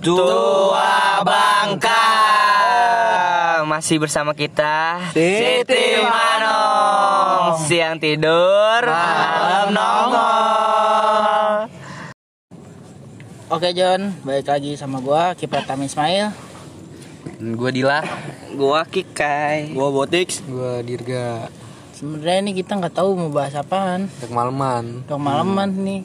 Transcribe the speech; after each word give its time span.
Tua 0.00 1.20
Bangka 1.20 2.08
Masih 3.68 4.00
bersama 4.00 4.32
kita 4.32 4.96
Siti 5.12 6.00
Manong 6.00 7.60
Siang 7.68 8.00
tidur 8.00 8.80
Malam 8.80 9.68
nongol 9.76 11.68
Oke 13.52 13.76
John, 13.76 14.16
balik 14.24 14.48
lagi 14.48 14.72
sama 14.80 15.04
gua 15.04 15.36
Kiper 15.36 15.68
Tam 15.68 15.84
Ismail. 15.84 16.32
Gue 17.36 17.70
Dila, 17.74 18.00
Gua 18.56 18.88
Kikai 18.88 19.76
gue 19.76 19.88
Botix, 19.92 20.40
Gua 20.48 20.80
Dirga 20.80 21.52
Sebenarnya 21.92 22.40
ini 22.40 22.56
kita 22.56 22.80
nggak 22.80 22.96
tahu 22.96 23.20
mau 23.20 23.28
bahas 23.28 23.52
apaan. 23.52 24.08
Kemalaman 24.24 25.04
Udah 25.04 25.20
malaman 25.20 25.68
nih. 25.84 26.00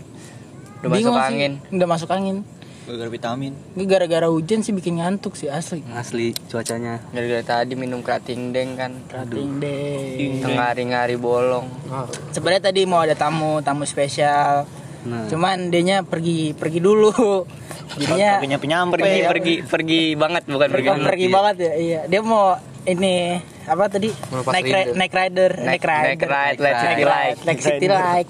Udah 0.84 0.89
masuk 0.91 1.16
sih. 1.16 1.23
angin. 1.32 1.52
Udah 1.71 1.88
masuk 1.88 2.09
angin. 2.12 2.38
Gara 2.86 3.09
vitamin 3.09 3.49
Ini 3.73 3.83
gara-gara 3.83 4.29
hujan 4.29 4.61
sih 4.61 4.70
bikin 4.70 5.01
ngantuk 5.01 5.33
sih 5.33 5.50
asli. 5.50 5.82
Asli 5.89 6.37
cuacanya 6.46 7.01
Gara-gara 7.10 7.41
tadi 7.41 7.73
minum 7.73 8.00
kerating 8.00 8.54
deng 8.54 8.77
kan 8.77 8.93
Rating 9.07 9.57
deh. 9.57 10.37
Tengah 10.39 10.65
hari-hari 10.69 11.18
bolong 11.18 11.65
oh, 11.89 12.05
Sebenarnya 12.29 12.69
tadi 12.69 12.86
mau 12.86 13.01
ada 13.01 13.13
tamu, 13.13 13.57
tamu 13.60 13.83
spesial. 13.83 14.69
Nah 15.01 15.25
Cuman 15.25 15.69
dianya 15.69 16.01
pergi 16.01 16.54
pergi 16.54 16.77
dulu. 16.77 17.10
Jadinya 17.97 18.37
Punya 18.37 18.57
penyampe 18.57 18.93
Pergi, 18.96 19.18
ya. 19.18 19.29
pergi, 19.29 19.54
pergi 19.61 20.02
banget 20.13 20.43
Bukan 20.46 20.68
pergi 20.68 20.89
pergi, 20.89 21.05
pergi 21.05 21.27
banget 21.27 21.55
ya. 21.57 21.74
Iya, 21.74 21.99
dia 22.05 22.21
mau 22.21 22.54
ini 22.86 23.38
apa 23.65 23.89
tadi? 23.89 24.13
Melepas 24.29 24.52
Naik 24.54 24.63
ri- 24.63 24.74
rindu. 24.75 24.93
naik 24.93 25.10
rider, 25.11 25.52
Naik, 25.57 25.65
naik 25.65 25.82
naik 25.82 26.21
rider. 26.21 26.29
ride, 26.29 26.60
let's 26.61 26.77
Naik 26.77 26.86
city 26.86 27.04
like 27.04 27.38
naik 27.41 27.60
city 27.60 27.88
like. 27.89 28.29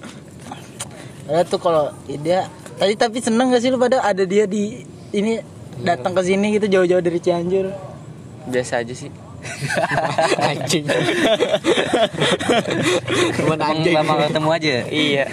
Ada 1.25 1.41
tuh 1.44 1.59
kalau 1.59 1.91
dia 2.08 2.47
tadi 2.75 2.93
tapi 2.93 3.17
seneng 3.20 3.49
gak 3.49 3.59
sih 3.59 3.70
lu 3.70 3.77
pada 3.77 4.02
ada 4.02 4.23
dia 4.23 4.45
di 4.45 4.83
ini 5.11 5.39
datang 5.77 6.11
ke 6.11 6.21
sini 6.21 6.53
gitu 6.53 6.67
jauh-jauh 6.70 6.99
dari 6.99 7.20
Cianjur. 7.20 7.71
Biasa 8.45 8.79
aja 8.79 8.94
sih 8.94 9.09
Anjing 10.50 10.85
Cuman 13.35 13.58
Emang 13.58 13.69
anjing 13.73 13.94
lama 13.94 14.13
ketemu 14.22 14.50
aja 14.50 14.75
Iya. 14.85 15.25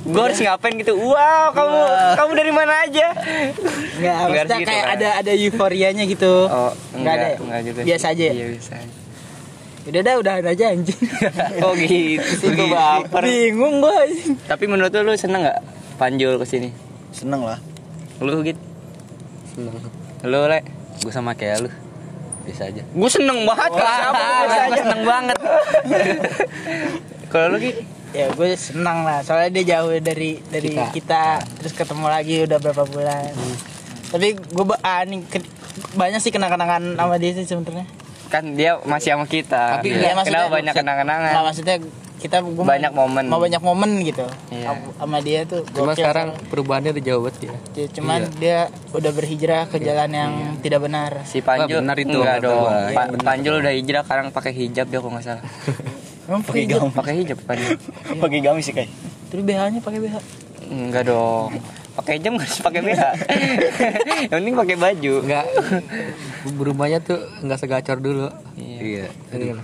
gue 0.10 0.16
harus 0.18 0.40
ngapain 0.40 0.74
gitu? 0.74 0.96
Wow, 0.96 1.52
kamu 1.52 1.78
kamu 2.16 2.30
dari 2.34 2.52
mana 2.52 2.74
aja? 2.82 3.06
Maksudnya 3.14 4.12
harus 4.16 4.48
gitu 4.48 4.64
kayak 4.66 4.84
kan. 4.84 4.96
ada 4.96 5.08
ada 5.20 5.32
euforianya 5.32 6.04
gitu. 6.04 6.32
Oh, 6.44 6.72
Enggak 6.92 7.14
ada. 7.14 7.26
ya? 7.26 7.36
enggak 7.36 7.60
juga. 7.62 7.80
Biasa 7.84 8.06
aja. 8.10 8.24
ya? 8.24 8.32
Iya, 8.32 8.46
biasa 8.50 8.72
aja. 8.74 8.99
Udah 9.80 10.00
dah, 10.04 10.14
udahan 10.20 10.44
aja 10.44 10.64
anjing. 10.76 11.00
Oh 11.64 11.72
gitu 11.72 12.20
sih 12.36 12.48
gue 12.52 12.68
baper. 12.68 13.22
Bingung 13.24 13.80
gua 13.80 14.04
anjing. 14.04 14.36
Tapi 14.44 14.64
menurut 14.68 14.92
lu, 14.92 15.08
lu 15.08 15.12
seneng 15.16 15.44
nggak 15.44 15.60
Panjul 15.96 16.36
ke 16.36 16.44
sini? 16.44 16.68
Seneng 17.12 17.44
lah 17.44 17.58
Lu 18.20 18.44
gitu? 18.44 18.60
Seneng 19.56 19.74
Lu 20.24 20.40
le? 20.44 20.60
Gue 21.00 21.12
sama 21.12 21.32
kayak 21.32 21.64
lu 21.64 21.70
Bisa 22.44 22.68
aja 22.68 22.84
Gue 22.84 23.10
seneng 23.10 23.44
banget. 23.44 23.70
Gua 23.72 24.12
biasa 24.12 24.60
aja 24.68 24.76
seneng 24.76 25.02
banget. 25.04 25.36
Kalau 27.32 27.46
lu 27.52 27.58
gitu? 27.60 27.80
Ya 28.10 28.26
gue 28.26 28.48
senang 28.58 29.06
lah, 29.06 29.22
soalnya 29.22 29.54
dia 29.54 29.78
jauh 29.78 29.94
dari 30.02 30.42
dari 30.50 30.74
kita, 30.74 30.90
Kita. 30.90 31.24
terus 31.62 31.70
ketemu 31.70 32.10
lagi 32.10 32.42
udah 32.42 32.58
berapa 32.58 32.82
bulan. 32.82 33.30
Tapi 34.10 34.34
gue 34.34 34.64
ah, 34.82 35.06
nih, 35.06 35.22
ke- 35.30 35.46
banyak 35.94 36.18
sih 36.18 36.34
kenang-kenangan 36.34 36.98
sama 36.98 37.22
dia 37.22 37.38
sih 37.38 37.46
sebenarnya. 37.46 37.86
Kan 38.30 38.54
dia 38.54 38.78
masih 38.80 39.12
sama 39.12 39.26
kita. 39.26 39.76
Tapi 39.76 39.90
Iya, 39.92 40.14
Kenapa 40.16 40.48
banyak 40.48 40.72
kenangan-kenangan? 40.72 41.32
Nah, 41.32 41.42
maksudnya 41.44 41.76
kita 42.16 42.36
gua 42.44 42.62
Banyak 42.68 42.92
mau, 42.92 43.04
momen. 43.04 43.24
mau 43.26 43.40
banyak 43.40 43.58
momen 43.58 43.90
gitu 44.02 44.22
Iya. 44.50 44.70
Sama- 44.70 44.92
sama 44.94 45.18
dia 45.18 45.40
tuh. 45.42 45.64
Cuma 45.66 45.90
gokil. 45.90 45.98
sekarang 45.98 46.28
perubahannya 46.46 46.90
udah 46.92 47.02
jauh 47.02 47.22
banget 47.22 47.36
ya 47.40 47.54
Ya, 47.74 47.86
cuman 47.90 48.20
dia 48.36 48.58
udah 48.92 49.10
berhijrah 49.10 49.62
ke 49.66 49.76
jalan 49.78 50.10
yang 50.10 50.32
tidak 50.60 50.80
benar. 50.80 51.24
Si 51.24 51.40
Panjul 51.40 51.80
Wah, 51.80 51.82
benar 51.82 51.96
itu. 51.98 52.12
enggak 52.14 52.38
dong. 52.40 52.68
Pa- 52.92 53.10
Panjul 53.24 53.54
udah 53.58 53.72
hijrah 53.72 54.02
sekarang 54.02 54.26
pakai 54.30 54.52
hijab 54.54 54.86
dia 54.86 54.98
kok 54.98 55.08
nggak 55.08 55.24
salah. 55.24 55.44
Emang 56.28 56.42
pakai 56.44 56.60
hijab? 56.62 56.80
Pakai 56.92 57.14
hijab 57.18 57.38
Panjul. 57.42 57.68
Pakai 58.14 58.38
gamis 58.38 58.62
sih 58.62 58.74
kayak 58.76 58.90
Terus 59.26 59.42
BH-nya 59.42 59.80
pakai 59.80 59.98
BH. 59.98 60.16
Enggak 60.68 61.02
dong. 61.06 61.50
Pakai 61.90 62.16
jam 62.18 62.38
harus 62.38 62.58
pakai 62.58 62.80
BH. 62.80 63.02
Yang 64.30 64.38
penting 64.38 64.54
pakai 64.54 64.76
baju. 64.76 65.12
Enggak 65.20 65.46
Berubahnya 66.52 66.98
tuh 66.98 67.18
enggak 67.40 67.58
segacor 67.58 67.98
dulu. 67.98 68.28
Iya. 68.54 69.10
Iya. 69.30 69.58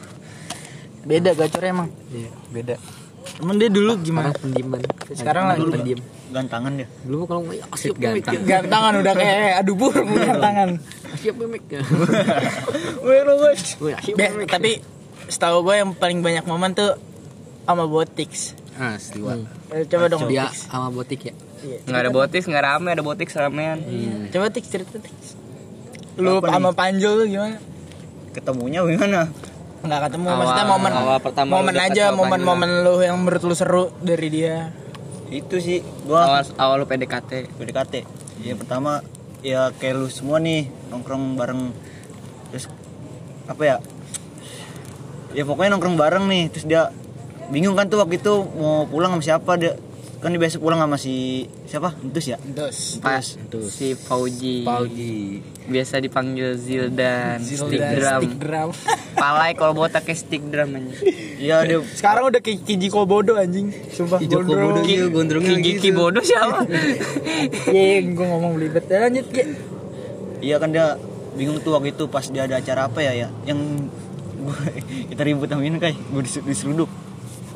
Beda 1.02 1.30
gacornya 1.32 1.70
emang. 1.70 1.88
Iya 2.10 2.30
beda. 2.50 2.74
Emang 3.36 3.58
dia 3.58 3.68
dulu 3.68 3.98
gimana? 4.00 4.30
Sekarang 4.30 4.42
pendiaman 4.42 4.78
Sekarang 5.12 5.44
lagi 5.46 5.64
pendiam. 5.66 6.00
Gantangan 6.26 6.72
dia. 6.74 6.88
Dulu 7.02 7.22
kalau 7.24 7.40
ngomong 7.42 7.68
asik 7.70 7.94
gantang. 7.96 8.34
Gantangan. 8.42 8.92
udah 8.98 9.14
kayak 9.14 9.62
adu 9.62 9.72
burung 9.74 10.08
gantangan. 10.10 10.68
Asyik 11.12 11.34
memek 11.34 11.62
Wih, 13.06 13.94
asyik 13.94 14.14
Be- 14.14 14.30
memek 14.34 14.48
tapi 14.48 14.72
setahu 15.26 15.62
gue 15.62 15.74
yang 15.76 15.90
paling 15.94 16.20
banyak 16.20 16.44
momen 16.44 16.74
tuh 16.74 16.98
sama 17.62 17.86
Botix. 17.86 18.54
Asli 18.76 19.24
wah 19.24 19.40
Eh, 19.72 19.88
Coba 19.88 20.06
dong 20.06 20.28
Dia 20.28 20.52
sama 20.52 20.92
botik 20.92 21.26
ya 21.26 21.34
Iya. 21.66 21.78
Enggak 21.82 22.00
ada 22.00 22.10
botis, 22.14 22.44
enggak 22.46 22.64
rame, 22.64 22.88
ada 22.94 23.02
botik 23.02 23.28
ramean. 23.28 23.78
Coba 24.30 24.46
Tix 24.48 24.70
cerita 24.70 24.96
Tix. 24.96 25.34
Lu 26.16 26.38
sama 26.40 26.70
Panjul 26.70 27.12
lu 27.18 27.24
gimana? 27.26 27.58
Ketemunya 28.30 28.86
gimana? 28.86 29.26
Nggak 29.82 30.00
ketemu, 30.08 30.26
Awal- 30.26 30.38
maksudnya 30.40 30.66
momen 30.66 30.92
awal 30.92 31.18
pertama 31.20 31.50
momen 31.52 31.74
aja, 31.76 32.04
momen-momen 32.10 32.70
lu 32.82 32.94
yang 33.02 33.18
menurut 33.18 33.42
lu 33.42 33.54
seru 33.54 33.84
dari 34.00 34.28
dia. 34.30 34.70
Itu 35.26 35.58
sih 35.58 35.82
Gua 36.06 36.22
Awal 36.22 36.42
awal 36.54 36.76
lu 36.78 36.86
PDKT. 36.86 37.50
PDKT 37.58 37.94
Ya 38.46 38.54
pertama 38.54 39.02
Ya 39.42 39.74
kayak 39.74 39.98
lu 39.98 40.06
semua 40.06 40.38
nih 40.38 40.70
Nongkrong 40.86 41.34
bareng 41.34 41.74
Terus 42.50 42.70
Apa 43.46 43.62
ya 43.66 43.76
Ya 45.34 45.42
pokoknya 45.42 45.74
nongkrong 45.74 45.98
bareng 45.98 46.30
nih 46.30 46.46
Terus 46.54 46.70
dia 46.70 46.94
Bingung 47.50 47.74
kan 47.74 47.90
tuh 47.90 47.98
waktu 47.98 48.22
itu 48.22 48.38
Mau 48.54 48.86
pulang 48.86 49.18
sama 49.18 49.24
siapa 49.24 49.58
dia 49.58 49.74
Kan 50.26 50.34
dia 50.34 50.42
biasa 50.42 50.58
pulang 50.58 50.74
sama 50.76 50.98
si 50.98 51.46
Siapa? 51.64 51.94
Entus 51.96 52.26
ya? 52.26 52.34
Dos. 52.42 52.98
Pas 52.98 53.22
si 53.70 53.94
Fauji. 53.94 54.66
Pauji 54.66 55.38
Biasa 55.66 55.98
dipanggil 55.98 56.58
Zildan, 56.58 57.38
stick 57.38 57.78
Stick 57.78 57.82
drum. 57.94 58.22
drum. 58.36 58.70
Palai 59.22 59.54
kalau 59.54 59.70
botaknya 59.72 60.14
stick 60.14 60.42
drum 60.44 60.74
aja. 60.74 60.94
Iya 61.36 61.56
dia 61.62 61.78
Sekarang 61.86 62.26
udah 62.26 62.42
kayak 62.42 62.58
Kiji 62.60 62.90
Kobodo 62.90 63.34
anjing. 63.34 63.70
Sumpah 63.88 64.18
Kijoko 64.18 64.42
Bodo 64.42 64.58
gondrong. 64.74 64.82
gitu 64.84 65.06
gondrongnya 65.08 65.54
Gigi 65.56 65.70
gitu 65.72 65.82
Kibodo 65.86 66.18
siapa? 66.20 66.66
Iya, 67.70 68.02
gue 68.04 68.26
ngomong 68.26 68.52
belibet. 68.54 68.82
Ya, 68.84 69.06
lanjut, 69.06 69.26
Ki. 69.28 69.42
Iya 70.40 70.58
kan 70.58 70.68
dia 70.68 70.98
bingung 71.34 71.60
tuh 71.60 71.70
waktu 71.70 71.92
itu 71.92 72.06
pas 72.06 72.24
dia 72.24 72.44
ada 72.44 72.56
acara 72.56 72.86
apa 72.86 72.98
ya 72.98 73.12
ya 73.16 73.28
Yang 73.44 73.92
gua- 74.36 74.74
kita 75.10 75.22
ribut 75.22 75.46
sama 75.46 75.62
ini 75.62 75.78
kayak 75.78 75.94
gue 75.94 76.22
diseruduk 76.42 76.90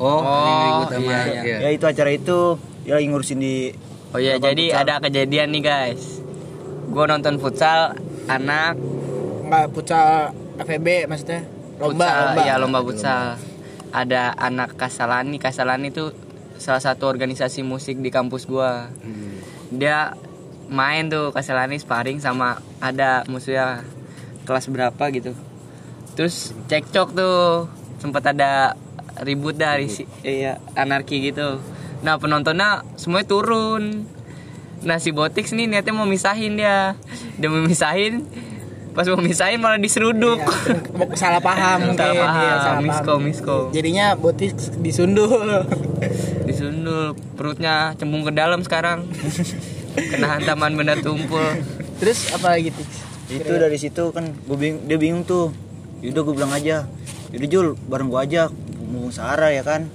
Oh, 0.01 0.19
Oh, 0.19 0.89
iya, 0.89 1.19
iya. 1.29 1.41
iya. 1.45 1.57
Ya 1.61 1.69
itu 1.69 1.85
acara 1.85 2.09
itu 2.09 2.57
Dia 2.81 2.97
lagi 2.97 3.05
ngurusin 3.05 3.37
di 3.37 3.69
Oh 4.09 4.17
iya, 4.17 4.35
Lapangan 4.35 4.49
jadi 4.49 4.65
futsal. 4.67 4.81
ada 4.81 4.93
kejadian 4.99 5.47
nih 5.51 5.61
guys. 5.61 6.03
Gue 6.89 7.05
nonton 7.05 7.37
futsal 7.37 7.93
anak 8.25 8.75
Enggak 9.45 9.65
futsal 9.71 10.33
FEB 10.57 10.87
maksudnya. 11.05 11.45
Lomba, 11.77 11.93
futsal, 12.01 12.17
lomba. 12.25 12.41
Iya 12.41 12.53
lomba 12.57 12.79
futsal. 12.81 13.23
Ada 13.91 14.21
anak 14.33 14.73
Kasalani, 14.73 15.37
Kasalani 15.37 15.89
itu 15.89 16.09
salah 16.55 16.79
satu 16.79 17.05
organisasi 17.05 17.61
musik 17.61 17.97
di 17.97 18.09
kampus 18.09 18.45
gua. 18.45 18.89
Dia 19.69 20.17
main 20.67 21.05
tuh 21.05 21.29
Kasalani 21.29 21.75
sparring 21.75 22.17
sama 22.17 22.57
ada 22.79 23.21
musuhnya 23.27 23.83
kelas 24.43 24.65
berapa 24.67 25.03
gitu. 25.11 25.37
Terus 26.13 26.51
cekcok 26.65 27.07
tuh 27.11 27.67
sempat 27.97 28.25
ada 28.25 28.73
ribut 29.19 29.55
dari 29.55 29.91
si 29.91 30.07
iya 30.23 30.55
anarki 30.73 31.19
gitu. 31.21 31.59
Nah 32.01 32.15
penontonnya 32.17 32.87
semuanya 32.95 33.27
turun. 33.27 34.07
Nah 34.81 34.97
si 34.97 35.11
Botix 35.11 35.51
nih 35.51 35.67
niatnya 35.67 35.91
mau 35.91 36.07
misahin 36.07 36.55
dia. 36.55 36.95
Dia 37.35 37.47
mau 37.51 37.61
misahin 37.61 38.25
pas 38.91 39.07
mau 39.07 39.23
misahin 39.23 39.59
malah 39.59 39.79
diseruduk. 39.79 40.39
Iya. 40.39 41.15
salah 41.15 41.39
paham 41.39 41.91
mungkin. 41.91 42.01
Salah 42.01 42.27
paham, 42.27 42.43
Iya, 42.43 42.55
salah 42.59 42.81
misko, 42.81 43.13
paham. 43.15 43.21
misko. 43.23 43.57
Jadinya 43.71 44.05
Botix 44.15 44.51
disundul. 44.79 45.63
disundul 46.43 47.15
perutnya 47.37 47.93
cembung 47.95 48.25
ke 48.25 48.33
dalam 48.33 48.65
sekarang 48.65 49.05
kena 49.95 50.27
hantaman 50.27 50.73
benda 50.73 50.97
tumpul 50.97 51.43
Terus 52.01 52.33
apa 52.33 52.57
lagi, 52.57 52.73
Tix? 52.73 52.89
itu 53.31 53.53
dari 53.55 53.77
situ 53.79 54.11
kan 54.11 54.27
gue 54.27 54.57
bingung, 54.59 54.83
dia 54.83 54.97
bingung 54.99 55.23
tuh 55.23 55.55
yaudah 56.03 56.21
gue 56.21 56.33
bilang 56.35 56.51
aja 56.51 56.83
yaudah 57.31 57.47
Jul 57.47 57.67
bareng 57.87 58.11
gue 58.11 58.19
aja 58.19 58.51
mau 58.91 59.07
Sahara 59.09 59.49
ya 59.49 59.63
kan 59.63 59.87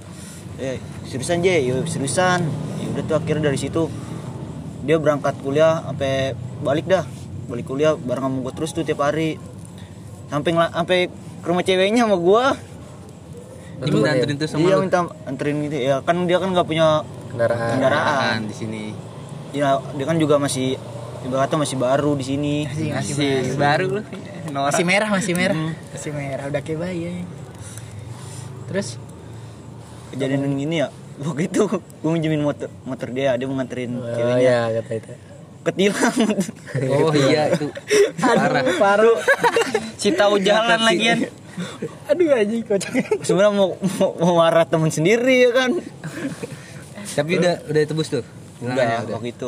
eh 0.57 0.81
seriusan 1.05 1.39
J 1.39 1.61
yuk 1.63 1.85
seriusan 1.85 2.41
yaudah 2.81 3.03
tuh 3.05 3.15
akhirnya 3.15 3.47
dari 3.47 3.59
situ 3.59 3.87
dia 4.81 4.97
berangkat 4.97 5.37
kuliah 5.39 5.85
sampai 5.85 6.33
balik 6.59 6.89
dah 6.89 7.05
balik 7.45 7.65
kuliah 7.65 7.93
bareng 7.93 8.25
sama 8.25 8.37
gue 8.41 8.53
terus 8.53 8.71
tuh 8.73 8.81
tiap 8.81 8.99
hari 8.99 9.37
sampai 10.27 10.51
sampai 10.67 10.99
ke 11.13 11.47
rumah 11.47 11.61
ceweknya 11.61 12.03
sama 12.03 12.17
gue 12.17 12.45
Dia 13.77 13.93
minta 13.93 14.09
anterin 14.09 14.35
tuh 14.35 14.47
sama 14.49 14.61
dia 14.65 14.73
lu. 14.73 14.81
minta 14.81 14.99
anterin 15.23 15.55
gitu 15.63 15.77
ya 15.77 15.95
kan 16.01 16.25
dia 16.25 16.37
kan 16.41 16.49
nggak 16.49 16.65
punya 16.65 17.05
kendaraan 17.29 17.69
kendaraan 17.77 18.39
di 18.49 18.55
sini. 18.55 18.83
ya 19.53 19.77
dia 19.93 20.05
kan 20.09 20.17
juga 20.17 20.41
masih 20.41 20.73
ibaratnya 21.21 21.57
masih 21.61 21.77
baru 21.77 22.11
di 22.17 22.25
sini 22.25 22.55
Masih, 22.65 22.89
masih, 22.89 23.13
Masih 23.13 23.55
baru. 23.55 23.87
Norak. 24.47 24.71
masih 24.71 24.85
merah, 24.87 25.09
masih 25.11 25.33
merah. 25.35 25.57
Masih 25.91 26.11
merah 26.15 26.45
udah 26.47 26.61
kayak 26.63 26.79
bayi. 26.79 26.99
ya. 27.03 27.11
Terus 28.67 28.99
kejadian 30.11 30.43
yang 30.45 30.57
ini 30.59 30.75
ya 30.79 30.87
waktu 31.17 31.49
itu 31.49 31.67
gue 31.67 32.11
minjemin 32.11 32.39
motor 32.39 32.69
motor 32.83 33.09
dia 33.09 33.33
dia 33.35 33.45
mau 33.49 33.57
nganterin 33.57 33.91
Oh 33.97 34.07
ceweknya 34.07 34.39
iya 34.39 34.57
kata 34.79 34.93
itu. 34.95 35.11
ketilang 35.65 36.15
Oh 36.95 37.11
iya 37.11 37.41
itu. 37.51 37.67
Parah. 38.21 38.63
Paru. 38.79 39.13
Si 39.97 40.13
tahu 40.13 40.39
jalan 40.39 40.79
lagian. 40.79 41.27
Aduh 42.07 42.31
anjing 42.31 42.61
kocak. 42.63 42.93
sebenarnya 43.25 43.51
mau, 43.51 43.73
mau 43.97 44.09
mau 44.15 44.33
marah 44.39 44.63
temen 44.63 44.93
sendiri 44.93 45.49
ya 45.49 45.51
kan 45.51 45.71
Tapi 47.17 47.41
udah 47.41 47.65
udah 47.65 47.81
tebus 47.83 48.07
tuh. 48.13 48.23
udah 48.61 49.09
waktu 49.09 49.33
itu 49.33 49.47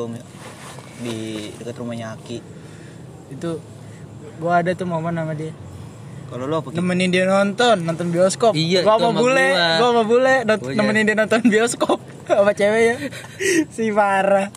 di 1.00 1.18
dekat 1.56 1.75
rumahnya 1.77 2.13
Aki 2.13 2.38
Itu 3.31 3.62
gua 4.42 4.60
ada 4.60 4.74
tuh 4.74 4.89
momen 4.89 5.13
sama 5.13 5.38
dia. 5.38 5.54
Kalau 6.30 6.46
lo 6.46 6.56
apa? 6.60 6.70
Nemenin 6.72 7.10
dia 7.10 7.26
nonton, 7.26 7.81
nonton 7.81 8.08
bioskop. 8.08 8.54
Iya, 8.54 8.81
gua 8.81 8.96
sama 8.96 9.12
bule, 9.16 9.48
gua. 9.50 9.68
gua 9.76 9.88
sama 9.90 10.04
bule 10.04 10.36
not- 10.44 10.62
Oh, 10.62 10.70
iya. 10.70 10.78
nemenin 10.78 11.04
dia 11.04 11.16
nonton 11.16 11.42
bioskop 11.52 11.98
sama 12.24 12.52
cewek 12.52 12.81
ya. 12.81 12.96
si 13.68 13.90
parah. 13.90 14.54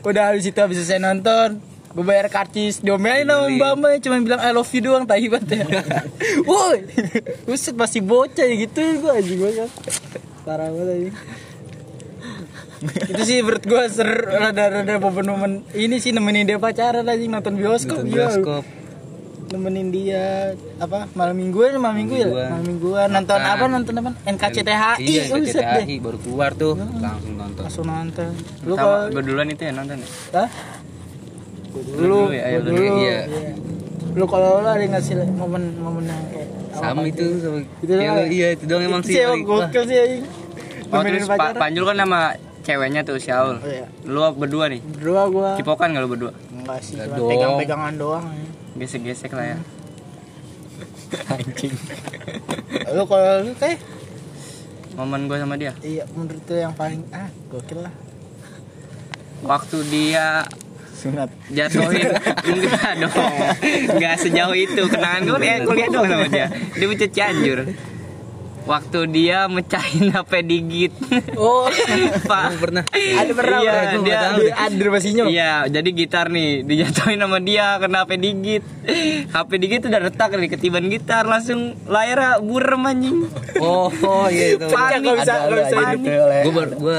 Udah 0.00 0.24
habis 0.28 0.44
itu 0.44 0.58
habis 0.58 0.76
selesai 0.76 0.98
nonton, 0.98 1.62
gue 1.88 2.02
bayar 2.02 2.26
karcis 2.26 2.78
diomelin 2.78 3.24
sama 3.24 3.46
mbak 3.48 3.72
mbak 3.76 3.92
cuma 4.00 4.18
bilang 4.18 4.40
I 4.40 4.50
love 4.50 4.66
you 4.68 4.82
doang 4.82 5.06
tahi 5.06 5.30
banget 5.30 5.62
ya 5.62 5.78
woi 6.44 6.82
buset 7.44 7.72
masih 7.72 8.02
bocah 8.02 8.42
ya 8.42 8.54
gitu 8.58 8.82
gue 8.98 9.12
anjing 9.12 9.38
gue 9.38 9.50
kan 9.54 9.70
parah 10.42 10.68
banget 10.68 10.88
anjing 10.90 11.14
itu 12.84 13.22
sih 13.24 13.38
menurut 13.40 13.62
gue 13.62 13.82
seru 13.88 14.10
rada-rada 14.26 14.98
momen-momen 14.98 15.62
ini 15.72 15.96
sih 15.96 16.10
nemenin 16.10 16.44
dia 16.44 16.58
pacaran 16.58 17.06
anjing 17.06 17.30
nonton 17.30 17.54
bioskop 17.54 17.96
Nonton 17.96 18.10
bioskop. 18.10 18.62
Nemenin 19.46 19.88
dia 19.88 20.24
apa 20.76 21.06
malam 21.12 21.34
mingguan 21.34 21.76
malam 21.76 21.96
minggu 21.96 22.14
ya 22.14 22.26
Mingguan. 22.26 22.48
malam 22.50 22.64
mingguan 22.66 23.08
nonton 23.08 23.36
Makan. 23.36 23.54
apa 23.54 23.64
nonton 23.68 23.94
apa 23.96 24.10
NKCTHI 24.24 24.94
Iya, 24.98 25.22
buset 25.28 25.54
deh 25.54 25.84
CTHI 25.84 25.96
baru 25.98 26.18
keluar 26.18 26.50
tuh 26.52 26.74
langsung 26.74 27.34
nonton. 27.34 27.62
langsung 27.62 27.86
nonton 27.86 28.28
lu 28.62 28.74
kalau 28.74 28.98
gue 29.08 29.22
duluan 29.22 29.48
itu 29.48 29.62
ya 29.62 29.72
nonton 29.72 29.96
ya. 29.96 30.08
Hah? 30.34 30.48
Dulu 31.74 32.30
ya, 32.30 32.42
ayo 32.46 32.58
dulu. 32.62 32.72
dulu 32.72 32.94
Iya. 32.96 33.18
lu 34.12 34.24
kalau 34.24 34.50
lu 34.56 34.68
ada 34.68 34.84
ngasih 34.84 35.14
momen-momen 35.28 36.04
yang 36.04 36.22
kayak 36.28 36.48
Sama 36.72 37.02
itu 37.04 37.24
sama 37.36 37.58
Itu 37.78 37.92
doang. 37.92 38.26
iya 38.28 38.48
itu 38.50 38.64
doang 38.64 38.82
emang 38.84 39.02
sih. 39.02 39.14
wah, 39.20 39.34
gokil 39.66 39.82
sih 39.84 39.98
Oh 40.88 41.02
terus 41.02 41.26
pa. 41.26 41.50
Panjul 41.52 41.82
kan 41.84 41.96
sama 41.96 42.20
ceweknya 42.60 43.02
tuh 43.02 43.18
si 43.18 43.28
Aul. 43.28 43.56
Oh, 43.56 43.66
iya. 43.66 43.86
Lu 44.04 44.22
berdua 44.32 44.66
nih. 44.66 44.78
berdua 44.80 45.22
gua 45.26 45.50
Cipokan 45.54 45.90
gak 45.90 46.00
lu 46.00 46.08
berdua? 46.08 46.32
enggak 46.48 46.78
sih 46.80 46.94
dong. 46.96 47.26
pegang-pegangan 47.26 47.94
doang 47.94 48.24
ya. 48.24 48.46
Gesek-gesek 48.74 49.30
lah 49.34 49.46
ya. 49.54 49.58
Anjing. 51.34 51.74
lu 52.90 53.02
kalau 53.06 53.46
lu 53.46 53.52
kayak 53.54 53.78
Momen 54.94 55.26
gue 55.26 55.38
sama 55.38 55.58
dia. 55.58 55.74
iya 55.82 56.06
menurut 56.14 56.42
tuh 56.46 56.54
yang 56.54 56.74
paling 56.74 57.02
ah 57.10 57.26
gokil 57.50 57.82
lah. 57.82 57.94
Waktu 59.42 59.76
dia 59.90 60.46
sunat. 60.94 61.30
jatuhin. 61.50 62.14
Enggak 62.50 62.92
dong. 63.02 63.34
Enggak 63.90 64.14
sejauh 64.22 64.54
itu. 64.54 64.82
Kenangan 64.86 65.22
gue 65.26 65.38
eh 65.42 65.58
kuliah 65.66 65.88
dong 65.90 66.06
sama 66.06 66.26
dia. 66.30 66.46
Dia 66.78 66.86
bocah 66.86 67.10
cianjur 67.10 67.58
waktu 68.64 68.98
dia 69.06 69.44
mecahin 69.46 70.08
HP 70.14 70.32
digit 70.42 70.92
oh 71.34 71.68
pak 72.30 72.56
pernah. 72.56 72.84
ada 72.90 73.32
pernah 73.32 73.58
iya, 73.60 73.72
dia 73.98 74.18
di 74.32 74.48
ada 74.48 74.88
masihnya 74.88 75.24
iya 75.26 75.52
jadi 75.66 75.84
gitar 75.86 76.26
nih 76.26 76.62
dijatuhin 76.62 77.18
sama 77.18 77.38
dia 77.38 77.76
kena 77.76 78.02
HP 78.02 78.12
digit 78.16 78.64
HP 79.36 79.50
digit 79.58 79.82
udah 79.84 80.00
retak 80.02 80.32
nih 80.32 80.48
ketiban 80.48 80.84
gitar 80.86 81.24
langsung 81.24 81.60
layarnya 81.84 82.40
burem 82.40 82.82
anjing 82.84 83.18
Oh, 83.56 83.86
oh 83.88 84.26
iya 84.26 84.56
itu. 84.56 84.66
Panik. 84.66 85.00
Nggak 85.00 85.16
bisa, 85.20 85.34
nggak 85.40 85.60
bisa 85.62 85.76
Panik. 85.76 86.00
hidup. 86.02 86.42
Gue 86.42 86.52
baru 86.52 86.72
gua 86.76 86.98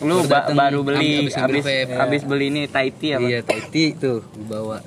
lu 0.00 0.14
Baru 0.14 0.22
ba- 0.22 0.34
dateng, 0.38 0.56
baru 0.56 0.78
beli 0.80 1.08
abis 1.20 1.34
ngambil 1.34 1.50
abis 1.50 1.64
vape. 1.66 1.94
abis 1.98 2.22
beli 2.24 2.46
ini 2.46 2.62
Taiti 2.64 3.08
apa 3.10 3.20
iya 3.22 3.38
Taiti 3.42 3.84
tuh 3.94 4.18
gua 4.38 4.46
bawa. 4.46 4.78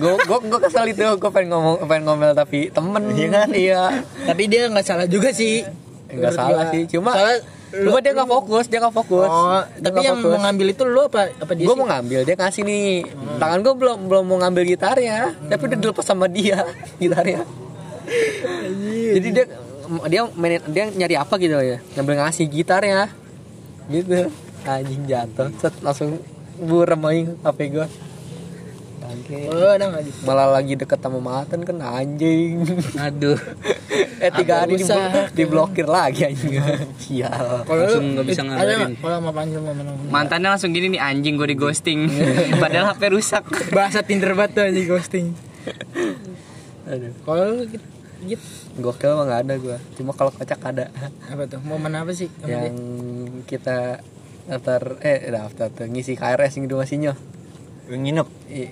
Gue 0.00 0.12
gue 0.16 0.38
gue 0.50 0.60
kesel 0.62 0.86
itu 0.90 1.04
gue 1.04 1.30
pengen 1.30 1.50
ngomong 1.54 1.74
pengen 1.84 2.04
ngomel 2.08 2.32
tapi 2.32 2.68
temen. 2.72 3.02
Iya 3.12 3.28
kan? 3.32 3.48
Iya. 3.52 3.82
Tapi 4.26 4.42
dia 4.48 4.68
nggak 4.70 4.86
salah 4.86 5.06
juga 5.06 5.30
sih. 5.30 5.62
Nggak 6.10 6.32
Menurut 6.32 6.38
salah 6.38 6.64
sih. 6.72 6.82
Cuma 6.90 7.10
Soalnya 7.14 7.38
cuma 7.70 7.98
dia 8.02 8.12
nggak 8.18 8.30
fokus 8.30 8.64
dia 8.66 8.78
nggak 8.82 8.96
fokus. 8.96 9.30
Oh 9.30 9.62
Dia 9.62 9.82
tapi 9.86 9.96
nggak 10.02 10.08
yang 10.10 10.18
fokus. 10.18 10.32
mau 10.34 10.40
ngambil 10.42 10.66
itu 10.74 10.82
lu 10.82 11.00
apa 11.06 11.20
apa 11.38 11.52
dia 11.54 11.66
gue 11.66 11.76
mau 11.78 11.86
ngambil 11.86 12.20
dia 12.26 12.34
ngasih 12.34 12.62
nih. 12.66 12.90
Tangan 13.38 13.58
gue 13.62 13.74
belum 13.78 13.98
belum 14.10 14.24
mau 14.26 14.38
ngambil 14.42 14.62
gitarnya 14.66 15.18
tapi 15.46 15.62
udah 15.70 15.78
dilepas 15.78 16.06
sama 16.06 16.26
dia 16.26 16.58
gitarnya 17.02 17.46
jadi 19.14 19.28
dia 19.30 19.44
dia 20.10 20.22
mainin 20.34 20.62
dia 20.66 20.84
nyari 20.90 21.14
apa 21.14 21.34
gitu 21.38 21.54
ya? 21.62 21.78
Ngambil 21.94 22.14
ngasih 22.26 22.46
gitarnya 22.50 23.06
gitu. 23.86 24.30
Anjing 24.66 25.02
jatuh. 25.06 25.48
Set 25.62 25.74
langsung 25.80 26.18
burem 26.60 27.00
aing 27.08 27.28
HP 27.40 27.58
gue 27.72 27.86
oh 27.86 27.88
ada 27.88 29.08
nggak 29.08 29.16
gitu 29.16 29.19
malah 30.26 30.48
lagi 30.58 30.74
deket 30.74 30.98
sama 30.98 31.18
Maten 31.22 31.62
kan 31.62 31.78
anjing. 31.78 32.66
Aduh. 32.98 33.38
eh 34.24 34.30
tiga 34.34 34.64
hari 34.64 34.76
di 34.76 34.84
diblokir 35.34 35.86
lagi 35.86 36.26
anjing. 36.26 36.58
Sial 36.98 37.62
kalau 37.68 37.80
Langsung 37.86 38.06
nggak 38.18 38.26
bisa 38.26 38.42
ada 38.42 38.50
ngabarin. 38.50 38.92
kalau 38.98 39.16
sama 39.20 39.30
mantannya 40.10 40.48
langsung 40.50 40.70
gini 40.74 40.98
nih 40.98 41.00
anjing 41.00 41.34
gue 41.38 41.48
di 41.48 41.56
ghosting. 41.56 42.10
Padahal 42.62 42.92
HP 42.94 43.02
rusak. 43.14 43.44
Bahasa 43.70 44.02
Tinder 44.02 44.34
banget 44.34 44.50
tuh 44.58 44.62
anjing 44.66 44.86
ghosting. 44.86 45.26
Aduh. 46.90 47.12
kalau 47.22 47.42
lu 47.54 47.62
gitu, 47.70 47.86
gitu 48.26 48.46
gokil 48.80 49.14
mah 49.14 49.24
nggak 49.28 49.40
ada 49.46 49.54
gua. 49.62 49.78
Cuma 49.94 50.10
kalau 50.16 50.34
kocak 50.34 50.58
ada. 50.64 50.90
Apa 51.30 51.46
tuh? 51.46 51.60
Momen 51.62 51.94
apa 51.94 52.10
sih? 52.10 52.26
Yang 52.42 52.74
dia? 52.74 53.42
kita 53.46 53.78
daftar 54.50 54.98
eh 55.04 55.30
daftar 55.30 55.68
tuh 55.70 55.86
ngisi 55.86 56.18
KRS 56.18 56.58
yang 56.58 56.64
di 56.66 56.72
rumah 56.74 56.88
Sinyo 56.88 57.14
nginep 57.92 58.28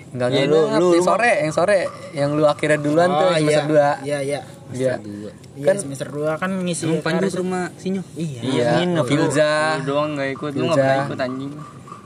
Enggak 0.08 0.28
Ya, 0.28 0.34
nginep, 0.36 0.48
lu- 0.48 0.54
lu- 0.54 0.68
yang 0.68 0.80
lu- 0.80 1.02
sore, 1.02 1.32
yang 1.40 1.52
sore, 1.52 1.78
yang 2.12 2.30
lu 2.32 2.44
akhirnya 2.44 2.78
duluan 2.78 3.08
tuh 3.08 3.28
semester 3.32 3.64
iya, 3.64 3.94
2 3.98 4.06
iya 4.06 4.18
iya 4.20 4.40
Iya. 4.68 4.94
Dua. 4.96 5.32
iya 5.54 5.64
Kan- 5.64 5.80
semester 5.80 6.08
2 6.08 6.36
kan 6.36 6.50
ngisi 6.60 6.84
karis- 7.00 7.32
ke 7.32 7.40
rumah 7.40 7.72
Sinyo. 7.74 8.02
iya 8.14 8.40
Iya, 8.42 8.68
nginep. 8.78 9.04
Filza. 9.04 9.52
lu 9.76 9.82
doang 9.88 10.10
gak 10.14 10.30
ikut 10.30 10.52
lu 10.52 10.64
gak 10.64 10.68
Filza. 10.68 10.84
pernah 10.84 11.04
ikut 11.04 11.20
anjing 11.20 11.52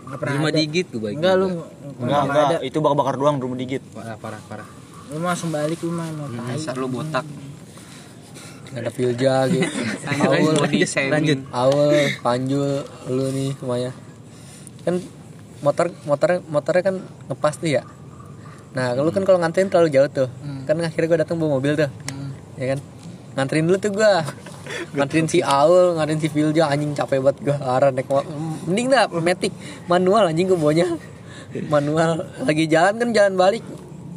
nggak 0.03 0.19
pernah 0.19 0.35
Rumah 0.35 0.51
digit 0.53 0.87
gue 0.89 1.01
baik. 1.03 1.15
enggak 1.17 1.35
lu 1.35 1.47
enggak 1.99 2.21
enggak 2.23 2.61
itu 2.63 2.79
bakar-bakar 2.79 3.15
doang 3.17 3.37
rumah 3.39 3.57
digit 3.57 3.83
Parah 3.91 4.15
parah 4.15 4.41
parah. 4.45 4.69
lu 5.09 5.21
langsung 5.21 5.51
balik 5.51 5.77
lu 5.79 5.91
mah 5.91 6.07
mau 6.11 6.25
tai. 6.27 6.55
Dasar 6.55 6.75
lu 6.75 6.87
botak 6.87 7.25
Ada 8.73 8.89
Filza 8.89 9.37
gitu. 9.49 9.69
Lanjut. 11.13 11.39
Awal, 11.53 11.93
Panjul, 12.21 12.81
lu 13.07 13.25
nih 13.31 13.53
semuanya. 13.53 13.93
Kan 14.81 14.97
motor 15.63 15.95
motor 16.05 16.43
motornya 16.51 16.83
kan 16.83 16.97
ngepas 17.31 17.55
tuh 17.57 17.71
ya. 17.71 17.83
Nah, 18.73 18.97
lu 18.97 19.13
kan 19.15 19.23
kalau 19.23 19.39
nganterin 19.39 19.69
terlalu 19.71 19.93
jauh 19.93 20.11
tuh. 20.11 20.29
Kan 20.67 20.81
akhirnya 20.83 21.09
gue 21.09 21.19
datang 21.23 21.37
bawa 21.39 21.59
mobil 21.61 21.79
tuh. 21.79 21.91
Ya 22.57 22.77
kan? 22.77 22.79
Nganterin 23.37 23.65
dulu 23.65 23.79
tuh 23.81 23.93
gua. 23.93 24.25
Nganterin 24.97 25.27
si 25.29 25.41
Aul, 25.41 25.97
nganterin 25.97 26.21
si 26.21 26.29
Filja 26.29 26.69
anjing 26.69 26.93
capek 26.93 27.25
banget 27.25 27.39
gua. 27.45 27.57
Arah 27.79 27.91
naik 27.93 28.09
mending 28.69 28.93
dah 28.93 29.09
Matic 29.09 29.53
manual 29.89 30.29
anjing 30.29 30.49
gua 30.53 30.59
bawanya. 30.61 30.89
Manual 31.69 32.29
lagi 32.45 32.65
jalan 32.69 32.97
kan 33.01 33.09
jalan 33.13 33.35
balik 33.37 33.65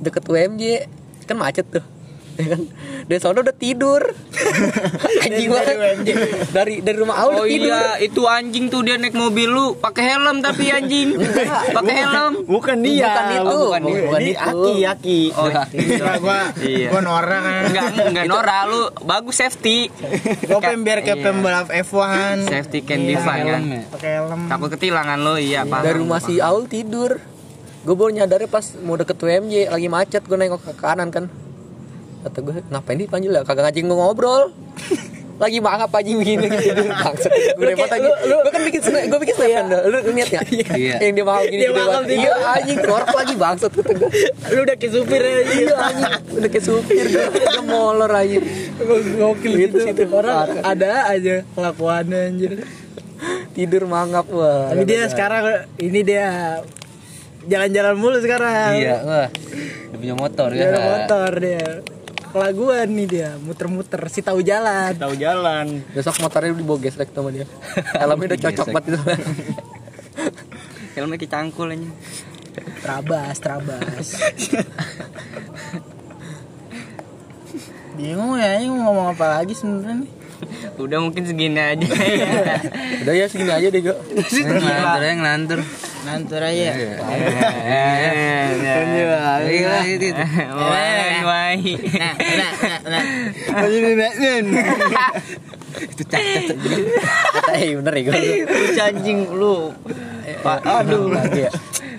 deket 0.04 0.24
UMJ 0.28 0.64
kan 1.28 1.40
macet 1.40 1.68
tuh. 1.72 1.84
Ya 2.38 2.52
kan? 2.52 2.62
Dari 3.06 3.20
sono 3.20 3.40
udah 3.40 3.54
tidur. 3.54 4.02
anjing 5.24 5.48
banget. 5.48 5.76
Dari 6.50 6.76
dari 6.80 6.98
rumah 6.98 7.16
Aul 7.18 7.34
Oh 7.34 7.46
tidur. 7.46 7.72
iya, 7.72 7.96
itu 7.98 8.22
anjing 8.24 8.68
tuh 8.68 8.82
dia 8.82 8.96
naik 8.96 9.14
mobil 9.14 9.48
lu 9.48 9.66
pakai 9.76 10.04
helm 10.10 10.40
tapi 10.40 10.68
anjing. 10.68 11.16
pakai 11.78 11.96
helm. 11.98 12.44
bukan 12.46 12.78
dia 12.80 13.08
Bukan 13.08 13.26
itu, 13.32 13.48
Oh, 13.48 13.64
bukan 13.66 13.82
dia. 13.82 14.00
bukan 14.04 14.20
Ini 14.20 14.32
itu. 14.32 14.42
Aki 14.42 14.76
Aki 14.86 15.20
Oh, 15.34 15.48
Enggak, 15.48 15.66
gua 16.20 16.40
Iya. 16.58 16.88
gua 16.90 17.02
norak 17.02 17.40
kan 17.40 17.54
enggak 17.66 17.86
enggak 18.06 18.26
Nora 18.26 18.60
lu 18.66 18.82
bagus 19.02 19.36
safety. 19.38 19.88
gua 20.44 20.60
pengen 20.60 20.82
biar 20.82 21.00
kayak 21.02 21.16
Iya. 21.16 21.26
pembalap 21.26 21.68
F1 21.72 22.36
Safety 22.46 22.80
can 22.82 23.00
be 23.02 23.16
fun 23.16 23.40
kan. 23.42 23.62
Pakai 23.90 24.12
helm 24.20 24.42
Takut 24.46 24.70
ketilangan 24.70 25.18
lo 25.18 25.36
iya 25.36 25.64
paham. 25.64 25.84
dari 25.84 25.98
rumah 25.98 26.20
si 26.20 26.38
Aul 26.38 26.68
tidur 26.68 27.16
gue 27.82 27.94
baru 27.94 28.10
nyadarnya 28.12 28.50
pas 28.50 28.66
mau 28.82 28.98
deket 28.98 29.14
UMJ 29.16 29.70
lagi 29.70 29.88
macet 29.88 30.22
gue 30.22 30.34
nengok 30.34 30.58
ke 30.60 30.74
kanan 30.76 31.08
kan 31.08 31.30
kata 32.26 32.38
gue 32.42 32.54
ngapain 32.68 32.98
nih 32.98 33.06
panjul 33.06 33.32
ya 33.32 33.42
kagak 33.42 33.64
ngajing 33.64 33.86
gue 33.86 33.96
ngobrol. 33.96 34.44
Lagi 35.36 35.60
mangap 35.60 35.92
aja 35.92 36.08
begini 36.08 36.48
tidur 36.48 36.88
bangsat 36.88 37.28
gue 37.28 37.66
repot 37.68 37.84
lagi. 37.86 38.08
gue 38.08 38.40
kan 38.48 38.62
bikin 38.64 38.82
snap 38.82 39.04
gue 39.04 39.20
bikin 39.20 39.36
snap 39.36 39.52
kan 39.52 39.66
lu, 39.68 40.00
lu 40.00 40.12
lihat 40.16 40.30
ya 40.32 40.42
Iya. 40.72 40.96
yang 41.04 41.12
dia 41.14 41.26
mangap 41.28 41.44
gini 41.46 41.60
Dia 41.60 41.72
mangap 41.76 41.92
banget. 42.02 42.16
iya 42.16 42.34
anjing 42.50 42.80
ngorok 42.80 43.10
lagi 43.12 43.34
bangsat 43.36 43.72
kata 43.76 43.92
gue 43.96 44.10
lu 44.48 44.60
udah 44.64 44.76
kayak 44.80 44.92
supir 44.96 45.20
ya 45.20 45.36
iya 45.52 45.76
anjing. 45.76 46.14
Udah 46.32 46.50
kayak 46.50 46.66
supir 46.66 47.06
gue 47.06 47.26
udah 47.28 47.64
molor 47.68 48.12
aja 48.16 48.38
gokil 48.80 49.52
Gitu 49.52 49.60
gitu, 49.60 49.78
sih 49.82 49.92
tuh. 49.94 50.08
orang 50.10 50.36
ada 50.64 50.90
aja 51.12 51.36
kelakuannya 51.52 52.20
anjir 52.26 52.52
tidur 53.52 53.84
mangap 53.86 54.32
wah. 54.32 54.72
Tapi 54.72 54.84
dia 54.84 55.04
sekarang 55.06 55.44
ini 55.76 56.00
dia 56.00 56.28
jalan-jalan 57.44 57.94
mulu 57.94 58.18
sekarang. 58.18 58.72
Iya, 58.74 58.96
wah. 59.02 59.28
Dia 59.86 59.98
punya 59.98 60.16
motor 60.16 60.48
Dia 60.50 60.60
ya. 60.62 60.68
ada 60.70 60.80
motor 60.82 61.30
dia. 61.36 61.66
Kelaguan 62.36 62.92
nih 63.00 63.08
dia, 63.08 63.40
muter-muter 63.40 64.12
si 64.12 64.20
tahu 64.20 64.44
jalan. 64.44 64.92
Tahu 64.92 65.16
jalan. 65.16 65.80
Besok 65.96 66.20
motornya 66.20 66.52
dibawa 66.52 66.84
gesrek 66.84 67.16
sama 67.16 67.32
dia. 67.32 67.48
Helmnya 68.04 68.36
udah 68.36 68.40
cocok 68.44 68.68
banget 68.76 68.92
itu. 68.92 69.00
Helmnya 71.00 71.16
kecangkul 71.16 71.72
aja. 71.72 71.88
Trabas, 72.84 73.40
trabas. 73.40 74.20
Bingung 77.96 78.36
ya, 78.36 78.60
ini 78.60 78.68
mau 78.68 78.92
ngomong 78.92 79.16
apa 79.16 79.40
lagi 79.40 79.56
sebenarnya 79.56 80.04
nih? 80.04 80.12
Udah 80.84 81.00
mungkin 81.02 81.24
segini 81.26 81.60
aja. 81.60 81.88
Udah 83.06 83.14
ya 83.14 83.26
segini 83.30 83.52
aja 83.52 83.68
deh, 83.72 83.82
Go. 83.82 83.94
Ngelantur 84.34 85.02
ya, 85.02 85.14
ngelantur. 85.16 85.60
Nantur 86.06 86.42
aja. 86.44 86.54
Iya. 86.54 86.94
Nah, 87.02 87.18
nah, 92.22 92.74
nah, 92.86 93.02
nah. 94.14 95.10
Itu 95.76 96.04
cacat. 96.08 96.56
Eh 97.56 97.76
bener 97.80 97.94
ya, 98.00 98.04
Go. 98.06 98.12
Lu 98.14 98.68
anjing 98.80 99.20
lu. 99.34 99.56
Pak, 100.46 100.60
aduh. 100.62 101.10
Lagi 101.10 101.50
ya. 101.50 101.52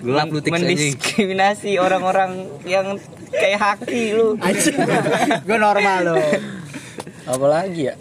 Gelap 0.03 0.27
lu. 0.31 0.39
Mendiskriminasi 0.39 1.81
orang-orang 1.81 2.47
yang 2.63 2.95
kayak 3.33 3.59
haki 3.59 4.15
lu. 4.15 4.39
Anjing. 4.39 4.77
Gue 5.43 5.57
normal 5.59 5.97
loh. 6.05 6.21
Apa 7.27 7.43
lagi 7.51 7.91
ya? 7.91 7.95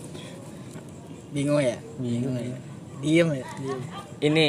Bingung 1.37 1.61
ya? 1.61 1.77
Bingung 2.01 2.33
ya. 2.33 2.57
Diem 3.05 3.29
ya, 3.37 3.47
diem. 3.61 3.81
Ini 4.25 4.47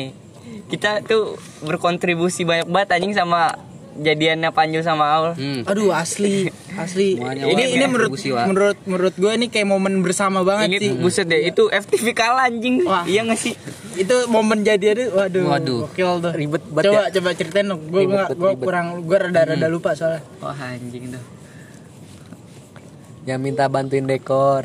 kita 0.71 1.03
tuh 1.03 1.35
berkontribusi 1.59 2.47
banyak 2.47 2.71
banget 2.71 2.95
anjing 2.95 3.11
sama 3.11 3.59
jadiannya 3.97 4.53
Panju 4.55 4.79
sama 4.79 5.05
Aul. 5.11 5.31
Hmm. 5.35 5.61
Aduh 5.67 5.91
asli, 5.91 6.47
asli. 6.79 7.17
Ini 7.51 7.75
ini 7.75 7.85
menurut 7.89 8.13
menurut 8.45 8.77
menurut 8.85 9.15
gue 9.17 9.31
ini 9.33 9.49
kayak 9.49 9.67
momen 9.67 9.99
bersama 9.99 10.45
banget 10.45 10.79
sih. 10.79 10.93
Ini 10.93 11.01
buset 11.01 11.25
deh, 11.27 11.49
itu 11.49 11.67
FTV 11.67 12.13
kalah 12.13 12.47
anjing. 12.47 12.85
Wah. 12.85 13.03
Iya 13.03 13.25
gak 13.25 13.41
sih? 13.41 13.57
Itu 13.97 14.29
momen 14.29 14.61
jadi 14.61 14.93
ada, 14.93 15.03
waduh, 15.25 15.43
Waduh. 15.49 15.79
gokil 15.89 16.11
tuh. 16.23 16.31
Ribet 16.31 16.63
banget 16.69 16.85
Coba 16.87 17.01
ya. 17.01 17.09
coba 17.11 17.29
ceritain 17.33 17.67
dong. 17.67 17.81
Gue 17.89 18.01
ribet. 18.05 18.37
kurang 18.61 18.87
gue 19.03 19.17
rada 19.17 19.41
rada 19.43 19.67
lupa 19.67 19.97
soalnya. 19.97 20.21
Wah 20.39 20.53
anjing 20.55 21.11
tuh. 21.11 21.23
Yang 23.25 23.39
minta 23.41 23.65
bantuin 23.67 24.05
dekor. 24.05 24.63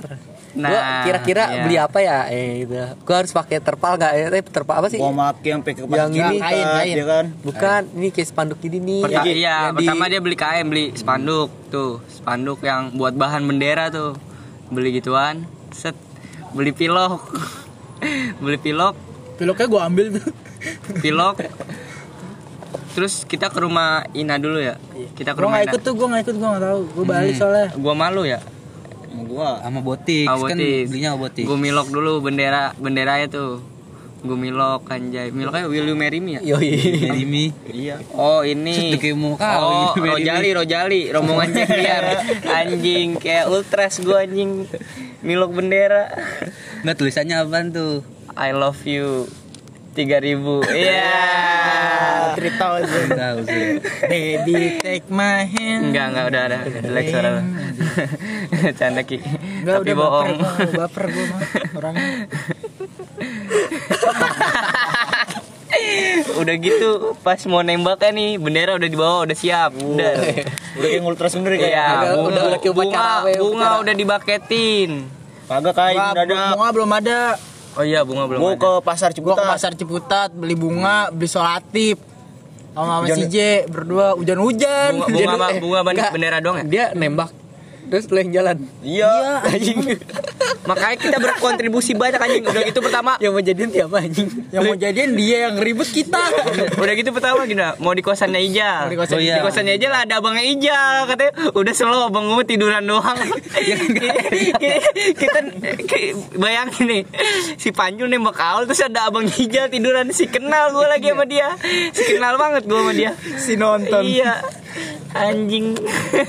Nah, 0.53 0.69
Gua 0.69 0.81
kira-kira 1.03 1.43
iya. 1.49 1.63
beli 1.65 1.77
apa 1.77 1.99
ya? 1.99 2.19
Eh 2.29 2.63
gitu. 2.63 2.77
Gua 3.03 3.17
harus 3.17 3.33
pakai 3.33 3.57
terpal 3.59 3.97
nggak? 3.97 4.13
Eh 4.13 4.45
terpal 4.45 4.75
apa 4.77 4.89
sih? 4.89 5.01
Gua 5.01 5.09
make 5.09 5.41
yang 5.43 5.61
pakai 5.61 5.81
Yang 5.83 6.11
ini, 6.13 6.37
kain, 6.39 6.67
kain. 6.69 6.95
ya 6.95 7.07
kan. 7.07 7.25
Bukan, 7.41 7.81
ini 7.95 8.09
kayak 8.09 8.29
spanduk 8.29 8.59
gini 8.59 8.79
nih. 8.79 9.01
Perta- 9.01 9.17
Yang- 9.19 9.27
iya, 9.35 9.55
yang 9.63 9.73
di- 9.73 9.77
pertama 9.81 10.05
dia 10.07 10.21
beli 10.21 10.37
KM, 10.37 10.67
beli 10.67 10.85
spanduk 10.93 11.49
tuh, 11.69 12.05
spanduk 12.07 12.61
yang 12.61 12.93
buat 12.93 13.13
bahan 13.13 13.43
bendera 13.43 13.89
tuh. 13.89 14.13
Beli 14.69 14.93
gituan, 14.95 15.45
set 15.71 15.97
beli 16.53 16.71
pilok. 16.71 17.21
beli 18.43 18.59
pilok, 18.59 18.95
Piloknya 19.35 19.67
gue 19.67 19.81
ambil 19.83 20.07
tuh. 20.13 20.25
pilok. 20.99 21.37
Terus 22.93 23.25
kita 23.25 23.49
ke 23.49 23.57
rumah 23.59 24.05
Ina 24.13 24.37
dulu 24.37 24.61
ya. 24.61 24.77
Kita 25.17 25.33
ke 25.33 25.41
rumah 25.41 25.59
nggak 25.59 25.73
ikut 25.73 25.81
tuh, 25.81 25.93
gue 25.95 26.07
nggak 26.07 26.23
ikut, 26.23 26.35
gue 26.37 26.45
nggak 26.47 26.63
tahu. 26.63 26.81
Gue 26.93 27.05
balik 27.07 27.35
soalnya. 27.35 27.69
Gua 27.75 27.95
malu 27.95 28.23
ya. 28.23 28.41
Sama 29.13 29.23
gua. 29.29 29.51
Sama 29.61 29.79
botik, 29.85 30.25
kan 30.25 30.57
belinya 30.57 31.13
botik. 31.21 31.45
Gue 31.45 31.59
milok 31.61 31.93
dulu 31.93 32.25
bendera 32.25 32.73
benderanya 32.81 33.29
tuh. 33.29 33.61
Gue 34.23 34.39
milok 34.39 34.87
anjay. 34.89 35.35
Miloknya 35.35 35.67
Will 35.69 35.93
You 35.93 35.97
Marry 35.99 36.23
Me 36.23 36.39
ya? 36.39 36.57
Yoi. 36.57 36.71
Jeremy. 36.79 37.45
Iya. 37.69 38.01
Oh 38.15 38.41
ini 38.47 38.97
mau 39.19 39.35
Oh 39.35 39.93
Rojali 39.99 40.55
Rojali 40.55 41.11
Rombongan 41.11 41.51
cek 41.51 41.69
liar 41.75 42.05
Anjing 42.63 43.19
Kayak 43.19 43.51
ultras 43.51 43.99
gue 43.99 44.15
anjing 44.15 44.71
Milok 45.27 45.59
bendera 45.59 46.07
Nggak 46.87 46.97
tulisannya 47.03 47.35
apaan 47.35 47.75
tuh? 47.75 48.07
I 48.39 48.55
love 48.55 48.79
you 48.87 49.27
3000 49.93 50.73
Iya 50.73 51.13
Three 52.33 52.55
thousand. 52.57 53.13
Baby 54.03 54.81
take 54.81 55.07
my 55.07 55.45
hand. 55.45 55.93
Enggak 55.93 56.07
enggak 56.09 56.25
udah 56.27 56.43
ada 56.43 56.59
Jelek 56.81 57.05
suara 57.07 57.29
lu 57.31 57.43
Canda 58.79 59.03
Ki 59.03 59.21
Enggak 59.21 59.75
Tapi 59.75 59.85
udah 59.85 59.95
bohong 59.95 60.31
baper, 60.73 61.05
gue 61.07 61.25
mah 61.29 61.41
orangnya. 61.75 62.09
Udah 66.35 66.55
gitu 66.55 66.91
Pas 67.21 67.41
mau 67.45 67.61
nembaknya 67.61 68.11
nih 68.13 68.31
Bendera 68.37 68.75
udah 68.75 68.87
dibawa 68.87 69.25
Udah 69.25 69.35
siap 69.35 69.73
Udah 69.75 70.15
Udah 70.75 70.89
kayak 70.89 71.03
kayak. 71.59 71.69
Iya 71.69 71.85
Udah- 71.85 72.15
bunga, 72.15 72.43
udah 72.49 72.61
bunga, 72.71 73.07
bunga 73.35 73.41
upacara. 73.43 73.81
udah 73.81 73.95
dibaketin 73.95 74.91
Kagak 75.43 75.75
kain 75.75 75.99
ada. 75.99 76.55
bunga 76.55 76.69
belum 76.71 76.91
ada. 76.95 77.21
Oh 77.73 77.85
iya 77.85 78.05
bunga 78.05 78.29
belum 78.29 78.41
ada 78.43 78.57
ke 78.59 78.71
pasar 78.85 79.11
Gue 79.11 79.17
ke 79.17 79.19
Ciputat. 79.33 79.49
pasar 79.49 79.73
Ciputat 79.73 80.29
beli 80.31 80.53
bunga, 80.53 81.09
beli 81.09 81.29
solatif. 81.29 81.97
Sama 82.73 83.05
sama 83.05 83.07
si 83.11 83.25
J 83.29 83.37
berdua 83.69 84.17
hujan-hujan. 84.17 84.97
Bunga, 84.97 85.09
bunga, 85.09 85.47
eh, 85.49 85.61
bunga 85.61 85.79
ben- 85.81 85.93
enggak. 85.93 86.11
bendera 86.13 86.39
doang 86.41 86.57
ya? 86.61 86.65
Dia 86.65 86.85
nembak. 86.93 87.31
Terus 87.93 88.09
lu 88.09 88.17
yang 88.17 88.33
jalan. 88.33 88.57
Iya. 88.81 89.45
Makanya 90.63 90.97
kita 90.97 91.17
berkontribusi 91.21 91.93
banyak 91.93 92.17
anjing. 92.17 92.45
Udah 92.49 92.63
gitu 92.65 92.81
pertama, 92.81 93.19
Yang 93.23 93.33
mau 93.37 93.43
jadian 93.43 93.69
siapa 93.69 93.97
anjing? 94.01 94.29
Yang 94.49 94.63
mau 94.65 94.77
jadian 94.79 95.11
dia 95.13 95.37
yang 95.45 95.55
ribut 95.61 95.85
kita. 95.85 96.23
udah 96.81 96.95
gitu 96.97 97.13
pertama 97.13 97.45
gimana? 97.45 97.77
Mau 97.77 97.93
di 97.93 98.01
kosannya 98.01 98.41
Ijal. 98.41 98.89
Mau 98.89 98.93
di 98.93 98.97
kosan 98.97 99.17
Oh 99.17 99.21
iya. 99.21 99.37
Di 99.37 99.45
kosannya 99.45 99.77
Ijal 99.77 99.93
ada 99.93 100.15
abangnya 100.17 100.41
Ijal 100.41 101.05
katanya. 101.05 101.33
Udah 101.53 101.73
slow 101.77 102.09
abang 102.09 102.33
gue 102.33 102.45
tiduran 102.49 102.81
doang. 102.81 103.19
kita, 103.53 104.79
kita 105.13 105.39
ki- 105.85 106.17
bayangin 106.39 106.85
nih 106.89 107.03
si 107.57 107.69
Panjul 107.71 108.09
nembak 108.09 108.41
Aul 108.41 108.65
terus 108.65 108.81
ada 108.81 109.13
abang 109.13 109.29
Ijal 109.29 109.69
tiduran 109.69 110.09
si 110.11 110.33
kenal 110.33 110.73
gue 110.73 110.87
lagi 110.89 111.13
sama 111.13 111.29
dia. 111.29 111.53
Si 111.93 112.03
kenal 112.09 112.41
banget 112.41 112.65
gue 112.65 112.79
sama 112.79 112.93
dia. 112.97 113.13
si 113.37 113.53
nonton. 113.55 114.01
Iya. 114.01 114.62
Anjing. 115.13 115.77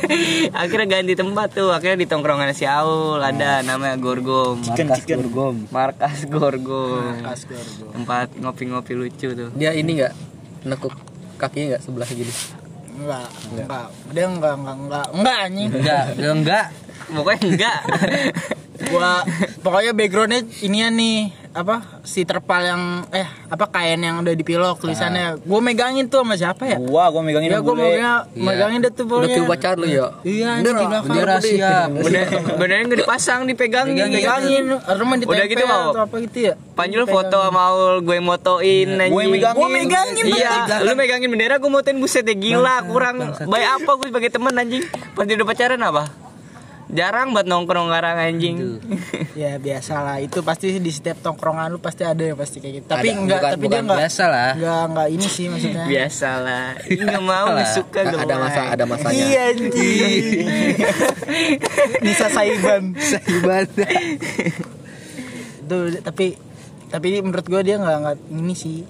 Akhirnya 0.60 0.88
ganti 1.00 1.14
tempat 1.16 1.56
tuh. 1.56 1.72
Akhirnya 1.72 2.04
di 2.04 2.08
tongkrongan 2.08 2.52
si 2.52 2.68
Aul 2.68 3.24
ada 3.24 3.64
namanya 3.64 3.96
Gorgom. 3.96 4.60
Chicken 4.60 4.88
chicken. 4.96 5.18
Markas 5.72 6.28
Gorgom. 6.28 7.24
Tempat 7.96 8.36
ngopi-ngopi 8.38 8.94
lucu 8.94 9.32
tuh. 9.32 9.50
Dia 9.56 9.72
ini 9.72 10.02
enggak 10.02 10.14
nekuk 10.68 10.96
kakinya 11.40 11.76
enggak 11.76 11.82
sebelah 11.84 12.10
gini. 12.12 12.34
Enggak, 12.94 13.28
enggak. 13.50 13.88
Dia 14.14 14.26
enggak, 14.30 14.54
enggak, 14.60 14.76
enggak. 14.78 15.06
Enggak 15.16 15.38
anjing. 15.50 15.70
Enggak, 15.74 16.04
enggak, 16.14 16.34
enggak. 16.38 16.66
Pokoknya 17.10 17.42
enggak. 17.44 17.78
Gua 18.84 19.24
pokoknya 19.64 19.96
backgroundnya 19.96 20.44
inian 20.60 20.92
nih 20.92 21.32
apa 21.54 22.02
si 22.04 22.26
terpal 22.26 22.60
yang 22.60 22.82
eh 23.10 23.24
apa 23.48 23.70
kain 23.70 23.96
yang 23.96 24.20
udah 24.20 24.34
dipilok 24.34 24.82
tulisannya. 24.82 25.40
Gue 25.40 25.62
megangin 25.62 26.12
tuh 26.12 26.20
sama 26.20 26.36
siapa 26.36 26.68
ya? 26.68 26.78
Gua 26.82 27.08
gua 27.08 27.22
megangin 27.24 27.48
Ya 27.48 27.62
gue 27.62 27.70
megangin, 27.72 28.34
megangin 28.36 28.80
deh 28.82 28.92
tuh 28.92 29.06
Udah 29.06 29.24
pokoknya. 29.24 29.36
kayak 29.38 29.48
pacar 29.48 29.74
lu 29.78 29.88
ya. 29.88 30.08
Iya, 30.26 30.48
anjing 30.60 30.76
di 30.76 30.86
belakang. 30.86 31.14
Bendera 31.16 31.36
siap. 31.40 31.88
Bener, 31.96 32.26
benernya 32.60 32.84
nggak 32.84 33.02
dipasang, 33.06 33.40
dipegangin. 33.46 33.96
Megangin, 34.10 34.64
rumah 34.74 35.16
ditempel 35.16 35.38
Udah 35.38 35.48
gitu, 35.48 35.64
mau. 35.64 35.90
apa 35.96 36.16
gitu 36.20 36.38
ya? 36.44 36.54
Panjul 36.74 37.04
foto 37.06 37.38
sama 37.40 37.62
Aul, 37.72 37.96
gue 38.02 38.18
motoin 38.20 38.88
anjing. 39.00 39.14
Gua 39.14 39.22
yang 39.22 39.32
megangin. 39.32 39.58
Gua 39.58 39.70
megangin, 39.70 40.24
Iya, 40.28 40.52
lu 40.82 40.92
megangin 40.98 41.30
bendera, 41.30 41.56
gue 41.56 41.72
motoin 41.72 41.96
buset 41.96 42.26
deh 42.26 42.36
gila, 42.36 42.84
kurang 42.84 43.16
baik 43.40 43.68
apa 43.80 43.92
gue 43.96 44.08
sebagai 44.10 44.30
teman 44.30 44.54
anjing. 44.54 44.84
Pas 45.14 45.24
dia 45.24 45.38
udah 45.38 45.48
pacaran 45.48 45.80
apa? 45.80 46.04
Jarang 46.94 47.34
buat 47.34 47.44
nongkrong 47.44 47.90
ngarang 47.90 48.18
anjing. 48.24 48.58
Ya 49.34 49.58
biasa 49.58 49.98
lah, 49.98 50.22
itu 50.22 50.46
pasti 50.46 50.78
di 50.78 50.88
setiap 50.88 51.18
tongkrongan 51.20 51.66
lu 51.68 51.82
pasti 51.82 52.06
ada 52.06 52.22
ya 52.22 52.38
pasti 52.38 52.62
kayak 52.62 52.74
gitu. 52.76 52.86
Tapi 52.86 53.08
Ada, 53.08 53.18
enggak, 53.18 53.40
bukan- 53.40 53.50
tapi 53.50 53.58
dia 53.58 53.66
bukan 53.66 53.82
enggak. 53.84 54.00
biasa 54.00 54.24
lah. 54.30 54.52
Enggak, 54.54 54.82
enggak 54.86 55.08
ini 55.10 55.26
sih 55.28 55.46
maksudnya. 55.48 55.84
Biasalah. 55.92 56.68
Enggak 56.86 57.24
mau, 57.24 57.48
suka 57.68 58.00
gue. 58.04 58.20
ada 58.20 58.36
masa 58.38 58.62
ada 58.70 58.84
masanya. 58.86 59.18
Iya 59.18 59.42
anjing. 59.50 60.48
Nisa 62.06 62.28
Saiban. 62.30 62.84
Saiban. 62.96 63.66
Tuh, 65.64 65.82
tapi 66.00 66.38
tapi 66.88 67.06
ini 67.10 67.20
menurut 67.24 67.42
gue 67.44 67.62
dia 67.64 67.76
nggak 67.76 67.98
nggak 68.00 68.18
ini 68.30 68.54
sih 68.54 68.86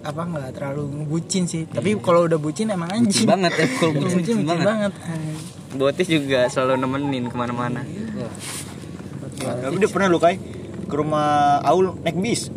apa 0.00 0.24
nggak 0.24 0.56
terlalu 0.56 1.04
bucin 1.04 1.44
sih 1.44 1.62
tapi 1.64 1.94
kalau 2.00 2.24
udah 2.24 2.34
bucin 2.34 2.66
emang 2.66 2.90
anjing 2.90 3.22
banget 3.22 3.52
ya 3.54 3.66
kalau 3.70 3.92
Kalau 3.92 4.02
bucin, 4.02 4.16
bucin, 4.16 4.36
bucin 4.40 4.46
banget. 4.48 4.64
banget 4.66 4.92
Botis 5.72 6.04
juga 6.04 6.46
selalu 6.46 6.78
nemenin 6.78 7.24
ke 7.26 7.34
mana-mana. 7.34 7.80
Tapi 9.38 9.74
udah 9.74 9.90
pernah 9.90 10.06
lu 10.06 10.18
kai 10.18 10.36
ke 10.82 10.94
rumah 10.94 11.26
Aul 11.62 11.96
naik 11.98 12.16
bis. 12.16 12.52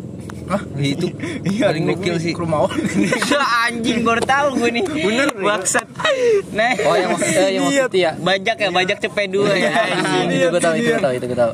Itu 0.78 1.10
Iya, 1.48 1.74
paling 1.74 1.84
gokil 1.88 2.16
sih. 2.16 2.30
ke 2.30 2.38
rumah 2.38 2.70
orang 2.70 2.78
anjing 3.66 4.06
baru 4.06 4.22
tahu 4.22 4.48
gue 4.56 4.70
nih. 4.72 4.82
Bener 4.86 5.28
baksat. 5.34 5.86
Nah, 6.52 6.70
Oh 6.86 6.94
yang 6.94 7.10
eh, 7.18 7.50
yang 7.52 7.66
itu 7.66 7.98
ya. 7.98 8.14
bajak 8.14 8.56
ya, 8.56 8.68
bajak 8.70 8.98
cepet 9.00 9.26
dua 9.28 9.50
ya 9.52 9.70
anjing. 9.74 10.26
itu 10.32 10.46
gue 10.46 10.62
tahu 10.62 10.74
itu 10.76 10.88
gue 10.88 11.02
tahu 11.02 11.14
itu 11.14 11.26
gue 11.26 11.38
tahu. 11.38 11.52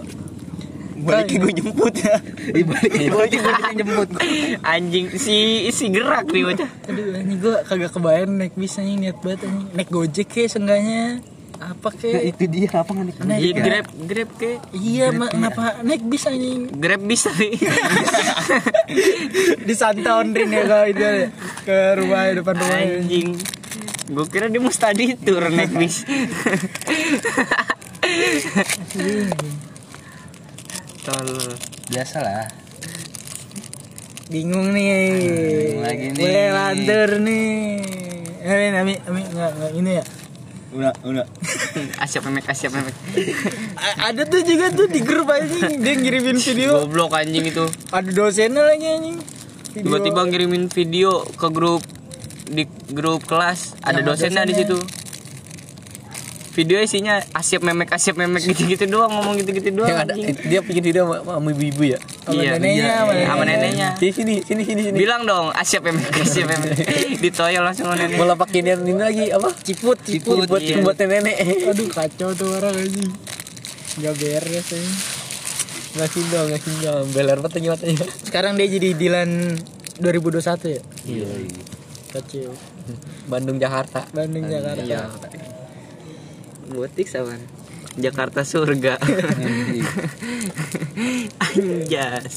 Baliknya 1.02 1.38
gue 1.40 1.52
jemput 1.56 1.94
ya. 1.96 2.14
Dibalik 2.52 2.92
dibalik 2.92 3.32
yang 3.32 3.76
jemput. 3.76 4.08
Anjing 4.60 5.06
si 5.16 5.36
si 5.70 5.84
gerak 5.88 6.28
nih 6.28 6.42
bocah. 6.44 6.70
Aduh, 6.86 7.16
ini 7.16 7.34
gue 7.38 7.54
kagak 7.64 7.90
kebayang 7.90 8.32
naik 8.36 8.54
bis 8.54 8.76
anjing 8.76 9.00
niat 9.00 9.16
banget 9.18 9.48
anjing. 9.48 9.66
Naik 9.72 9.88
Gojek 9.88 10.28
kayak 10.28 10.52
seenggaknya 10.52 11.24
apa 11.64 11.88
Nah, 11.88 11.94
kayak 11.94 12.24
itu 12.28 12.44
dia 12.48 12.68
apa 12.72 12.90
nggak 12.90 13.04
nih? 13.04 13.14
Naik 13.22 13.40
Iya 13.40 13.52
grab 13.56 13.86
grab 14.02 14.30
ke 14.34 14.50
Iya, 14.72 15.06
ma- 15.12 15.28
kenapa 15.28 15.62
naik 15.80 16.02
bis 16.04 16.24
anjing? 16.24 16.60
grab 16.74 17.00
bisa 17.00 17.30
nih. 17.32 17.54
Di 19.68 19.74
Santown 19.74 20.32
Rin 20.32 20.50
ya 20.50 20.62
kalau 20.64 20.86
itu 20.86 20.98
ya. 20.98 21.28
ke 21.62 21.76
rumah 21.96 22.20
depan 22.32 22.54
rumah. 22.56 22.78
Anjing. 22.80 23.28
Gue 24.04 24.26
kira 24.26 24.46
dia 24.46 24.58
mau 24.58 24.68
study 24.68 25.14
tour 25.16 25.46
naik 25.46 25.70
bis. 25.72 26.02
Tolol. 31.02 31.54
Biasalah. 31.88 32.46
Bingung 34.28 34.72
nih. 34.72 34.90
Bingung 35.12 35.82
lagi 35.82 36.06
nih. 36.10 36.18
Boleh 36.18 36.46
lantur 36.50 37.10
nih. 37.20 37.52
Amin, 38.42 38.72
amin, 38.74 38.98
amin, 39.06 39.24
enggak, 39.28 39.50
enggak 39.54 39.72
ini 39.72 39.90
ya. 39.94 40.04
Udah, 40.72 40.92
udah. 41.04 41.26
Asyap 42.04 42.24
memek, 42.28 42.48
asyap 42.48 42.72
memek. 42.72 42.96
Ada 44.00 44.24
tuh 44.24 44.40
juga 44.40 44.72
tuh 44.72 44.88
di 44.88 45.04
grup 45.04 45.28
anjing 45.28 45.84
dia 45.84 45.94
ngirimin 45.96 46.40
video 46.40 46.84
Goblok 46.84 47.12
anjing 47.12 47.44
itu. 47.44 47.64
ada 47.92 48.08
dosennya 48.08 48.64
lagi 48.64 48.86
anjing 48.88 49.18
Tiba-tiba 49.72 50.24
ngirimin 50.28 50.72
video 50.72 51.24
ke 51.28 51.48
grup 51.52 51.84
di 52.48 52.68
grup 52.92 53.24
kelas 53.24 53.80
ada 53.80 54.00
Sama 54.00 54.08
dosennya 54.12 54.44
di 54.48 54.54
situ. 54.56 54.76
Video 56.52 56.78
isinya 56.78 57.16
asyap 57.32 57.62
memek 57.62 57.88
asyap 57.88 58.12
memek 58.14 58.44
gitu-gitu 58.44 58.84
doang 58.84 59.08
ngomong 59.08 59.40
gitu-gitu 59.40 59.72
doang. 59.72 59.88
Yang 59.88 60.00
ada 60.00 60.12
anjing. 60.12 60.36
dia 60.44 60.60
bikin 60.60 60.82
video 60.82 61.02
sama, 61.08 61.16
sama 61.32 61.48
ibu-ibu 61.48 61.82
ya. 61.86 61.98
sama 62.20 62.36
Iya, 62.36 62.50
neneknya 62.54 62.76
iya, 62.76 62.96
sama 63.00 63.12
iya. 63.14 63.44
neneknya. 63.48 63.88
Sini 63.96 64.12
sini 64.12 64.34
sini 64.44 64.62
sini 64.62 64.80
sini. 64.84 64.96
Bilang 64.96 65.24
dong 65.24 65.48
asyap 65.50 65.82
memek 65.82 66.12
asyap 66.14 66.46
memek. 66.46 66.70
Ditoyol 67.24 67.62
langsung 67.62 67.88
sama 67.88 67.96
nenek. 67.96 68.16
Mau 68.16 68.26
lapakin 68.26 68.64
yang 68.66 68.80
ini 68.82 68.94
lagi 68.94 69.24
apa? 69.28 69.48
ciput 69.58 69.96
ciput 70.02 70.44
Buat 70.44 70.60
iya. 70.60 70.76
buat 70.78 70.94
nenek. 70.94 71.36
aduh 71.66 71.88
kacau 71.88 72.28
tuh 72.32 72.48
orang 72.52 72.76
anjing 72.76 73.08
nggak 73.94 74.14
beres 74.14 74.68
anjing 74.68 74.96
Ngasih 75.92 76.24
dong, 76.28 76.46
ngasih 76.48 76.74
dong. 76.80 77.04
Beler 77.12 77.38
banget 77.38 77.60
nih 77.60 77.68
matanya. 77.68 78.06
sekarang 78.22 78.52
dia 78.56 78.64
jadi 78.66 78.88
Dilan 78.92 79.30
2021 80.00 80.40
ya 80.68 80.80
Iya. 81.06 81.26
kacau 82.10 82.52
Bandung 83.24 83.56
Jakarta. 83.56 84.04
Bandung 84.10 84.44
Jakarta 84.44 84.80
Iya. 84.82 85.08
Butik 86.64 87.06
sama. 87.06 87.34
Jakarta 87.94 88.40
surga. 88.42 88.96
Anjas. 91.42 92.36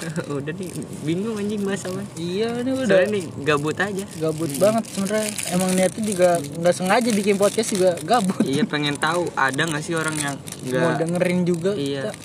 Udah 0.32 0.56
nih 0.56 0.72
bingung 1.04 1.36
anjing 1.36 1.60
bahas 1.60 1.84
apa. 1.84 2.00
iya 2.16 2.48
ini 2.56 2.72
udah 2.72 2.88
Soalnya 2.88 3.20
nih 3.20 3.24
gabut 3.44 3.76
aja. 3.76 4.04
gabut 4.16 4.48
banget 4.56 4.84
sebenarnya 4.88 5.28
emang 5.52 5.70
niatnya 5.76 6.02
juga 6.02 6.28
nggak 6.40 6.72
sengaja 6.72 7.10
bikin 7.12 7.36
podcast 7.36 7.68
juga 7.68 8.00
gabut 8.00 8.40
Iya 8.40 8.64
pengen 8.64 8.96
tahu 8.96 9.28
ada 9.36 9.60
nggak 9.60 9.84
sih 9.84 9.92
orang 9.92 10.16
yang 10.16 10.40
mau 10.72 10.88
nggak 10.88 11.04
dengerin 11.04 11.38
juga 11.44 11.76
iya 11.76 12.08
kita. 12.08 12.16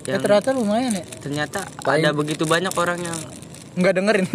Eh, 0.00 0.08
yang 0.08 0.20
ternyata 0.24 0.48
lumayan 0.56 0.92
ya 0.96 1.04
ternyata 1.20 1.58
ada 1.84 2.08
begitu 2.16 2.48
banyak 2.48 2.72
orang 2.72 3.04
yang 3.04 3.18
nggak 3.76 3.92
dengerin 3.92 4.26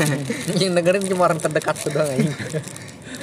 yang 0.60 0.72
dengerin 0.76 1.00
cuma 1.08 1.22
orang 1.24 1.40
terdekat 1.40 1.80
doang 1.88 2.12
anjing. 2.12 2.36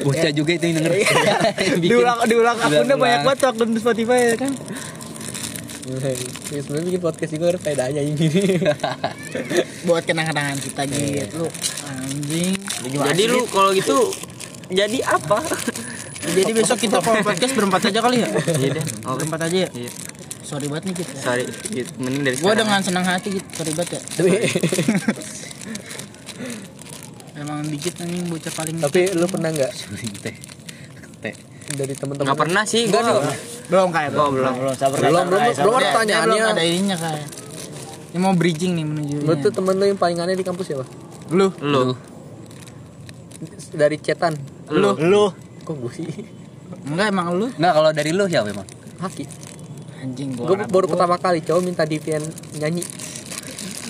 Bocah 0.01 0.31
juga 0.33 0.51
itu 0.57 0.65
yang 0.65 0.75
denger. 0.81 0.93
diulang 1.83 2.17
diulang. 2.25 2.57
Akunnya 2.57 2.97
banyak 2.97 3.21
banget 3.21 3.37
tuh 3.37 3.49
akun 3.53 3.69
Spotify 3.77 4.33
ya 4.33 4.35
kan. 4.41 4.53
Ya, 5.83 6.59
sebenarnya 6.63 6.85
bikin 6.89 7.01
podcast 7.03 7.31
juga 7.35 7.45
ada 7.53 7.59
faedahnya 7.59 8.01
ini. 8.01 8.27
buat 9.87 10.03
kenang-kenangan 10.07 10.57
kita 10.63 10.81
gitu. 10.89 11.43
Lu 11.43 11.47
anjing. 11.85 12.55
Jadi 12.81 13.23
lu 13.29 13.43
kalau 13.51 13.75
gitu 13.75 14.09
jadi 14.71 14.97
apa? 15.05 15.43
Jadi 16.23 16.51
besok 16.55 16.79
kita 16.79 16.97
kalau 17.05 17.19
podcast 17.21 17.53
berempat 17.53 17.91
aja 17.91 17.99
kali 17.99 18.23
ya? 18.23 18.27
Iya 18.31 18.69
deh. 18.79 18.85
Oke 19.05 19.27
berempat 19.27 19.41
aja 19.51 19.57
ya? 19.67 19.71
Iya. 19.75 19.91
sorry 20.43 20.67
banget 20.67 20.91
nih 20.91 20.95
kita 21.01 21.13
sorry 21.23 21.43
gitu. 21.71 21.91
mending 22.03 22.23
dari 22.27 22.35
gue 22.35 22.43
sekarang. 22.43 22.59
dengan 22.67 22.79
senang 22.83 23.05
hati 23.07 23.27
gitu 23.41 23.47
sorry 23.57 23.71
banget 23.73 23.97
ya 23.97 24.01
emang 27.43 27.59
dikit 27.67 27.99
nih 28.01 28.23
bocah 28.25 28.53
paling 28.55 28.75
tapi 28.79 29.11
lu 29.13 29.25
pernah 29.27 29.49
nggak? 29.51 29.71
Suling 29.75 30.13
teh. 30.23 30.35
Teh. 31.19 31.35
dari 31.73 31.93
teman-teman? 31.95 32.31
Nggak 32.31 32.39
pernah 32.39 32.63
sih 32.67 32.87
gua. 32.87 33.23
belum 33.71 33.89
kayak 33.91 34.11
gua 34.11 34.27
belum 34.31 34.53
Belum 34.59 34.75
sabar. 34.75 34.97
belum. 34.99 35.23
Belum 35.27 35.41
belum 35.55 35.73
ada 35.73 35.85
pertanyaannya. 35.91 36.41
belum 36.43 36.55
ada 36.55 36.63
ininya 36.63 36.97
kayak. 36.99 37.27
Ini 38.13 38.17
mau 38.21 38.33
bridging 38.37 38.73
nih 38.77 38.85
menuju 38.85 39.15
lu 39.25 39.33
tuh 39.41 39.49
temen 39.49 39.73
lu 39.73 39.85
yang 39.89 39.97
paling 39.97 40.17
aneh 40.21 40.37
di 40.37 40.45
kampus 40.45 40.65
siapa? 40.69 40.85
Lu. 41.33 41.49
Lu. 41.59 41.97
Dari 43.73 43.97
cetan 43.99 44.37
lu. 44.69 44.93
Lu. 45.01 45.33
kok 45.63 45.75
gue 45.79 45.91
sih? 45.95 46.07
Enggak 46.83 47.15
emang 47.15 47.33
lu. 47.33 47.47
Nah, 47.55 47.71
kalau 47.71 47.89
dari 47.95 48.11
lu 48.11 48.27
siapa 48.27 48.51
emang? 48.51 48.67
Haki. 48.99 49.25
Anjing 50.03 50.35
gue 50.35 50.43
gua 50.43 50.67
baru 50.67 50.85
pertama 50.91 51.15
kali 51.15 51.39
cowok 51.39 51.61
minta 51.63 51.87
Divian 51.87 52.21
nyanyi 52.59 52.83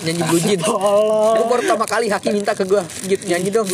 nyanyi 0.04 0.22
blue 0.28 0.42
jeans 0.42 0.64
gue 0.64 1.46
baru 1.48 1.60
pertama 1.64 1.86
kali 1.88 2.06
Haki 2.12 2.28
minta 2.30 2.52
ke 2.52 2.64
gue 2.68 2.82
gitu 3.08 3.22
nyanyi 3.26 3.48
dong. 3.50 3.68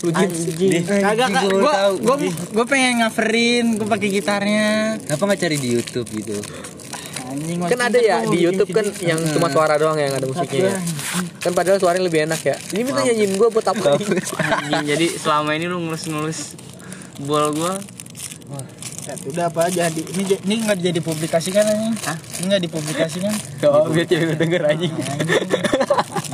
Blue 0.00 0.12
jeans 0.12 0.84
kagak 0.88 1.28
kak 1.32 1.44
gua 1.48 1.74
gua 2.52 2.64
pengen 2.68 3.00
ngaverin 3.00 3.80
gua 3.80 3.88
pakai 3.96 4.08
gitarnya. 4.12 5.00
Kenapa 5.00 5.22
nggak 5.32 5.40
cari 5.40 5.56
di 5.56 5.68
YouTube 5.72 6.08
gitu? 6.12 6.36
anjing 7.34 7.58
kan 7.58 7.80
ada 7.90 7.98
ya 7.98 8.18
di 8.22 8.38
YouTube 8.46 8.70
kan 8.70 8.86
yang 9.02 9.18
cuma 9.34 9.50
suara 9.50 9.74
doang 9.74 9.98
yang 9.98 10.14
ada 10.14 10.26
musiknya 10.28 10.70
ya. 10.70 10.78
kan 11.42 11.52
padahal 11.56 11.78
suaranya 11.82 12.06
lebih 12.06 12.30
enak 12.30 12.40
ya. 12.44 12.56
Ini 12.72 12.82
minta 12.86 13.00
nyanyiin 13.02 13.32
gue 13.34 13.48
buat 13.50 13.66
apa? 13.66 13.98
Anjing 13.98 14.86
jadi 14.86 15.06
selama 15.18 15.50
ini 15.58 15.66
lu 15.66 15.82
ngelus-ngelus 15.82 16.54
bol 17.26 17.50
gua 17.54 17.74
Ya, 19.04 19.12
udah 19.28 19.44
apa 19.52 19.68
aja? 19.68 19.92
Di 19.92 20.00
ini 20.00 20.24
ini 20.48 20.54
nggak 20.64 20.80
jadi 20.80 21.00
publikasikan 21.04 21.60
anjing. 21.68 21.92
Hah? 22.08 22.16
ini 22.40 22.44
nggak 22.48 22.62
dipublikasikan. 22.64 23.34
Oh 23.68 23.92
biar 23.92 24.08
cewek 24.08 24.32
gue 24.32 24.38
denger 24.40 24.62
aja 24.64 24.86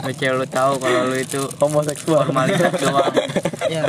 Baca 0.07 0.27
lu 0.39 0.47
tahu 0.47 0.73
kalau 0.79 1.01
lu 1.11 1.17
itu 1.19 1.41
homoseksual. 1.59 2.31
formalitas 2.31 2.71
doang. 2.79 3.11
Ya 3.67 3.83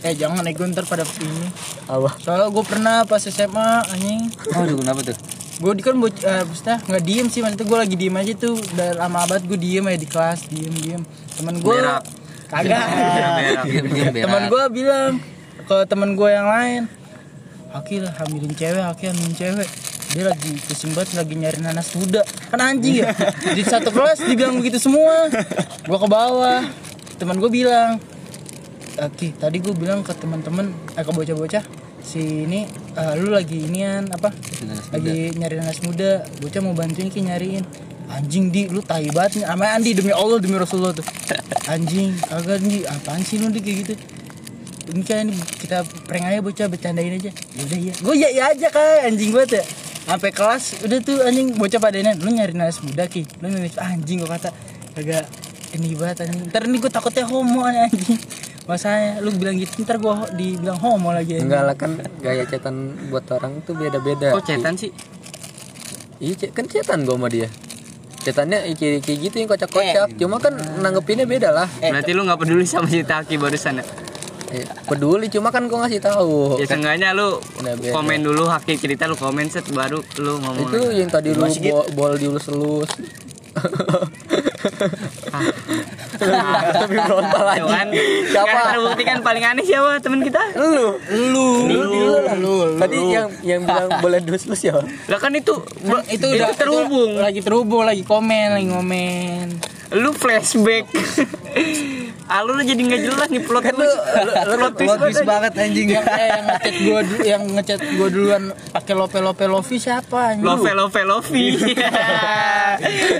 eh 0.00 0.16
jangan 0.16 0.48
ego 0.48 0.64
ntar 0.72 0.88
pada 0.88 1.04
ini. 1.20 1.52
Apa? 1.92 2.16
Soalnya 2.24 2.48
gue 2.48 2.64
pernah 2.64 2.96
pas 3.04 3.20
SMA 3.20 3.70
anjing. 3.92 4.32
Aduh, 4.56 4.80
kenapa 4.80 5.04
tuh? 5.04 5.18
gue 5.60 5.72
di 5.76 5.84
kan 5.84 5.92
eh, 6.00 6.44
maksudnya 6.48 6.76
nggak 6.80 7.02
diem 7.04 7.26
sih. 7.28 7.44
Maksudnya 7.44 7.66
gue 7.68 7.78
lagi 7.84 7.96
diem 8.00 8.16
aja 8.16 8.32
tuh. 8.32 8.56
Udah 8.56 8.96
lama 8.96 9.28
banget 9.28 9.44
gue 9.44 9.58
diem 9.60 9.84
aja 9.84 9.98
di 10.00 10.08
kelas 10.08 10.48
diem 10.48 10.72
diem. 10.72 11.02
Temen 11.36 11.60
gue 11.60 11.76
kagak. 12.48 12.84
Teman 14.08 14.42
gue 14.48 14.64
bilang 14.72 15.20
ke 15.68 15.76
temen 15.84 16.16
gue 16.16 16.30
yang 16.32 16.48
lain 16.48 16.82
Aki 17.70 18.02
lah 18.02 18.10
hamilin 18.18 18.50
cewek, 18.50 18.82
Aki 18.82 19.04
hamilin 19.14 19.34
cewek. 19.38 19.68
Dia 20.10 20.26
lagi 20.26 20.50
pusing 20.66 20.90
banget 20.90 21.22
lagi 21.22 21.34
nyari 21.38 21.58
nanas 21.62 21.94
muda 21.94 22.26
kan 22.50 22.58
anjing 22.58 23.06
ya? 23.06 23.14
Di 23.56 23.62
satu 23.62 23.94
kelas 23.94 24.26
dibilang 24.26 24.58
begitu 24.58 24.82
semua. 24.82 25.30
Gue 25.86 25.98
ke 26.02 26.08
bawah. 26.10 26.66
Teman 27.14 27.38
gue 27.38 27.46
bilang 27.46 28.02
Aki 28.98 29.38
tadi 29.38 29.62
gue 29.62 29.70
bilang 29.70 30.02
ke 30.02 30.10
teman-teman 30.18 30.74
eh 30.98 31.04
ke 31.06 31.14
bocah-bocah 31.14 31.62
si 32.02 32.42
ini 32.42 32.66
eh, 32.98 33.14
lu 33.22 33.30
lagi 33.30 33.70
inian 33.70 34.10
apa? 34.10 34.34
Nanas 34.66 34.90
lagi 34.90 35.30
nyari 35.38 35.54
nanas 35.62 35.78
muda 35.86 36.26
bocah 36.42 36.60
mau 36.66 36.74
bantuin 36.74 37.06
ki 37.06 37.30
nyariin. 37.30 37.62
Anjing 38.10 38.50
di 38.50 38.66
lu 38.66 38.82
tai 38.82 39.06
banget 39.14 39.46
sama 39.46 39.70
Andi 39.78 39.94
demi 39.94 40.10
Allah 40.10 40.42
demi 40.42 40.58
Rasulullah 40.58 40.90
tuh. 40.90 41.06
Anjing 41.70 42.18
kagak 42.18 42.66
di 42.66 42.82
apaan 42.82 43.22
sih 43.22 43.38
lu 43.38 43.46
di 43.54 43.62
kayak 43.62 43.76
gitu 43.86 43.94
ini 44.88 45.02
kan 45.04 45.28
ini 45.28 45.36
kita 45.36 45.84
prank 46.08 46.24
aja 46.24 46.40
bocah 46.40 46.66
bercandain 46.72 47.20
aja. 47.20 47.30
Udah 47.60 47.78
ya 47.78 47.92
gue 47.92 48.14
ya 48.16 48.28
ya 48.32 48.44
aja 48.56 48.68
kak. 48.72 49.04
Anjing 49.06 49.30
banget 49.36 49.60
ya. 49.60 49.64
Sampai 50.08 50.30
kelas 50.32 50.82
udah 50.82 50.98
tuh 51.04 51.20
anjing 51.22 51.54
bocah 51.54 51.78
pada 51.78 52.00
ini 52.00 52.16
lu 52.18 52.32
nyari 52.32 52.56
nanas 52.56 52.80
muda 52.80 53.04
ki. 53.06 53.28
Lu 53.44 53.52
nyari 53.52 53.70
anjing 53.76 54.24
gue 54.24 54.30
kata. 54.30 54.50
Kagak 54.96 55.24
ini 55.76 55.94
banget 55.94 56.24
anjing. 56.24 56.48
Ntar 56.48 56.62
ini 56.66 56.76
gue 56.80 56.90
takutnya 56.90 57.24
homo 57.28 57.68
anjing. 57.68 58.18
Masanya 58.68 59.18
lu 59.20 59.34
bilang 59.34 59.58
gitu 59.58 59.82
ntar 59.84 60.00
gue 60.00 60.14
dibilang 60.36 60.78
homo 60.80 61.12
lagi 61.12 61.36
anjing. 61.36 61.46
enggak 61.50 61.62
lah 61.66 61.76
kan 61.76 61.90
gaya 62.22 62.44
cetan 62.48 62.96
buat 63.12 63.26
orang 63.30 63.60
tuh 63.62 63.76
beda-beda. 63.76 64.32
Kok 64.32 64.44
cetan 64.46 64.74
sih? 64.80 64.90
Iya 66.20 66.52
kan 66.52 66.64
cetan 66.66 67.04
gue 67.04 67.16
sama 67.16 67.28
dia. 67.28 67.48
Cetannya 68.20 68.76
kayak 68.76 69.00
gitu 69.00 69.36
yang 69.40 69.48
kocak-kocak. 69.48 70.12
Cuma 70.20 70.36
kan 70.36 70.52
nanggepinnya 70.84 71.24
beda 71.24 71.48
lah. 71.56 71.68
Berarti 71.80 72.12
lu 72.12 72.28
nggak 72.28 72.36
peduli 72.36 72.68
sama 72.68 72.84
si 72.84 73.00
Taki 73.00 73.40
barusan 73.40 73.80
ya? 73.80 73.84
Eh, 73.84 74.09
peduli 74.84 75.26
cuma 75.26 75.48
kan 75.48 75.64
gue 75.64 75.76
ngasih 75.76 76.00
tahu 76.00 76.56
ya 76.56 76.66
seenggaknya 76.66 77.12
lu 77.12 77.38
Udah 77.56 77.74
beda. 77.74 77.92
komen 77.92 78.20
dulu 78.20 78.44
haki 78.44 78.76
cerita 78.76 79.04
lu 79.04 79.14
komen 79.14 79.46
set 79.46 79.66
baru 79.68 79.98
lu 80.16 80.38
ngomong 80.38 80.66
itu 80.66 80.80
lagi. 80.80 80.98
yang 80.98 81.08
tadi 81.08 81.28
lu 81.30 81.46
bol, 81.46 81.84
bol 81.92 82.12
diulus-elus 82.14 82.90
Tapi 86.20 86.94
frontal 87.00 87.46
aja. 87.48 87.64
kan 87.64 87.86
Siapa? 88.28 88.46
Kan 88.46 88.64
terbukti 88.70 89.02
kan 89.02 89.18
paling 89.20 89.42
aneh 89.42 89.64
siapa 89.64 89.98
temen 89.98 90.20
kita 90.20 90.38
Lu. 90.54 90.94
Lu, 91.08 91.46
lu, 91.66 91.80
lu, 91.82 92.06
lu, 92.36 92.54
Tadi 92.76 92.96
yang 93.08 93.28
yang 93.42 93.60
bilang 93.64 93.90
boleh 94.04 94.20
dus 94.20 94.44
lu 94.44 94.54
siapa? 94.54 94.84
lah 95.06 95.18
kan 95.18 95.32
itu 95.32 95.54
Kan 95.80 96.02
itu 96.06 96.26
udah 96.28 96.50
terhubung 96.52 97.10
itu 97.12 97.22
lagi 97.22 97.40
terhubung, 97.40 97.82
lagi 97.82 98.02
komen, 98.02 98.46
lagi 98.52 98.66
ngomen. 98.68 99.46
lu 99.92 100.10
flashback 100.12 100.86
alur 102.30 102.62
jadi 102.62 102.78
nggak 102.78 103.02
jelas 103.02 103.26
nih 103.26 103.42
plot 103.42 103.62
Kan 103.66 103.74
lu 103.74 103.86
twist 104.70 104.78
plot 104.78 104.98
twist 105.02 105.22
banget 105.26 105.52
anjing. 105.58 105.88
yang 105.90 106.06
eh, 106.06 106.28
yang 106.30 106.46
ngechat 106.46 106.74
gua 106.78 107.00
yang 107.26 107.42
ngechat 107.50 107.80
gua 107.98 108.06
duluan 108.06 108.42
pakai 108.70 108.94
lope 108.94 109.18
lope 109.18 109.44
lovi 109.44 109.76
siapa 109.76 110.38
anjing? 110.38 110.46
Love 110.46 110.70
love 110.70 111.00
lovi 111.02 111.46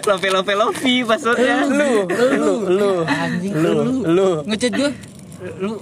Love 0.07 0.27
love 0.31 0.53
lovi 0.55 0.94
passwordnya 1.03 1.55
lu, 1.66 2.07
lu, 2.07 2.53
lu, 2.70 2.90
anjing 3.05 3.53
lu, 3.53 3.70
lu, 3.83 3.92
Lu. 4.07 4.29
ngechat 4.46 4.73
gua, 4.73 4.90
lu 5.59 5.73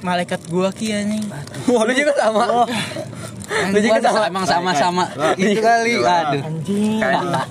malaikat 0.00 0.40
gua 0.48 0.72
ki 0.72 0.96
anjing. 0.96 1.24
Lu 1.68 1.92
juga 1.92 2.12
sama. 2.16 2.64
Lu 3.68 3.78
juga 3.78 4.00
sama. 4.00 4.24
Emang 4.24 4.46
sama-sama. 4.48 5.04
Itu 5.36 5.60
kali. 5.60 6.00
Aduh. 6.00 6.40
Anjing, 6.40 6.96
kan 6.96 7.44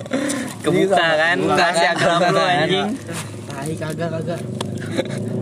kebuka 0.60 1.06
kan 1.16 1.36
rahasia 1.38 1.92
gelap 1.94 2.20
lu 2.28 2.42
anjing 2.42 2.88
tai 3.50 3.74
kagak 3.76 4.08
kagak. 4.08 4.40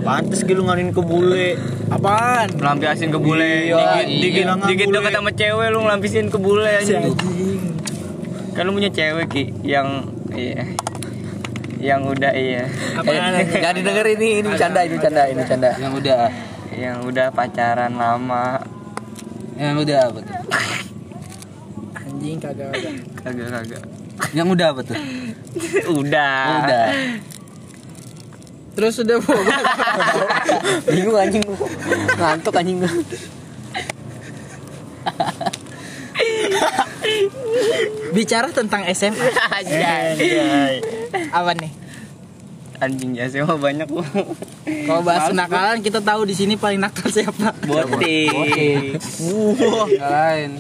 Pantes 0.01 0.40
gitu 0.42 0.61
nganin 0.61 0.90
ke 0.90 1.01
bule. 1.01 1.59
Apaan? 1.88 2.53
Melampiasin 2.55 3.09
ke 3.09 3.16
bule 3.16 3.68
Iya, 3.68 4.05
Dikit, 4.05 4.07
dikit, 4.21 4.44
iya. 4.44 4.55
dikit 4.68 4.88
deket 4.92 5.12
sama 5.12 5.31
cewek 5.33 5.66
lu 5.68 5.79
ngelampisin 5.83 6.27
ke 6.29 6.38
bule 6.38 6.68
anjing. 6.68 7.12
Kan 8.53 8.62
lu 8.64 8.73
punya 8.73 8.90
cewek 8.90 9.27
Ki 9.29 9.44
Yang 9.62 9.88
Iya 10.35 10.62
Yang 11.79 12.01
udah 12.11 12.33
iya 12.35 12.64
Apaan? 12.94 13.38
Jangan 13.62 13.77
didengar 13.77 14.07
ini, 14.07 14.42
ini 14.42 14.47
bercanda, 14.47 14.81
ini 14.83 14.94
bercanda, 14.99 15.23
ini 15.27 15.37
bercanda. 15.38 15.71
Yang 15.79 15.92
udah. 15.97 16.21
Yang 16.75 16.97
udah 17.07 17.27
pacaran 17.31 17.92
lama 17.94 18.61
Yang 19.55 19.77
udah 19.87 19.99
apa 20.05 20.18
tuh? 20.21 20.37
Anjing 21.97 22.37
kagak 22.38 22.68
kagak. 22.75 22.94
Kagak 23.23 23.49
kagak 23.51 23.83
Yang 24.35 24.49
udah 24.53 24.66
apa 24.75 24.81
tuh? 24.85 24.97
Udah 25.88 26.40
Udah. 26.61 26.87
Terus 28.79 29.03
udah 29.03 29.19
bawa 29.19 29.43
Bingung 30.87 31.19
anjing 31.19 31.43
lu. 31.43 31.59
Ngantuk 32.14 32.55
anjing 32.55 32.79
lu. 32.79 32.91
bicara 38.12 38.49
tentang 38.51 38.83
SMA. 38.93 39.14
Anjay 39.55 40.83
Apa 41.31 41.53
nih? 41.55 41.73
Anjing 42.79 43.11
ya 43.19 43.27
sih 43.27 43.43
mah 43.43 43.59
banyak 43.59 43.91
lu 43.91 44.07
Kalau 44.87 45.03
bahas 45.03 45.35
kenakalan 45.35 45.83
kita 45.83 45.99
tahu 45.99 46.23
di 46.23 46.35
sini 46.38 46.55
paling 46.55 46.79
nakal 46.79 47.11
siapa. 47.11 47.51
Botik 47.67 49.03
Nggak 49.19 50.11
lain. 50.11 50.51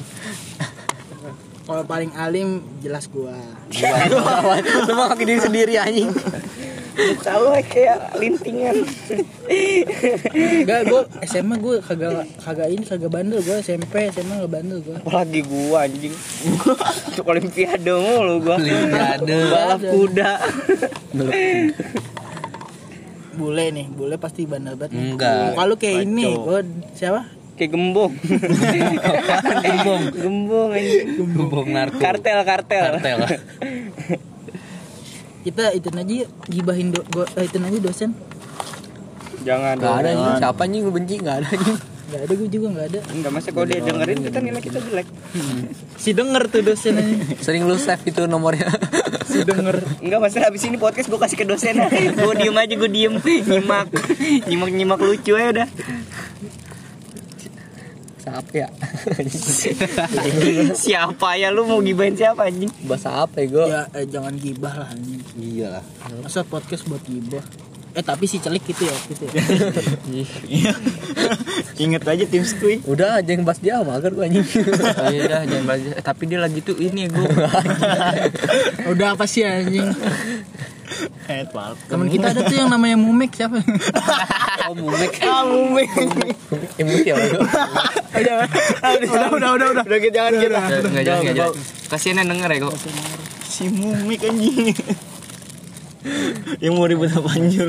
Kalau 1.68 1.84
paling 1.84 2.10
alim 2.16 2.64
jelas 2.80 3.06
gua. 3.12 3.36
Lu 4.88 4.92
mau 4.96 5.06
kaki 5.12 5.24
diri 5.28 5.40
sendiri 5.42 5.74
anjing. 5.78 6.10
Tahu 6.98 7.44
kayak 7.70 8.18
lintingan 8.18 8.82
Enggak, 10.34 10.80
gua 10.90 11.02
SMA 11.22 11.54
gua 11.62 11.78
kagak 11.78 12.26
kagak 12.42 12.68
ini 12.74 12.82
kagak 12.82 13.10
bandel 13.14 13.38
gua 13.46 13.62
SMP 13.62 14.10
SMA 14.10 14.42
enggak 14.42 14.52
bandel 14.58 14.78
gua. 14.82 14.98
Apalagi 14.98 15.40
gua 15.46 15.86
anjing 15.86 16.10
Untuk 16.10 17.22
olimpiade 17.22 17.92
mulu 17.94 18.34
gua 18.42 18.58
Olimpiade. 18.58 19.36
Balap 19.46 19.80
kuda 19.86 20.32
Bule 23.38 23.70
nih, 23.70 23.86
bule 23.86 24.18
pasti 24.18 24.50
bandel 24.50 24.74
banget. 24.74 24.98
Enggak. 24.98 25.54
Kalau 25.54 25.78
kayak 25.78 26.02
ini, 26.02 26.34
gua 26.34 26.66
siapa? 26.98 27.30
Kayak 27.54 27.78
gembong 27.78 28.14
Gembong 29.62 30.02
Gembong 30.18 30.70
anjing 30.74 31.06
Gembong 31.14 31.68
narko. 31.70 31.98
Kartel 32.02 32.42
kartel 32.42 32.98
Kartel. 32.98 33.18
Kita 35.48 35.72
itu 35.72 35.88
aja 35.88 36.28
gibahin 36.44 36.92
do, 36.92 37.00
eh, 37.40 37.44
itu 37.48 37.56
aja 37.56 37.78
dosen. 37.80 38.10
Jangan 39.48 39.80
Enggak 39.80 39.94
ada 40.04 40.08
anjing. 40.12 40.34
Siapa 40.44 40.60
anjing 40.68 40.82
lu 40.84 40.92
benci 40.92 41.14
enggak 41.16 41.36
ada 41.40 41.48
anjing. 41.56 41.78
Enggak 42.08 42.20
ada 42.20 42.32
gua 42.36 42.48
juga 42.52 42.66
enggak 42.68 42.86
ada. 42.92 43.00
Enggak 43.16 43.30
masa 43.32 43.48
kalau 43.56 43.66
dia 43.68 43.80
dengerin 43.80 44.18
kita 44.28 44.38
nilai 44.44 44.62
kita 44.64 44.78
jelek 44.84 45.08
Si 45.96 46.10
denger 46.12 46.42
tuh 46.52 46.60
dosen 46.60 46.92
aja. 47.00 47.14
Sering 47.40 47.64
lu 47.64 47.76
save 47.80 48.04
itu 48.04 48.20
nomornya. 48.28 48.68
Si 49.24 49.40
denger. 49.40 49.76
Enggak 50.04 50.20
masa 50.20 50.36
habis 50.44 50.62
ini 50.68 50.76
podcast 50.76 51.08
gue 51.08 51.16
kasih 51.16 51.36
ke 51.40 51.44
dosen 51.48 51.80
Gue 52.20 52.34
diem 52.36 52.56
aja 52.56 52.74
gue 52.76 52.90
diem 52.92 53.14
Nyimak 53.24 53.88
Nyimak 54.48 54.68
nyimak 54.68 55.00
lucu 55.00 55.32
aja 55.32 55.48
udah 55.64 55.68
Siapa 58.28 58.52
ya? 58.52 58.68
Siapa 60.84 61.28
ya 61.40 61.48
lu 61.48 61.64
mau 61.64 61.80
gibahin 61.80 62.12
siapa 62.12 62.44
anjing 62.44 62.68
Bahasa 62.84 63.24
apa 63.24 63.40
ya 63.40 63.46
gua? 63.48 63.64
Ya 63.64 63.82
eh, 63.96 64.04
jangan 64.04 64.36
gibah 64.36 64.74
lah 64.76 64.88
anjing. 64.92 65.24
Iya 65.32 65.80
lah. 65.80 65.84
Masa 66.20 66.44
podcast 66.44 66.84
buat 66.84 67.00
gibah? 67.08 67.40
Eh 67.96 68.04
tapi 68.04 68.28
si 68.28 68.36
celik 68.36 68.68
gitu 68.68 68.84
ya 68.84 68.92
gitu 69.08 69.24
ya. 69.32 69.42
Ingat 71.80 72.04
aja 72.04 72.24
tim 72.28 72.44
Skui. 72.44 72.84
Udah 72.84 73.16
aja 73.16 73.32
yang 73.32 73.48
bahas 73.48 73.64
dia 73.64 73.80
mager 73.80 74.12
gua 74.12 74.28
anjing. 74.28 74.44
Oh 74.44 75.08
iya 75.08 75.22
dah 75.24 75.42
jangan 75.48 75.64
bahas 75.64 75.80
Eh, 75.88 76.04
Tapi 76.04 76.22
dia 76.28 76.38
lagi 76.38 76.60
tuh 76.60 76.76
ini 76.76 77.08
gue 77.08 77.24
Udah 78.92 79.16
apa 79.16 79.24
sih 79.24 79.40
anjing? 79.40 79.88
Head 81.24 81.48
pal. 81.48 81.80
Temen 81.88 82.12
kita 82.12 82.36
ada 82.36 82.44
tuh 82.44 82.56
yang 82.56 82.68
namanya 82.68 83.00
Mumek 83.00 83.32
siapa? 83.32 83.56
Oh, 84.68 84.74
mumek. 84.76 85.12
Ah, 85.24 85.42
mumek. 85.48 85.88
Imut 86.76 87.00
ya, 87.00 87.16
udah, 87.16 87.40
udah, 88.12 88.36
udah, 89.32 89.50
udah, 89.56 89.68
udah. 89.72 89.82
Udah 89.82 89.98
jangan 90.12 90.32
kita. 90.36 90.58
Enggak 90.84 91.04
jangan 91.04 91.20
enggak 91.24 91.36
jangan 91.36 91.54
Kasian 91.88 92.20
yang 92.20 92.28
denger 92.28 92.50
ya 92.52 92.58
kok 92.60 92.74
Si 93.42 93.64
Mumik 93.66 94.20
anjing. 94.22 94.76
Yang 96.60 96.72
mau 96.72 96.84
ribut 96.84 97.08
apa 97.08 97.28
anjir? 97.32 97.68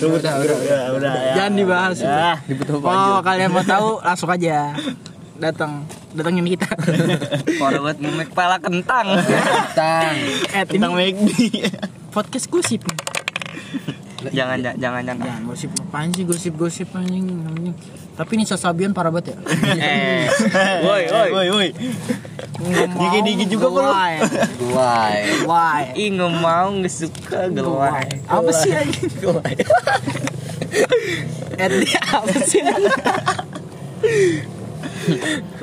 Udah, 0.00 0.08
udah, 0.08 0.32
udah, 0.40 0.80
udah, 0.96 1.12
ya. 1.12 1.32
Jangan 1.36 1.52
dibahas. 1.54 1.96
Ya. 2.00 2.40
Oh, 2.72 3.20
kalian 3.20 3.50
mau 3.52 3.60
tahu 3.60 4.00
langsung 4.00 4.32
aja. 4.32 4.72
Datang, 5.34 5.84
datangin 6.14 6.46
kita. 6.46 6.70
Parah 7.60 7.82
banget 7.82 7.98
memek 8.00 8.30
pala 8.32 8.56
kentang 8.56 9.18
Tang. 9.78 10.14
eh, 10.54 10.62
Tentang 10.64 10.94
ini 10.94 11.10
McD. 11.12 11.30
podcast 12.08 12.46
gosip. 12.48 12.80
Jangan 14.32 14.58
jangan 14.62 14.76
jangan 14.78 15.02
jangan 15.04 15.26
Jangan 15.26 15.42
gosip 15.44 15.70
apaan 15.76 16.08
sih 16.14 16.24
gosip-gosip 16.24 16.88
anjing. 16.94 17.26
anjing. 17.28 17.74
Tapi 18.14 18.30
ini 18.38 18.44
Sasabian 18.46 18.94
parah 18.94 19.10
banget 19.10 19.34
ya. 19.34 19.36
Eh 19.74 20.24
Woi 20.86 21.02
woi 21.10 21.28
Woi, 21.34 21.46
woi. 21.50 21.68
Dikit-dikit 22.94 23.48
juga 23.50 23.66
perlu. 23.68 23.92
Guai. 24.70 25.44
Why? 25.44 25.80
Ih 25.98 26.08
nggak 26.14 26.32
mau 26.38 26.70
nggak 26.70 26.92
suka 26.92 27.50
gelai 27.50 28.06
Apa 28.24 28.50
sih 28.54 28.70
anjing? 28.72 29.10
Edi 31.54 31.86
apa 31.94 32.34
sih? 32.42 32.60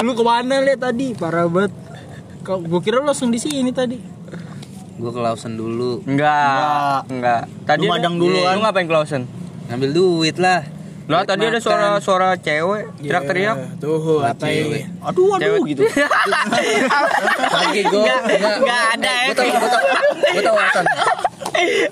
lu 0.01 0.11
ke 0.15 0.23
mana 0.23 0.63
lihat 0.63 0.79
tadi? 0.81 1.13
Parah 1.15 1.47
banget. 1.47 1.73
Kau 2.41 2.57
gua 2.59 2.79
kira 2.81 2.99
lu 2.99 3.07
langsung 3.07 3.29
di 3.29 3.37
sini 3.37 3.69
tadi. 3.71 4.20
Gue 5.01 5.09
ke 5.09 5.17
Lawson 5.19 5.57
dulu. 5.57 6.05
Enggak 6.05 7.09
Enggak 7.09 7.49
Tadi 7.65 7.81
Lu 7.81 7.89
madang 7.89 8.15
dulu 8.15 8.37
Iya, 8.37 8.45
kan? 8.45 8.53
Lu 8.53 8.61
ngapain 8.61 8.85
ke 8.85 8.93
Lawson? 8.93 9.21
Ngambil 9.65 9.89
duit 9.91 10.37
lah. 10.37 10.61
Lah 11.09 11.25
tadi 11.25 11.43
ada 11.43 11.57
suara 11.57 11.97
suara 11.97 12.37
cewek 12.37 13.01
teriak-teriak. 13.01 13.57
Iya, 13.57 13.81
Tuh, 13.81 14.21
apa 14.21 14.45
ini? 14.47 14.85
Aduh, 15.01 15.33
aduh 15.33 15.41
Cewek. 15.41 15.61
gitu. 15.67 15.83
Lagi 17.57 17.81
gua 17.83 17.99
Enggak, 17.99 18.19
enggak 18.61 18.83
ada 18.93 19.11
ya. 19.11 19.25
Gua 19.25 19.35
tahu, 19.35 19.49
gua 19.49 19.67
tahu. 19.67 19.83
Gua 20.31 20.41
tahu 20.41 20.55
alasan. 20.55 20.85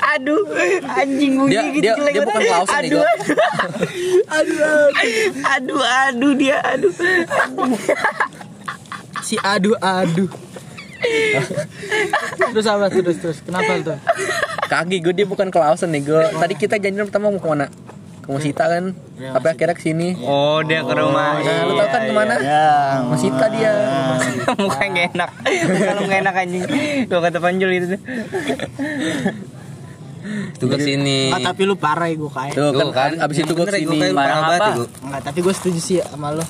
Aduh, 0.10 0.41
anjing 0.88 1.32
bunyi 1.36 1.52
Dia- 1.52 1.67
gitu 1.67 1.84
dia- 1.84 1.95
jelek 2.00 2.13
dia 2.15 2.24
bukan 2.24 2.41
Klausen 2.41 2.80
nih, 2.80 2.89
Aduh, 2.89 2.95
gua. 2.95 3.06
aduh, 4.39 4.60
aduh, 4.95 5.28
aduh, 5.43 5.82
aduh 5.84 6.32
dia, 6.34 6.58
aduh. 6.63 6.93
Si 9.19 9.36
aduh 9.38 9.76
aduh. 9.78 10.30
Terus 12.52 12.68
apa 12.68 12.92
terus 12.92 13.18
terus 13.18 13.38
kenapa 13.42 13.80
tuh? 13.82 13.98
Kaki 14.70 15.02
gue 15.02 15.14
dia 15.16 15.26
bukan 15.26 15.50
ke 15.50 15.58
Lawson 15.58 15.90
nih 15.90 16.04
gue. 16.06 16.24
Tadi 16.36 16.54
kita 16.54 16.76
janjian 16.78 17.08
pertama 17.10 17.32
mau 17.32 17.42
ke 17.42 17.50
mana? 17.50 17.66
Ke 18.22 18.30
Musita 18.30 18.70
kan? 18.70 18.94
Tapi 19.18 19.46
akhirnya 19.50 19.76
ke 19.76 19.84
sini. 19.84 20.14
Oh, 20.22 20.62
dia 20.62 20.86
ke 20.86 20.94
rumah. 20.94 21.42
Nah, 21.42 21.66
lu 21.66 21.74
tau 21.74 21.88
kan 21.90 22.02
ke 22.06 22.14
mana? 22.14 22.36
Ya. 22.38 22.70
Musita 23.04 23.50
dia. 23.50 23.74
Muka 24.62 24.84
gak 24.86 25.06
enak. 25.18 25.30
Kalau 25.90 26.02
gak 26.06 26.20
enak 26.22 26.36
anjing. 26.38 26.64
Gua 27.10 27.20
kata 27.26 27.38
Panjul 27.42 27.70
itu 27.74 27.86
tuh. 27.98 28.02
Ke 30.70 30.78
sini. 30.78 31.34
Ah, 31.34 31.42
tapi 31.42 31.66
lu 31.66 31.74
parah 31.74 32.06
ya 32.12 32.16
gue 32.20 32.30
kayak. 32.30 32.54
Tuh 32.54 32.70
Tuh 32.70 32.92
kan, 32.94 33.16
kan. 33.18 33.26
abis 33.26 33.38
itu 33.42 33.52
gue 33.56 33.66
ya, 33.66 33.72
kayak 33.74 34.14
Parah 34.14 34.38
banget 34.46 34.60
apa? 34.62 34.68
ya, 34.70 34.76
gua. 34.78 34.88
Enggak, 35.10 35.22
tapi 35.26 35.40
gue 35.42 35.54
setuju 35.56 35.80
sih 35.82 35.98
sama 36.06 36.28
lo. 36.36 36.46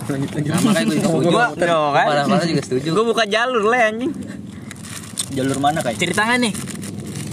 Nah, 0.00 0.60
makanya 0.64 0.86
gue 0.88 0.96
juga 0.96 1.08
setuju. 1.12 1.28
Gua, 1.28 1.46
no, 1.52 1.78
kan? 1.92 2.06
Parah-parah 2.08 2.46
juga 2.48 2.62
setuju. 2.64 2.88
Gua 2.96 3.04
buka 3.12 3.24
jalur 3.28 3.64
lah 3.68 3.80
anjing. 3.92 4.12
Jalur 5.30 5.58
mana 5.62 5.78
kayak? 5.84 5.98
Cerita 6.00 6.26
nggak 6.26 6.38
nih? 6.42 6.54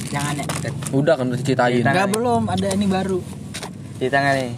Jangan 0.07 0.33
ya. 0.39 0.45
Udah 0.93 1.13
kan 1.17 1.25
udah 1.31 1.39
ceritain. 1.41 1.81
Cerita. 1.81 1.89
Enggak 1.91 2.07
belum, 2.13 2.43
ada 2.47 2.67
ini 2.71 2.85
baru. 2.85 3.19
Di 3.97 4.07
tangan 4.07 4.33
nih. 4.37 4.53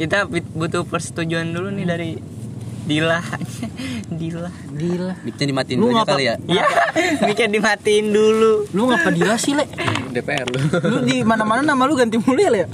Kita 0.00 0.18
butuh 0.30 0.88
persetujuan 0.88 1.52
dulu 1.52 1.68
nih 1.76 1.84
dari 1.84 2.10
Dila. 2.90 3.18
Dila. 4.20 4.50
Gila. 4.74 5.14
Micnya 5.22 5.46
dimatiin 5.46 5.78
Lu 5.78 5.94
dulu 5.94 6.02
kali 6.02 6.26
ya. 6.26 6.34
Ya, 6.50 6.66
mikir 7.22 7.46
dimatiin 7.46 8.10
dulu. 8.10 8.66
Lu 8.74 8.90
ngapa 8.90 9.14
dia 9.14 9.38
sih, 9.38 9.54
Le? 9.54 9.62
DPR 10.10 10.50
lu. 10.50 10.58
Lu 10.90 10.96
di 11.06 11.22
mana-mana 11.22 11.62
nama 11.62 11.86
lu 11.86 11.94
ganti 11.94 12.18
mulu 12.18 12.42
ya, 12.42 12.50
Le? 12.50 12.66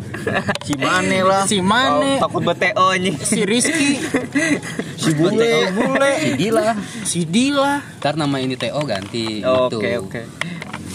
Si 0.65 0.73
Mane 0.81 1.21
lah. 1.21 1.45
Si 1.45 1.61
Mane, 1.61 2.17
Takut 2.17 2.41
BTO 2.41 2.97
nih. 2.97 3.15
si 3.21 3.45
Rizky, 3.45 4.01
Si 5.05 5.13
Bule. 5.13 5.69
Bule, 5.77 6.13
Gila. 6.41 6.73
si 7.05 7.29
Dila. 7.29 7.85
Ntar 8.01 8.17
nama 8.17 8.41
ini 8.41 8.57
TO 8.57 8.81
ganti. 8.89 9.45
Oke, 9.45 9.77
gitu. 9.77 10.09
oke. 10.09 10.23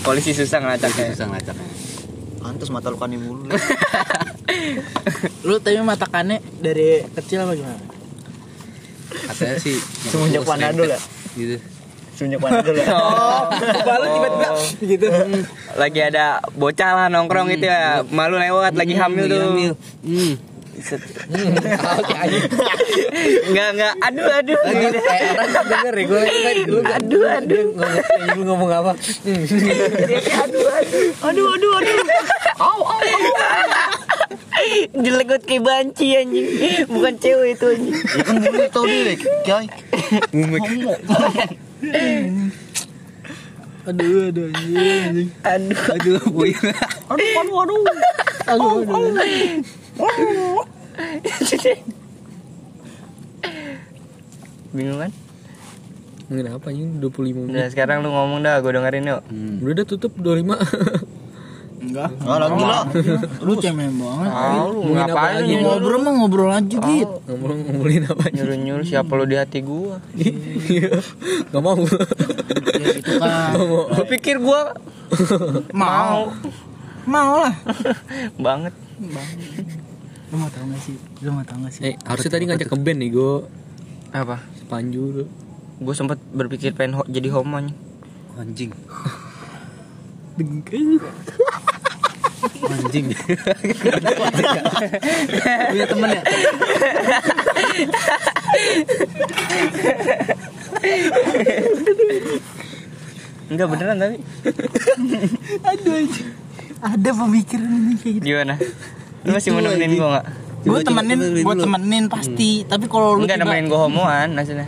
Polisi 0.01 0.34
susah 0.34 0.65
ngelacaknya. 0.65 1.13
Susah 1.13 1.29
ngelacaknya. 1.29 1.67
Pantes 2.41 2.73
mata 2.73 2.89
lu 2.89 2.97
kan 2.97 3.13
mulu. 3.13 3.45
Lu 5.45 5.62
tapi 5.62 5.77
matakannya 5.77 6.41
dari 6.57 7.05
kecil 7.13 7.45
apa 7.45 7.53
gimana? 7.53 8.01
Katanya 9.12 9.58
sih 9.60 9.76
Semenjak 10.08 10.47
Panadol 10.47 10.88
ya? 10.88 11.00
Gitu. 11.36 11.60
Semenjak 12.21 12.38
Mane 12.38 12.62
dulu 12.62 12.78
ya. 12.78 12.93
Oh, 12.93 13.50
baru 13.82 14.06
tiba-tiba 14.13 14.54
gitu. 14.86 15.10
Lagi 15.74 16.00
ada 16.06 16.38
bocah 16.54 16.89
lah 16.93 17.10
nongkrong 17.10 17.50
gitu 17.50 17.65
ya. 17.65 18.06
Malu 18.13 18.38
lewat 18.38 18.78
lagi 18.78 18.93
hamil 18.93 19.26
tuh. 19.26 19.74
Hmm. 20.06 20.38
Oke 20.82 22.13
aja. 22.13 22.34
Enggak, 23.50 23.69
enggak. 23.74 23.93
Aduh, 24.02 24.30
aduh. 24.34 24.58
Orang 24.62 25.65
denger 25.69 25.93
ya 25.93 26.06
gue 26.06 26.21
Aduh, 26.97 27.26
aduh. 27.26 27.65
lu 28.38 28.41
ngomong 28.45 28.69
apa? 28.69 28.93
Aduh, 31.26 31.45
aduh, 31.54 31.71
aduh. 31.74 31.97
Au, 32.62 32.86
au, 32.86 32.88
au. 33.02 33.02
Jelek 34.95 35.26
banget 35.28 35.43
kayak 35.47 35.63
banci 35.63 36.08
anjing. 36.17 36.47
Bukan 36.89 37.13
cewek 37.17 37.50
itu 37.58 37.65
anjing. 37.71 37.95
Ya 37.97 38.24
kan 38.24 38.36
bule 38.41 38.65
tau 38.69 38.84
dia, 38.86 39.13
Kiai. 39.45 39.67
Aduh, 43.82 44.30
aduh, 44.30 44.45
anjing. 44.54 45.30
Aduh. 45.41 45.78
Aduh, 45.97 46.21
boy. 46.30 46.52
Aduh, 46.54 47.30
aduh, 47.41 47.58
aduh. 47.63 47.80
Aduh, 48.52 48.71
aduh. 48.86 50.65
Bingung 54.71 55.00
kan? 55.04 55.12
Mungkin 56.32 56.47
apa 56.47 56.67
ini 56.71 56.95
25 57.04 57.43
menit. 57.43 57.52
Udah 57.52 57.67
sekarang 57.67 58.08
lu 58.08 58.10
ngomong 58.15 58.39
dah, 58.39 58.63
gue 58.63 58.71
dengerin 58.71 59.04
yuk. 59.04 59.21
Udah 59.60 59.84
udah 59.84 59.86
tutup 59.86 60.15
25. 60.15 60.56
Enggak. 61.82 62.10
Ah, 62.22 62.38
lagi 62.38 62.62
lah. 62.62 62.84
Lu 63.41 63.54
cemen 63.58 63.98
banget. 63.98 64.30
Ah, 64.30 64.70
lu 64.70 64.94
ngapain 64.94 65.34
lagi? 65.41 65.54
Ngobrol 65.65 66.00
mah 66.06 66.13
ngobrol 66.13 66.52
aja 66.54 66.78
gitu. 66.78 67.17
Ngomong 67.26 67.58
ngomongin 67.65 68.06
apa? 68.06 68.24
nyuruh-nyuruh 68.30 68.86
siapa 68.86 69.12
lu 69.17 69.26
di 69.26 69.36
hati 69.36 69.60
gua? 69.65 69.98
Gak 71.50 71.62
mau. 71.62 71.82
Ya 72.78 72.89
itu 72.94 73.13
kan. 73.17 73.58
Lu 73.98 74.04
pikir 74.06 74.38
gua 74.38 74.78
Mau. 75.74 76.32
Mau 77.10 77.34
lah. 77.41 77.56
banget. 78.46 78.74
Lu 80.32 80.36
mau 80.38 80.50
tau 80.54 80.63
gak 80.70 80.82
sih? 80.86 80.96
Lu 81.26 81.30
mau 81.34 81.44
tau 81.44 81.58
gak 81.65 81.74
sih? 81.74 81.82
Eh, 81.82 81.96
harusnya 82.06 82.32
tadi 82.32 82.46
ngajak 82.48 82.70
ke 82.70 82.78
band 82.78 83.00
nih 83.02 83.10
gue 83.12 83.34
Apa? 84.13 84.38
Panju 84.70 85.04
lu. 85.12 85.26
Gue 85.82 85.96
sempet 85.98 86.22
berpikir 86.32 86.78
pengen 86.78 87.02
jadi 87.10 87.34
homo 87.34 87.58
nih. 87.58 87.76
Anjing. 88.38 88.72
Dengkel. 90.38 91.02
Anjing. 92.71 93.06
Punya 95.71 95.86
temen 95.86 96.10
ya? 96.10 96.21
Enggak 103.51 103.67
beneran 103.67 103.95
tapi. 103.99 104.17
Aduh 105.67 105.93
anjing. 105.99 106.30
Ada 106.82 107.10
pemikiran 107.13 107.69
ini 107.69 107.93
kayak 107.99 108.13
gitu. 108.17 108.25
Gimana? 108.25 108.54
Lu 109.21 109.30
masih 109.38 109.49
mau 109.54 109.62
nemenin 109.62 109.91
gua 109.99 110.08
enggak? 110.17 110.25
Gue 110.62 110.80
temenin, 110.86 111.19
gue 111.41 111.56
temenin 111.58 112.06
pasti. 112.06 112.65
Tapi 112.65 112.86
kalau 112.86 113.17
lu 113.17 113.25
Enggak 113.25 113.41
nemenin 113.41 113.65
gua 113.69 113.80
homoan 113.86 114.34
maksudnya. 114.34 114.65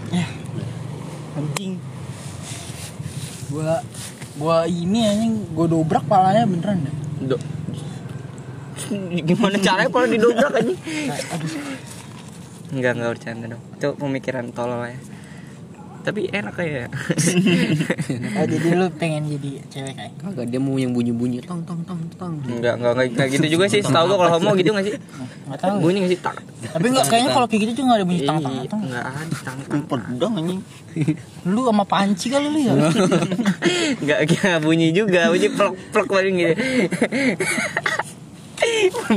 anjing. 1.33 1.81
Gua 3.49 3.81
gua 4.38 4.65
ini 4.69 4.99
anjing 5.05 5.33
gua 5.53 5.65
dobrak 5.65 6.05
palanya 6.05 6.45
beneran 6.45 6.86
deh. 6.86 6.95
Do 7.33 7.38
Gimana 9.24 9.56
caranya 9.62 9.89
kalau 9.89 10.08
didobrak 10.08 10.54
aja? 10.60 10.74
Enggak, 12.74 12.91
enggak 12.98 13.12
bercanda 13.15 13.46
dong. 13.54 13.63
Itu 13.78 13.88
pemikiran 13.96 14.46
tolol 14.50 14.89
ya. 14.89 14.98
Tapi 16.04 16.28
enak 16.36 16.54
kayak. 16.60 16.91
Oh, 18.36 18.43
jadi 18.52 18.76
lu 18.76 18.91
pengen 19.00 19.24
jadi 19.24 19.63
cewek 19.72 19.93
kayak? 19.96 20.12
Kagak 20.19 20.52
dia 20.52 20.60
mau 20.60 20.76
yang 20.76 20.91
bunyi-bunyi 20.91 21.39
tong 21.48 21.63
tong 21.63 21.80
tong 21.88 22.04
tong. 22.19 22.43
Enggak, 22.43 22.76
enggak, 22.76 22.91
enggak, 22.91 23.08
enggak 23.15 23.28
gitu 23.39 23.48
juga 23.56 23.72
sih. 23.72 23.80
Setahu 23.80 24.12
gua 24.12 24.28
kalau 24.28 24.32
homo 24.36 24.52
gitu 24.60 24.76
enggak 24.76 24.91
sih? 24.91 24.96
Enggak 25.48 25.60
tahu. 25.63 25.80
Bunyi 25.80 25.98
enggak 26.04 26.12
sih? 26.12 26.19
Tak. 26.19 26.36
Tapi 26.76 26.86
enggak 26.91 27.06
kayaknya 27.08 27.32
kalau 27.32 27.48
kayak 27.48 27.62
gitu 27.63 27.72
tuh 27.72 27.84
enggak 27.88 27.98
ada 28.04 28.06
bunyi 28.12 28.22
tang 28.28 28.38
tang 28.43 28.56
tang. 28.67 28.82
Enggak 28.84 29.06
ada 29.08 29.36
tang 29.48 29.58
tang. 29.63 29.82
Pedang 29.88 30.34
anjing. 30.36 30.60
Lu 31.48 31.62
sama 31.63 31.84
panci 31.88 32.28
kali 32.28 32.48
lu 32.52 32.60
ya? 32.60 32.74
Enggak 34.04 34.19
enggak 34.28 34.58
bunyi 34.60 34.91
juga, 34.91 35.32
bunyi 35.32 35.48
plok 35.56 35.74
plok 35.96 36.08
paling 36.12 36.36
gitu. 36.36 36.54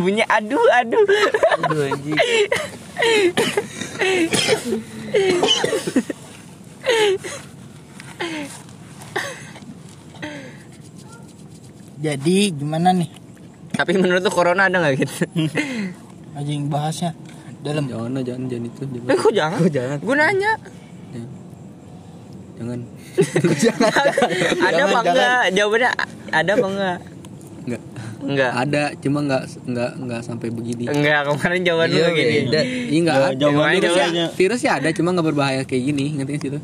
bunyi 0.02 0.24
aduh 0.26 0.66
aduh. 0.76 1.04
Aduh 1.60 1.80
anjing. 1.90 2.18
Jadi 11.96 12.36
gimana 12.52 12.92
nih? 12.92 13.08
Tapi 13.76 13.92
menurut 13.98 14.22
tuh 14.24 14.32
corona 14.32 14.68
ada 14.68 14.78
nggak 14.80 14.94
gitu? 15.00 15.14
Anjing 16.36 16.68
bahasnya 16.68 17.12
dalam. 17.64 17.88
Jangan 17.88 18.22
jangan 18.22 18.44
jangan 18.46 18.68
itu. 18.68 18.82
Jangan. 18.84 19.10
Eh, 19.10 19.16
kok 19.16 19.32
jangan? 19.34 19.58
jangan. 19.72 19.98
Gue 20.00 20.16
nanya. 20.16 20.52
Jangan. 22.56 22.80
ada 24.64 24.82
apa 24.88 24.98
enggak? 25.04 25.44
Jawabannya 25.52 25.90
ada 26.32 26.50
apa 26.56 26.66
enggak? 26.68 26.98
Enggak. 28.22 28.50
Ada, 28.56 28.82
cuma 29.00 29.18
enggak 29.20 29.42
enggak 29.68 29.90
enggak 30.00 30.20
sampai 30.24 30.48
begini. 30.48 30.88
Enggak, 30.88 31.28
kemarin 31.28 31.60
jawaban 31.66 31.88
lu 31.92 31.98
kayak 32.00 32.14
gini. 32.16 32.36
beda. 32.48 32.60
Iya 32.64 32.98
enggak 33.02 33.16
ada. 33.16 33.28
Jawaban 33.36 33.56
lu 33.56 33.76
virusnya, 33.76 33.88
jawabannya. 33.88 34.26
virusnya 34.32 34.70
ada 34.76 34.88
cuma 34.96 35.08
enggak 35.12 35.26
berbahaya 35.28 35.62
kayak 35.68 35.82
gini, 35.92 36.04
ngerti 36.16 36.34
sih 36.40 36.50
lu? 36.56 36.60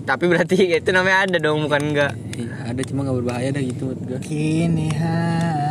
Tapi 0.00 0.24
berarti 0.26 0.56
itu 0.74 0.90
namanya 0.90 1.18
ada 1.28 1.38
dong, 1.38 1.70
bukan 1.70 1.82
enggak. 1.94 2.12
Iya, 2.34 2.74
ada 2.74 2.80
cuma 2.82 3.06
enggak 3.06 3.16
berbahaya 3.22 3.48
dah 3.54 3.62
gitu 3.62 3.82
menurut 3.86 4.00
gua. 4.10 4.18
Kini 4.18 4.88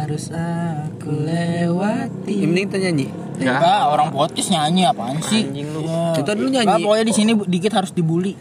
harus 0.10 0.34
aku 0.34 1.14
lewati. 1.22 2.34
Penting 2.42 2.66
kita 2.66 2.78
nyanyi. 2.82 3.06
Enggak. 3.38 3.56
Enggak, 3.56 3.82
orang 3.88 4.10
podcast 4.10 4.50
nyanyi 4.50 4.82
apaan 4.84 5.22
sih? 5.22 5.46
Anjing 5.46 5.70
lu. 5.70 5.86
Ya. 5.86 6.18
Kita 6.18 6.32
dulu 6.34 6.48
nyanyi. 6.50 6.66
Enggak, 6.66 6.80
pokoknya 6.82 7.06
di 7.06 7.14
sini 7.14 7.32
dikit 7.46 7.72
harus 7.72 7.92
dibully. 7.94 8.34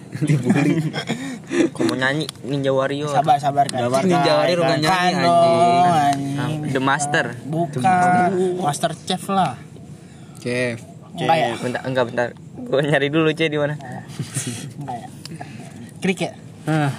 Kau 1.76 1.84
mau 1.88 1.94
nyanyi 1.94 2.24
Ninja 2.42 2.72
Warrior. 2.72 3.12
Sabar, 3.12 3.36
sabar 3.36 3.68
kan. 3.68 3.84
Ninja 3.84 4.32
Warrior 4.34 4.58
bukan 4.58 4.78
nyanyi, 4.80 4.88
Kan 4.88 4.96
anjing. 5.04 5.20
dong, 5.20 5.84
Ah, 5.84 6.08
anjing. 6.08 6.60
The 6.72 6.80
Master. 6.80 7.24
Bukan. 7.44 7.82
Master 8.58 8.90
Chef 8.98 9.24
lah. 9.28 9.60
Chef. 10.40 10.80
Enggak 11.12 11.36
ya? 11.36 11.52
Bentar, 11.54 11.80
enggak 11.84 12.04
bentar. 12.08 12.28
Gue 12.56 12.80
nyari 12.80 13.12
dulu 13.12 13.28
C 13.30 13.44
di 13.46 13.60
mana. 13.60 13.76
Enggak 13.76 14.96
ya? 14.96 15.08
Krik 16.00 16.18
ya? 16.24 16.32
Ah, 16.64 16.90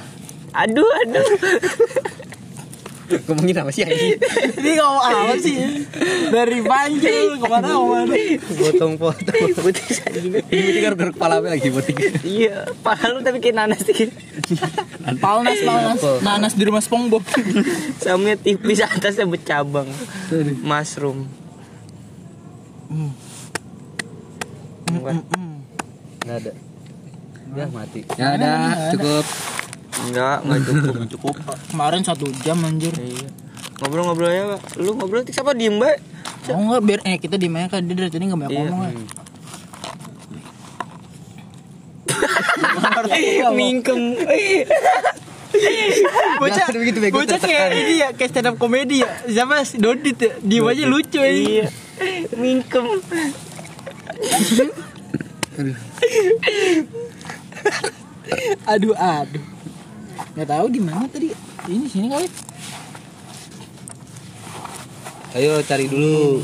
Aduh, 0.55 0.85
aduh. 1.03 1.25
ngomongin 3.09 3.55
apa 3.57 3.71
sih 3.73 3.83
anjing? 3.85 4.21
Ini 4.61 4.71
ngomong 4.77 5.03
apa 5.03 5.35
sih? 5.41 5.57
Dari 6.29 6.59
panjang 6.61 7.41
ke 7.41 7.45
mana 7.49 7.67
ke 7.73 7.85
mana? 7.89 8.15
Potong-potong. 8.39 9.49
Putih 9.65 9.85
anjing. 10.05 10.33
Ini 10.45 10.79
kan 10.85 10.93
garuk 10.97 11.13
kepala 11.17 11.41
apa 11.41 11.47
lagi 11.53 11.69
butik. 11.73 11.95
Iya, 12.21 12.69
pala 12.85 13.05
lu 13.13 13.19
tapi 13.25 13.41
kayak 13.41 13.55
nanas 13.57 13.81
dikit. 13.81 14.13
Palnas, 15.23 15.59
palnas. 15.65 16.01
Nanas 16.21 16.53
di 16.53 16.63
rumah 16.63 16.83
SpongeBob. 16.85 17.23
Samnya 17.97 18.37
tipis 18.37 18.85
atasnya 18.85 19.25
bercabang. 19.25 19.89
Mushroom. 20.61 21.25
Enggak, 24.89 25.21
Enggak 26.25 26.37
ada. 26.45 26.51
Ya 27.49 27.65
mati. 27.73 28.01
Ya 28.13 28.27
ada, 28.37 28.51
cukup. 28.93 29.25
Enggak, 30.07 30.37
enggak 30.45 30.59
cukup. 30.63 30.93
Cukup. 31.11 31.35
Kemarin 31.71 32.01
satu 32.05 32.25
jam 32.45 32.57
anjir. 32.63 32.93
Iya. 32.95 33.27
Ngobrol-ngobrolnya, 33.79 34.43
Pak. 34.55 34.61
Lu 34.79 34.95
ngobrol 34.95 35.23
siapa 35.27 35.51
diem, 35.55 35.75
Mbak? 35.75 35.95
Oh 36.49 36.59
enggak 36.65 36.81
biar 36.81 36.99
eh 37.05 37.17
kita 37.19 37.35
di 37.37 37.47
kan 37.51 37.83
dia 37.85 37.95
dari 37.95 38.09
tadi 38.09 38.23
enggak 38.25 38.39
banyak 38.41 38.51
Iya. 38.51 38.61
ngomong 38.65 38.81
ya. 38.83 38.93
Mingkem. 43.53 43.99
bocah 46.39 46.65
begitu, 46.71 46.97
bego, 47.01 47.19
bocah 47.19 47.41
kayak 47.41 47.73
ini 47.73 47.93
ya 47.99 48.09
kayak 48.13 48.29
stand 48.31 48.47
up 48.47 48.55
komedi 48.61 49.01
ya 49.01 49.09
siapa 49.27 49.65
Dodit 49.75 50.15
ya 50.21 50.31
diem 50.39 50.63
aja 50.63 50.83
lucu 50.85 51.19
ya 51.19 51.67
Mingkem. 52.37 52.85
aduh 58.69 58.93
aduh 58.95 59.43
nggak 60.33 60.49
tahu 60.49 60.65
di 60.67 60.79
mana 60.79 61.05
tadi 61.05 61.29
ini 61.67 61.85
sini 61.85 62.07
kali 62.07 62.27
Ayo 65.29 65.61
cari 65.61 65.85
dulu. 65.85 66.41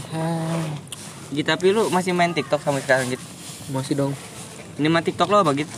Gitu 1.33 1.41
tapi 1.41 1.73
lu 1.73 1.89
masih 1.89 2.13
main 2.13 2.29
TikTok 2.29 2.61
sampai 2.61 2.85
sekarang 2.85 3.09
gitu. 3.09 3.25
Masih 3.73 3.97
dong. 3.97 4.13
Ini 4.77 4.87
mah 4.87 5.01
TikTok 5.01 5.25
lo 5.25 5.41
apa 5.41 5.57
gitu? 5.57 5.73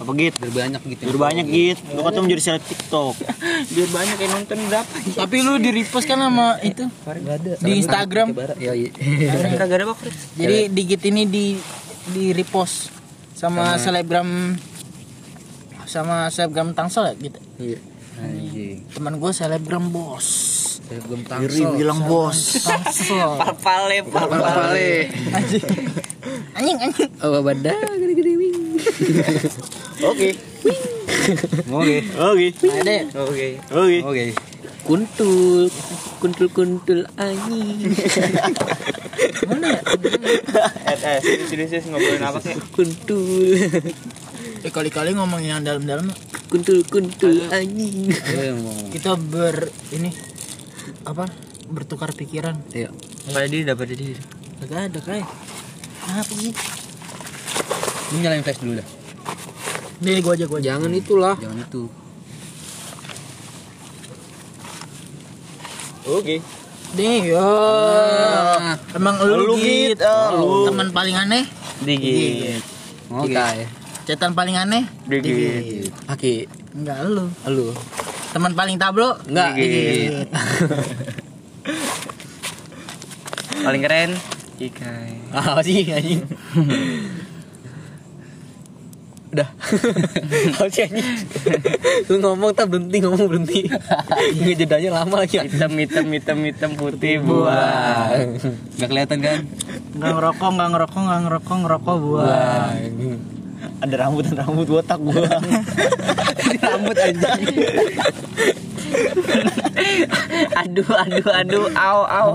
Apa 0.00 0.10
git? 0.16 0.32
Biar 0.40 0.48
banyak 0.48 0.80
gitu. 0.88 1.02
Biar 1.06 1.18
banyak 1.20 1.46
git. 1.46 1.78
Lu 1.92 2.00
kata 2.00 2.24
menjadi 2.24 2.42
seleb 2.42 2.64
TikTok. 2.64 3.14
Biar 3.76 3.88
banyak 3.92 4.16
yang 4.16 4.32
nonton 4.32 4.58
berapa? 4.64 4.92
tapi 5.12 5.36
lu 5.44 5.60
di 5.60 5.70
repost 5.70 6.06
kan 6.08 6.18
sama 6.18 6.56
itu 6.64 6.88
Enggak 6.88 7.36
ada. 7.36 7.52
di 7.60 7.70
Instagram 7.76 8.26
Ya, 8.56 8.72
iya. 8.72 8.90
Kagak 9.54 9.84
ada 9.84 9.94
jadi 10.34 10.72
digit 10.72 11.04
ini 11.04 11.22
di 11.28 11.46
di 12.10 12.32
repost 12.32 12.88
sama, 13.36 13.76
selebgram 13.76 14.56
sama 15.92 16.16
selebgram 16.26 16.72
tangsel 16.72 17.04
ya 17.06 17.14
gitu 17.20 17.38
Iya. 17.58 17.78
Anjing. 18.14 18.76
teman 18.88 19.14
gue 19.16 19.30
selebgram 19.30 19.84
bos 19.88 20.26
Saya 20.82 21.00
belum 21.02 21.20
Iri 21.42 21.60
bilang 21.74 22.00
bos. 22.02 22.60
tangsel 22.60 23.36
Papale, 23.36 24.00
papale. 24.02 25.08
anjing 25.30 25.64
anjing 26.54 26.78
anjing 26.78 27.10
Oh, 27.20 27.40
badan 27.40 27.76
gede-gede 27.94 28.32
wing. 28.34 28.58
Oke. 30.02 30.30
Oke. 31.68 31.96
Oke. 32.10 32.46
ada 32.66 32.92
ya? 32.92 33.04
Oke. 33.16 33.48
Oke. 33.70 33.96
Oke. 34.02 34.24
Kuntul, 34.82 35.70
kuntul 36.18 36.48
kuntul 36.50 37.00
anjing. 37.14 37.94
mana 39.46 39.66
ya 39.70 39.80
Eh, 40.84 40.98
eh, 40.98 41.18
serius 41.46 41.70
serius 41.70 41.86
ngobrolin 41.86 42.18
apa 42.20 42.38
sih? 42.38 42.58
Kuntul, 42.68 43.54
eh, 43.54 43.94
kali-kali 44.68 45.16
ngomongin 45.16 45.58
yang 45.58 45.62
dalam-dalam 45.64 46.06
kuntul 46.46 46.84
kuntul 46.86 47.48
anjing. 47.48 48.12
Ngomong. 48.12 48.92
kita 48.92 49.16
ber 49.16 49.66
ini 49.90 50.12
apa 51.02 51.26
bertukar 51.66 52.12
pikiran 52.12 52.60
Ayo. 52.70 52.92
Pada 53.26 53.48
diri 53.48 53.64
dapat 53.64 53.96
diri. 53.96 54.14
Gak 54.62 54.92
ada 54.92 55.00
kayak 55.02 55.26
apa 56.06 56.22
sih 56.28 56.52
Ini 58.12 58.18
nyalain 58.20 58.44
flash 58.44 58.60
dulu 58.60 58.76
dah. 58.76 58.88
nih 60.02 60.18
gue 60.18 60.32
aja 60.34 60.44
gue 60.44 60.58
aja 60.60 60.68
Jangan 60.76 60.92
itulah. 60.92 61.34
Jangan 61.40 61.58
itu. 61.58 61.82
Oke. 66.04 66.36
nih 66.92 67.24
yo 67.24 67.48
emang 68.92 69.16
lu, 69.24 69.48
Lu, 69.48 69.54
git 69.56 69.96
Git. 69.96 70.04
Ah, 70.04 70.36
lu. 70.36 70.68
teman 70.68 70.92
paling 70.92 71.16
aneh 71.16 71.48
Digi. 71.80 72.52
Oke. 73.08 73.32
Kita 73.32 73.44
ya. 73.56 73.68
Cetan 74.02 74.34
paling 74.34 74.56
aneh 74.58 74.84
Digi. 75.06 75.86
Aki, 76.10 76.46
enggak 76.74 76.98
lu 77.06 77.30
lu. 77.46 77.70
teman 78.32 78.56
paling 78.56 78.80
tablo 78.80 79.14
Enggak. 79.28 79.52
Paling 83.62 83.82
keren 83.84 84.10
Ikai. 84.62 85.34
Ah, 85.34 85.58
sih 85.64 85.82
anjing. 85.90 86.22
Udah. 89.34 89.48
Apa 90.54 90.70
sih 90.70 90.86
anjing? 90.86 91.08
Lu 92.06 92.22
ngomong 92.22 92.54
tak 92.54 92.70
berhenti 92.70 93.02
ngomong 93.02 93.26
berhenti. 93.26 93.66
Ini 94.38 94.54
jedanya 94.54 95.02
lama 95.02 95.26
lagi. 95.26 95.42
Hitam 95.42 95.74
hitam 95.82 96.06
hitam 96.14 96.38
hitam 96.46 96.70
putih 96.78 97.18
buah. 97.26 98.14
Gak 98.78 98.86
kelihatan 98.86 99.18
kan? 99.18 99.38
nggak 99.92 100.12
ngerokok 100.16 100.48
nggak 100.56 100.68
ngerokok 100.72 101.00
nggak 101.04 101.20
ngerokok 101.28 101.56
ngerokok 101.62 101.96
buah 102.00 102.72
Ada 103.82 103.94
rambut 103.98 104.22
dan 104.24 104.38
rambut 104.38 104.66
botak 104.68 104.98
gua. 104.98 105.26
Rambut 106.62 106.94
anjing. 106.94 107.58
aduh 110.54 110.86
aduh 110.86 111.28
aduh 111.32 111.66
au 111.74 112.00
au. 112.04 112.30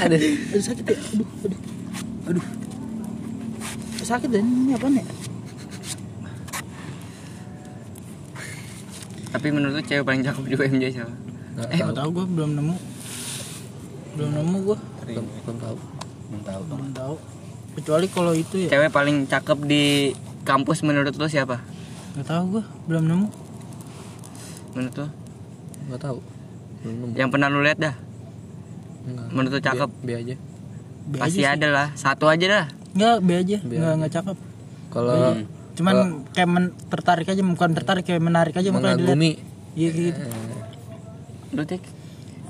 Ada. 0.00 0.16
aduh 0.18 0.62
sakit 0.62 0.84
ya 0.84 0.96
aduh 0.98 1.28
aduh 1.44 1.60
aduh 2.32 2.46
sakit 4.02 4.28
dan 4.28 4.42
ini 4.42 4.72
apa 4.74 4.86
nih 4.88 5.04
Tapi 9.32 9.46
menurut 9.48 9.80
lu 9.80 9.82
cewek 9.82 10.04
paling 10.04 10.20
cakep 10.20 10.44
di 10.44 10.54
UMJ 10.54 10.84
siapa? 10.92 11.14
eh 11.70 11.78
nggak 11.78 11.96
tahu 11.96 12.08
gue 12.12 12.24
belum 12.28 12.50
nemu 12.52 12.74
belum 14.16 14.30
nemu 14.34 14.56
gue 14.66 14.78
Belum 15.06 15.24
belum 15.44 15.56
tahu. 15.58 15.76
Belum 16.28 16.42
tahu. 16.42 16.60
belum 16.66 16.90
tahu 16.92 17.14
kecuali 17.72 18.06
kalau 18.06 18.32
itu 18.32 18.56
ya 18.58 18.68
Cewek 18.68 18.90
paling 18.90 19.24
cakep 19.24 19.58
di 19.62 20.12
kampus 20.42 20.82
menurut 20.82 21.12
lu 21.12 21.26
siapa? 21.26 21.62
nggak 22.12 22.26
tahu 22.26 22.42
gue 22.52 22.64
belum 22.86 23.04
nemu 23.06 23.26
Menurut 24.72 24.94
lu? 24.94 25.08
Enggak 25.84 26.00
tahu. 26.02 26.18
Belum 26.80 26.96
nemu. 26.98 27.12
Yang 27.12 27.28
pernah 27.28 27.46
lu 27.46 27.60
lihat 27.60 27.76
dah? 27.76 27.94
Enggak. 29.04 29.26
Menurut 29.28 29.50
lu 29.50 29.60
cakep? 29.60 29.90
B, 29.92 30.00
B 30.00 30.08
aja. 30.14 30.34
B 31.02 31.14
Pasti 31.18 31.40
aja 31.40 31.48
sih. 31.50 31.54
ada 31.54 31.68
lah. 31.68 31.88
Satu 31.92 32.24
aja 32.26 32.44
dah. 32.46 32.66
nggak 32.92 33.16
B 33.20 33.28
aja 33.34 33.56
B 33.60 33.70
nggak 33.72 33.84
aja. 33.86 33.98
nggak 33.98 34.12
cakep 34.12 34.36
Kalau 34.88 35.36
cuman 35.72 35.94
kayak 36.30 36.48
men- 36.48 36.76
tertarik 36.86 37.24
aja 37.26 37.40
bukan 37.40 37.72
tertarik 37.72 38.04
kayak 38.04 38.20
menarik 38.20 38.52
aja 38.52 38.68
mengagumi 38.68 39.40
iya 39.72 39.88
gitu 39.88 40.20
Lu 41.52 41.64
tik. 41.64 41.80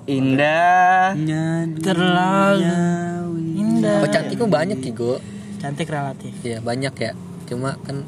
Indah. 0.04 1.14
terlalu 1.78 2.66
indah 3.82 3.98
Oh 3.98 4.08
cantik 4.08 4.38
mah 4.38 4.50
banyak 4.54 4.78
Kigo. 4.78 5.18
cantik 5.58 5.88
relatif 5.88 6.30
Iya 6.40 6.58
banyak 6.58 6.94
ya. 6.94 7.12
Cuma 7.44 7.74
kan 7.80 8.06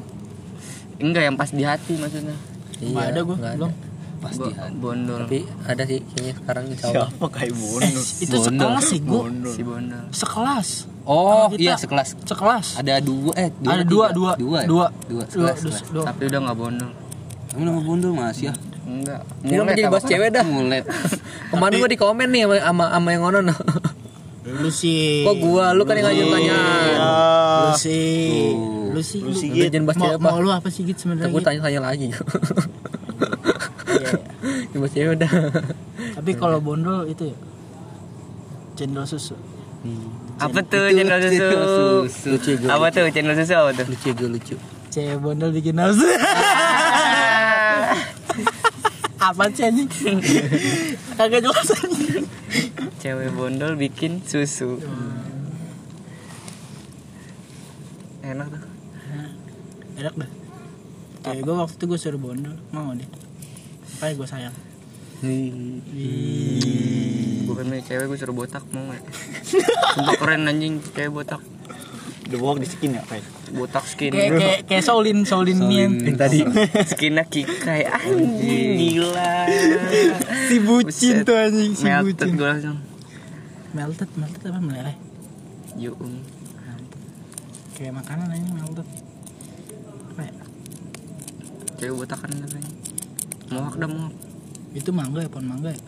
Enggak 0.96 1.22
yang 1.24 1.34
pas 1.34 1.50
di 1.50 1.60
hati 1.60 1.94
maksudnya. 1.94 2.38
iya, 2.76 2.86
nggak 2.88 3.06
ada 3.08 3.20
gue 3.20 3.36
belum 3.36 3.72
Pasti 4.16 4.40
Bo- 4.40 4.54
ada. 4.54 4.72
Bondol. 4.72 5.20
Tapi 5.20 5.38
ada 5.66 5.82
sih 5.84 6.00
kayaknya 6.02 6.34
sekarang 6.34 6.64
insya 6.66 6.86
Allah. 6.88 7.08
Siapa 7.10 7.26
kayak 7.28 7.52
bono? 7.52 8.00
itu 8.16 8.36
sekelas 8.38 8.84
sih 8.86 9.00
gue 9.00 9.20
Si 9.50 9.60
Bondol. 9.60 10.04
sekelas 10.10 10.68
Oh 11.04 11.46
Kita- 11.50 11.60
iya 11.60 11.74
sekelas. 11.76 12.08
sekelas 12.22 12.66
Ada 12.78 12.94
dua 12.98 13.32
eh 13.36 13.50
dua 13.52 13.72
ada 13.74 13.84
dua 13.84 14.06
dua 14.08 14.32
dua 14.34 14.58
ya? 14.58 14.66
dua 14.66 14.86
dua 15.04 15.20
dua 15.20 15.22
sekelas, 15.26 15.58
dua, 15.58 15.72
sekelas. 15.74 15.92
dua. 15.92 16.04
Tapi 16.06 16.22
udah 16.24 16.40
nggak 16.40 16.56
bondol. 16.56 16.90
Kamu 17.50 17.62
nama 17.62 17.80
bundul 17.82 18.12
masih 18.14 18.48
ya? 18.48 18.54
Enggak. 18.84 19.20
Ini 19.42 19.54
mah 19.58 19.72
jadi 19.72 19.88
bahas 19.88 20.04
cewek 20.04 20.28
dah. 20.30 20.44
Mulet. 20.44 20.84
Kemarin 21.50 21.74
gua 21.78 21.88
di 21.88 21.98
komen 21.98 22.28
nih 22.30 22.42
sama 22.44 22.56
sama, 22.58 22.84
sama 22.90 23.08
yang 23.10 23.22
ngono. 23.22 23.52
Lu 24.44 24.68
sih 24.68 25.24
Kok 25.24 25.36
gua 25.38 25.72
lu 25.72 25.82
kan 25.82 25.96
yang 25.96 26.06
ngajak 26.06 26.24
pertanyaan. 26.26 26.96
lu 26.96 27.00
Ah, 27.64 27.74
sih 27.74 28.52
lu 28.86 29.00
sih 29.00 29.18
Lu 29.18 29.28
lu 29.28 29.34
sih, 29.34 29.48
jangan 29.50 29.84
bahas 29.84 29.96
mau, 29.96 30.04
cewek 30.06 30.18
mau 30.18 30.30
apa? 30.30 30.38
lu 30.38 30.50
apa 30.50 30.68
sih 30.68 30.82
gitu 30.82 30.98
sebenarnya 31.00 31.32
Git? 31.32 31.42
tanya-tanya 31.42 31.80
lagi. 31.82 32.06
Iya. 33.94 34.12
Bahas 34.74 34.92
cewek 34.92 35.10
udah. 35.14 35.30
tapi 36.14 36.30
kalau 36.34 36.58
bondol 36.58 37.04
itu 37.04 37.24
ya 37.26 37.36
cendol 38.74 39.04
susu 39.04 39.34
Apa 40.36 40.60
tuh 40.62 40.90
channel 40.90 41.18
susu? 41.22 41.48
Lucu 42.26 42.50
gue. 42.56 42.66
Apa 42.66 42.86
tuh 42.88 43.06
channel 43.08 43.34
susu 43.34 43.54
apa 43.54 43.70
tuh? 43.72 43.86
Lucu 43.86 44.08
gue 44.10 44.28
lucu. 44.30 44.56
cewek 44.88 45.18
bondol 45.18 45.50
bikin 45.50 45.74
nafsu 45.74 46.04
apa 49.20 49.48
sih 49.50 49.64
anjing 49.64 49.88
kagak 51.14 51.40
jelas 51.42 51.68
Cewek 53.02 53.30
bondol 53.36 53.76
bikin 53.76 54.24
susu. 54.24 54.80
Enak 58.24 58.48
tuh. 58.48 58.62
enak 59.94 60.14
dah 60.18 60.30
cewek 61.24 61.40
gue 61.40 61.56
waktu 61.56 61.76
itu 61.80 61.84
gue 61.88 61.98
suruh 61.98 62.20
bondol 62.20 62.56
mau 62.68 62.92
deh 62.92 63.08
makanya 63.96 64.14
gue 64.20 64.28
sayang 64.28 64.56
Bukan 67.48 67.64
cewek 67.80 68.12
gue 68.12 68.18
suruh 68.20 68.36
botak 68.36 68.60
mau 68.76 68.84
nggak? 68.84 69.04
Sumpah 69.96 70.14
keren 70.20 70.44
anjing 70.44 70.84
cewek 70.92 71.16
botak. 71.16 71.40
Udah 72.24 72.38
bawak 72.40 72.58
di 72.58 72.66
skin 72.66 72.96
ya 72.96 73.02
kayak. 73.04 73.24
Botak 73.52 73.84
skin. 73.84 74.10
kayak 74.10 74.30
kayak 74.34 74.58
kayak 74.64 74.82
Shaolin 74.82 75.22
Shaolin 75.22 75.60
Mian 75.60 75.92
Yang 75.96 76.16
tadi. 76.16 76.38
Skinnya 76.86 77.24
kikai 77.24 77.84
anjing 77.84 78.76
gila. 78.96 79.32
si 80.44 80.56
bucin 80.58 81.14
tuh 81.22 81.36
anjing 81.36 81.72
si 81.72 81.84
Melted 81.84 82.16
bucin 82.16 82.32
gue 82.34 82.48
langsung. 82.48 82.78
melted 83.70 84.06
melted 84.14 84.42
apa 84.46 84.60
meleleh 84.60 84.96
Yuung. 85.74 86.22
kayak 87.74 87.90
makanan 87.92 88.30
anjing 88.30 88.54
melted 88.54 88.86
apa 90.08 90.20
ya 90.22 90.32
Cewek 91.74 91.94
botak 91.98 92.18
kan 92.18 92.30
katanya. 92.30 92.70
Mohak 93.50 93.74
dah 93.76 93.88
mohak. 93.90 94.12
itu 94.72 94.90
mangga 94.90 95.20
ya 95.20 95.28
pohon 95.28 95.46
mangga 95.46 95.70
ya 95.70 95.80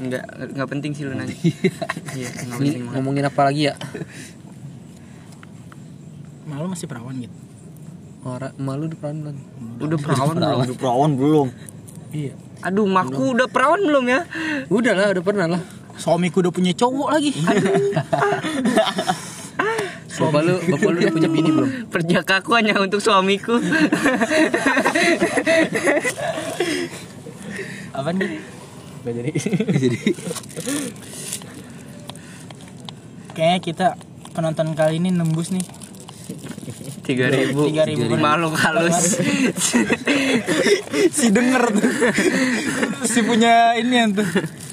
Enggak, 0.00 0.24
enggak 0.32 0.68
penting 0.70 0.92
sih 0.96 1.04
lu 1.04 1.12
nanya. 1.12 1.36
Iya, 2.16 2.30
ngomongin 2.90 3.20
apa 3.22 3.40
lagi 3.44 3.68
ya? 3.68 3.76
Malu 6.50 6.66
masih 6.66 6.90
perawan 6.90 7.14
gitu 7.22 7.38
Orang 8.20 8.52
malu 8.60 8.84
di 8.84 8.96
perawan 9.00 9.32
belum? 9.32 9.36
Udah 9.80 9.96
perawan 9.96 10.36
belum? 10.36 10.60
Udah 10.60 10.76
perawan 10.76 11.10
belum? 11.16 11.48
Iya. 12.12 12.36
Aduh, 12.60 12.84
maku 12.84 13.32
udah 13.32 13.48
perawan 13.48 13.80
belum 13.80 14.04
ya? 14.12 14.28
Udah 14.68 14.92
lah, 14.92 15.08
udah 15.16 15.24
pernah 15.24 15.46
lah. 15.56 15.62
Suamiku 15.96 16.44
udah 16.44 16.52
punya 16.52 16.76
cowok 16.76 17.08
lagi. 17.16 17.32
Bapak 20.20 20.42
lu, 20.44 20.60
bapak 20.60 20.90
lu 20.92 20.98
udah 21.00 21.14
punya 21.16 21.30
bini 21.32 21.48
belum? 21.48 21.70
Perjakaku 21.88 22.52
hanya 22.52 22.76
untuk 22.76 23.00
suamiku. 23.00 23.56
Apa 27.96 28.12
nih? 28.12 28.36
Gak 29.00 29.12
jadi. 29.16 29.30
jadi. 29.80 30.00
Kayaknya 33.32 33.60
kita 33.64 33.86
penonton 34.36 34.76
kali 34.76 35.00
ini 35.00 35.08
nembus 35.08 35.56
nih. 35.56 35.79
Tiga 37.02 37.26
ribu. 37.28 37.66
Tiga 37.66 37.82
ribu. 37.84 38.06
Makhluk 38.14 38.54
halus. 38.54 39.18
si 41.18 41.26
denger 41.28 41.62
tuh. 41.70 41.90
si 43.04 43.20
punya 43.22 43.74
ini 43.74 43.94
yang 43.94 44.10
tuh 44.14 44.26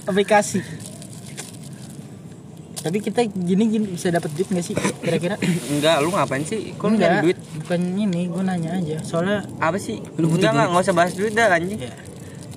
aplikasi. 0.06 0.62
Tapi 2.78 3.04
kita 3.04 3.26
gini 3.28 3.68
gini 3.68 3.86
bisa 3.90 4.08
dapat 4.08 4.32
duit 4.32 4.48
gak 4.48 4.64
sih 4.64 4.72
kira-kira? 5.04 5.36
Enggak, 5.68 6.00
lu 6.00 6.08
ngapain 6.08 6.40
sih? 6.42 6.72
Kok 6.72 6.88
lu 6.88 6.96
Enggak, 6.96 7.20
nyari 7.20 7.26
duit? 7.26 7.38
Bukan 7.60 7.82
ini, 8.00 8.22
gue 8.32 8.42
nanya 8.42 8.80
aja. 8.80 8.98
Soalnya 9.04 9.44
Apa 9.60 9.76
sih? 9.76 10.00
Enggak, 10.16 10.56
enggak, 10.56 10.68
enggak 10.72 10.84
usah 10.88 10.96
bahas 10.96 11.12
duit 11.12 11.36
dah 11.36 11.52
anjing. 11.52 11.76
ya, 11.76 11.92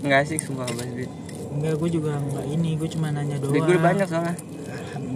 Enggak 0.00 0.18
asik 0.22 0.38
sumpah 0.38 0.70
bahas 0.70 0.86
duit. 0.86 1.10
enggak 1.50 1.74
gue 1.74 1.88
juga 1.90 2.14
enggak 2.14 2.46
ini, 2.46 2.78
gue 2.78 2.88
cuma 2.94 3.10
nanya 3.10 3.42
doang. 3.42 3.50
Duit 3.50 3.62
gue 3.64 3.78
banyak 3.80 4.06
soalnya. 4.06 4.34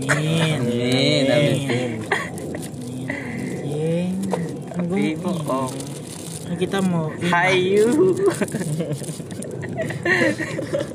Amin. 0.02 0.58
Amin, 0.58 1.24
amin. 1.30 1.52
Anjing. 1.62 1.92
Tapi 4.94 5.18
bohong. 5.18 5.74
kan 6.46 6.54
kita 6.54 6.78
mau. 6.78 7.10
Hayu. 7.34 8.14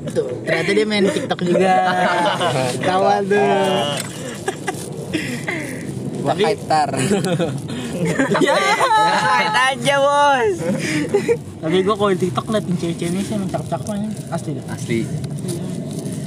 Tuh, 0.08 0.28
ternyata 0.40 0.70
dia 0.72 0.86
main 0.88 1.04
TikTok 1.04 1.44
juga. 1.44 1.74
Kawal 2.88 3.28
tuh. 3.28 3.44
Wah, 6.24 6.32
kaitar. 6.32 6.88
ya. 8.46 8.56
Kait 9.36 9.56
aja, 9.76 9.94
Bos. 10.00 10.56
Tapi 11.60 11.76
gue 11.84 11.94
kalau 12.00 12.10
di 12.16 12.18
TikTok 12.24 12.46
liatin 12.56 12.74
cewek-cewek 12.80 13.12
ini 13.12 13.20
sih 13.20 13.36
emang 13.36 13.52
cakep-cakep. 13.52 14.32
Asli 14.32 14.50
deh. 14.56 14.64
Asli. 14.64 14.98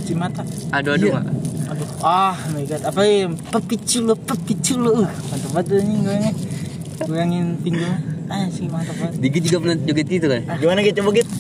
Si 0.06 0.14
mata. 0.14 0.46
Aduh, 0.78 0.94
aduh, 0.94 1.10
Mak. 1.10 1.26
Aduh, 1.74 1.90
ah 2.06 2.38
my 2.54 2.70
god, 2.70 2.86
apa 2.86 3.02
ya? 3.02 3.34
Pepi 3.34 3.82
culo, 3.82 4.14
pepi 4.14 4.54
culo. 4.62 4.94
Uh, 4.94 5.10
Mantap 5.10 5.50
banget 5.58 5.82
ini 5.82 6.06
gue 6.06 6.53
Goyangin 7.00 7.58
pinggul. 7.60 7.90
Ah, 8.26 8.46
sih 8.48 8.66
mantap 8.66 8.96
banget. 8.96 9.20
Digi 9.20 9.40
juga 9.44 9.58
pernah 9.60 9.78
joget 9.80 10.08
itu 10.08 10.26
kan? 10.26 10.42
Gimana 10.56 10.80
gitu 10.82 10.96
coba 11.00 11.10
gitu? 11.14 11.32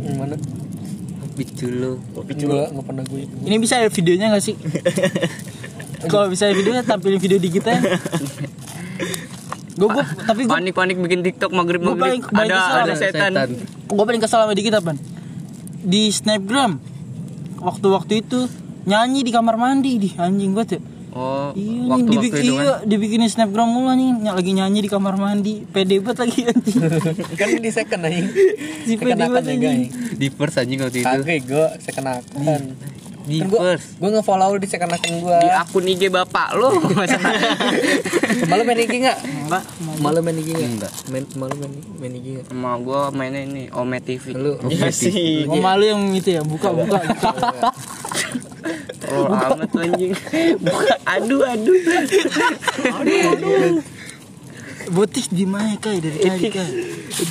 Yang 0.00 0.16
mana? 0.16 0.36
Bicu 1.32 1.66
lu. 1.66 1.92
Enggak 2.20 2.84
pernah 2.84 3.04
gue. 3.04 3.20
Ini 3.24 3.56
bisa 3.56 3.74
ada 3.76 3.88
videonya 3.88 4.26
gak 4.30 4.42
sih? 4.42 4.54
Kalau 6.10 6.26
bisa 6.26 6.44
ada 6.44 6.54
videonya 6.54 6.80
tampilin 6.82 7.16
video 7.16 7.36
di 7.36 7.50
kita. 7.50 7.72
Gue 9.72 9.88
gue 9.88 10.04
tapi 10.20 10.44
gue 10.44 10.52
Panik-panik 10.52 10.96
bikin 10.98 11.20
TikTok 11.22 11.50
maghrib 11.50 11.80
Gua 11.80 11.94
paling- 11.94 12.20
maghrib. 12.20 12.28
paling 12.30 12.50
Ada 12.50 12.58
kesel 12.58 12.74
ada 12.74 12.84
ada 12.84 12.94
setan. 12.94 13.32
gue 13.88 14.04
paling 14.04 14.20
kesel 14.20 14.38
sama 14.38 14.52
dikit 14.52 14.74
apa? 14.76 14.92
Di 15.80 16.02
snapgram 16.10 16.76
waktu-waktu 17.58 18.20
itu 18.20 18.44
nyanyi 18.82 19.20
di 19.22 19.30
kamar 19.30 19.56
mandi 19.56 19.96
di 19.96 20.08
anjing 20.14 20.52
banget 20.52 20.76
ya. 20.76 20.80
Oh, 21.10 21.50
Iya, 21.52 21.66
nih, 21.74 21.88
waktu-waktu 21.88 22.12
dibik- 22.22 22.34
itu 22.36 22.52
iya, 22.52 22.62
kan. 22.62 22.78
dibikinin 22.84 23.26
snapgram 23.26 23.66
mulu 23.66 23.90
nih, 23.90 24.10
ny- 24.14 24.30
lagi 24.30 24.52
nyanyi 24.52 24.78
di 24.80 24.88
kamar 24.88 25.14
mandi, 25.14 25.64
pede 25.64 25.98
banget 25.98 26.18
lagi 26.22 26.40
anjing. 26.46 26.76
kan 27.40 27.48
di 27.52 27.70
second 27.70 28.02
anjing. 28.04 28.26
Si 28.80 28.92
pede 28.94 29.14
banget 29.16 29.42
anjing. 29.44 29.90
Di 30.12 30.26
first 30.28 30.56
anjing 30.56 30.78
waktu 30.78 30.98
itu. 30.98 31.08
Kagak 31.08 31.40
gue 31.42 31.66
second 31.80 32.06
akun. 32.08 32.62
Di 33.20 33.36
Kan 33.38 33.50
first. 33.52 33.86
Gue 33.96 34.08
nge-follow 34.08 34.54
di 34.56 34.66
second 34.66 34.90
akun 34.92 35.14
gue. 35.20 35.38
Di 35.40 35.50
akun 35.52 35.84
IG 35.84 36.02
bapak 36.08 36.48
lu. 36.52 36.70
Malu 38.50 38.62
main 38.64 38.80
IG 38.80 38.92
enggak? 38.96 39.18
Enggak, 39.20 39.62
Malu 39.98 40.18
main 40.20 40.36
IG 40.36 40.48
enggak? 40.48 40.68
Enggak. 40.68 40.92
Main 41.06 41.24
malu 41.34 41.54
main 41.56 41.70
main 41.96 42.12
IG 42.12 42.26
enggak? 42.32 42.46
Sama 42.48 42.70
gua 42.78 43.00
mainnya 43.10 43.40
ini 43.40 43.62
Ome 43.72 43.98
TV. 43.98 44.32
Lu 44.32 44.56
Iya 44.64 44.88
sih. 44.90 45.44
Mau 45.44 45.58
malu 45.58 45.84
yang 45.84 46.02
itu 46.12 46.30
ya, 46.32 46.42
buka 46.42 46.70
buka. 46.70 46.98
buka. 46.98 47.70
Oh, 49.10 49.26
amat 49.26 49.68
tuh 49.68 49.80
anjing. 49.82 50.12
Buka. 50.58 50.94
Aduh, 51.04 51.42
aduh. 51.42 51.76
Botis 54.90 55.28
di 55.28 55.44
mana 55.44 55.76
kak 55.76 55.98
dari 55.98 56.18
tadi? 56.18 56.50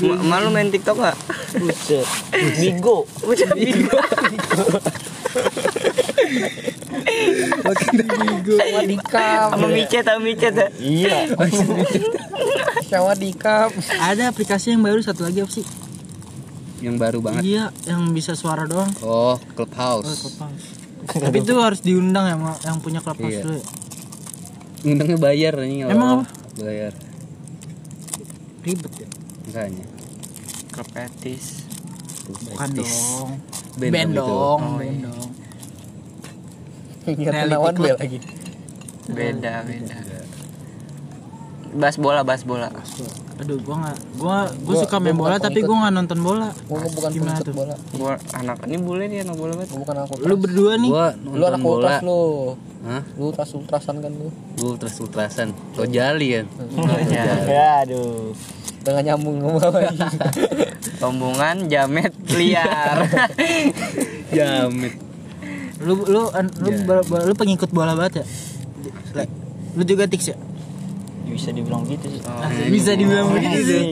Ma- 0.06 0.22
Malu 0.22 0.48
main 0.50 0.70
TikTok 0.70 0.96
gak? 0.98 1.16
Buset. 1.56 2.08
Bigo. 2.56 3.04
Udah 3.22 3.50
bingung. 3.52 3.90
Sama 8.56 8.82
dikap. 8.86 9.50
Sama 9.52 9.68
micet, 9.68 10.04
sama 10.04 10.22
micet 10.22 10.54
ya. 10.54 10.68
Iya. 10.80 11.18
Sama 12.88 13.14
dikap. 13.16 13.70
Ada 14.00 14.30
aplikasi 14.30 14.72
yang 14.72 14.84
baru 14.84 15.00
satu 15.02 15.24
lagi 15.24 15.42
apa 15.42 15.52
sih? 15.52 15.66
Yang 16.80 16.96
baru 16.98 17.20
banget. 17.20 17.44
Iya, 17.44 17.64
yang 17.86 18.16
bisa 18.16 18.34
suara 18.34 18.64
doang. 18.64 18.88
Oh, 19.02 19.36
Oh, 19.36 19.36
Clubhouse. 19.58 20.08
Tapi 21.26 21.38
itu 21.42 21.54
harus 21.58 21.82
diundang 21.82 22.26
ya, 22.30 22.36
yang 22.66 22.78
punya 22.80 23.02
Clubhouse 23.02 23.34
Iya. 23.34 23.44
dulu. 23.44 23.58
ya. 23.58 23.66
Undangnya 24.80 25.18
bayar 25.20 25.54
anjing. 25.60 25.82
Emang 25.86 26.10
apa? 26.22 26.26
Bayar. 26.62 26.94
Ribet 28.64 28.94
ya. 28.96 29.08
Makanya. 29.50 29.86
Kepetis. 30.72 31.46
Bukan 32.30 32.70
dong. 32.78 33.30
Band 33.80 33.92
Band 33.92 34.12
dong 34.14 34.62
Oh, 34.62 34.78
band 34.78 34.96
iya. 34.96 35.08
dong. 35.10 35.30
Ingat 37.10 37.34
Club. 37.50 37.74
Bel 37.80 37.96
lagi. 37.98 38.20
Beda, 39.10 39.54
beda. 39.66 39.98
Bahas 41.74 41.98
bola, 41.98 42.22
bahas 42.22 42.44
bola. 42.46 42.70
Aduh, 43.40 43.56
gua 43.58 43.76
nggak, 43.80 43.98
gua, 44.16 44.38
gua 44.60 44.74
Gua- 44.74 44.84
suka 44.84 44.96
main 44.98 45.14
gua 45.14 45.22
bola 45.26 45.36
tapi 45.38 45.60
gua 45.62 45.76
nggak 45.80 45.94
nonton 45.96 46.20
bola. 46.20 46.48
Gua 46.66 46.80
bukan 46.86 47.10
Gimana 47.10 47.40
tuh? 47.40 47.54
bola. 47.54 47.76
Gua 47.94 48.14
anak 48.34 48.58
ini 48.64 48.78
bule 48.78 49.04
nih 49.06 49.20
anak 49.24 49.36
bola 49.36 49.52
banget. 49.54 49.70
Gua 49.70 49.80
bukan 49.80 49.96
aku. 49.98 50.14
Lu 50.22 50.36
berdua 50.36 50.72
nih, 50.76 50.90
Gua 50.90 51.08
lu 51.16 51.44
anak 51.46 51.60
bola. 51.60 51.76
ultras 51.80 52.00
lu. 52.02 52.22
Hah? 52.80 53.02
Lu 53.14 53.24
ultras 53.26 53.50
ultrasan 53.54 53.96
kan 53.98 54.12
lu. 54.12 54.28
Gua 54.56 54.70
ultras 54.74 54.96
ultrasan. 54.98 55.48
Kau 55.72 55.86
jali 55.86 56.28
kan. 56.34 56.46
Ya. 57.08 57.24
Ya 57.56 57.68
aduh. 57.82 58.36
Gak 58.80 59.04
nyambung 59.04 59.38
ngomong 59.38 59.60
apa 59.62 59.80
lagi. 59.84 60.00
Rombongan 61.02 61.68
jamet 61.68 62.12
liar. 62.30 62.98
Jamit. 64.36 64.94
lu 65.80 65.96
lu 66.04 66.28
an- 66.30 66.52
lu, 66.60 66.70
Iya. 66.70 67.24
lu 67.24 67.34
pengikut 67.34 67.72
bola 67.72 67.96
banget 67.96 68.20
ya? 68.20 68.26
Lu 69.72 69.84
juga 69.84 70.04
tiks 70.06 70.28
ya? 70.28 70.38
Bisa 71.30 71.50
dibilang 71.54 71.86
gitu 71.86 72.10
sih. 72.10 72.22
Oh, 72.26 72.42
Bisa 72.76 72.92
dibilang 72.98 73.30
begitu 73.32 73.60
sih. 73.64 73.84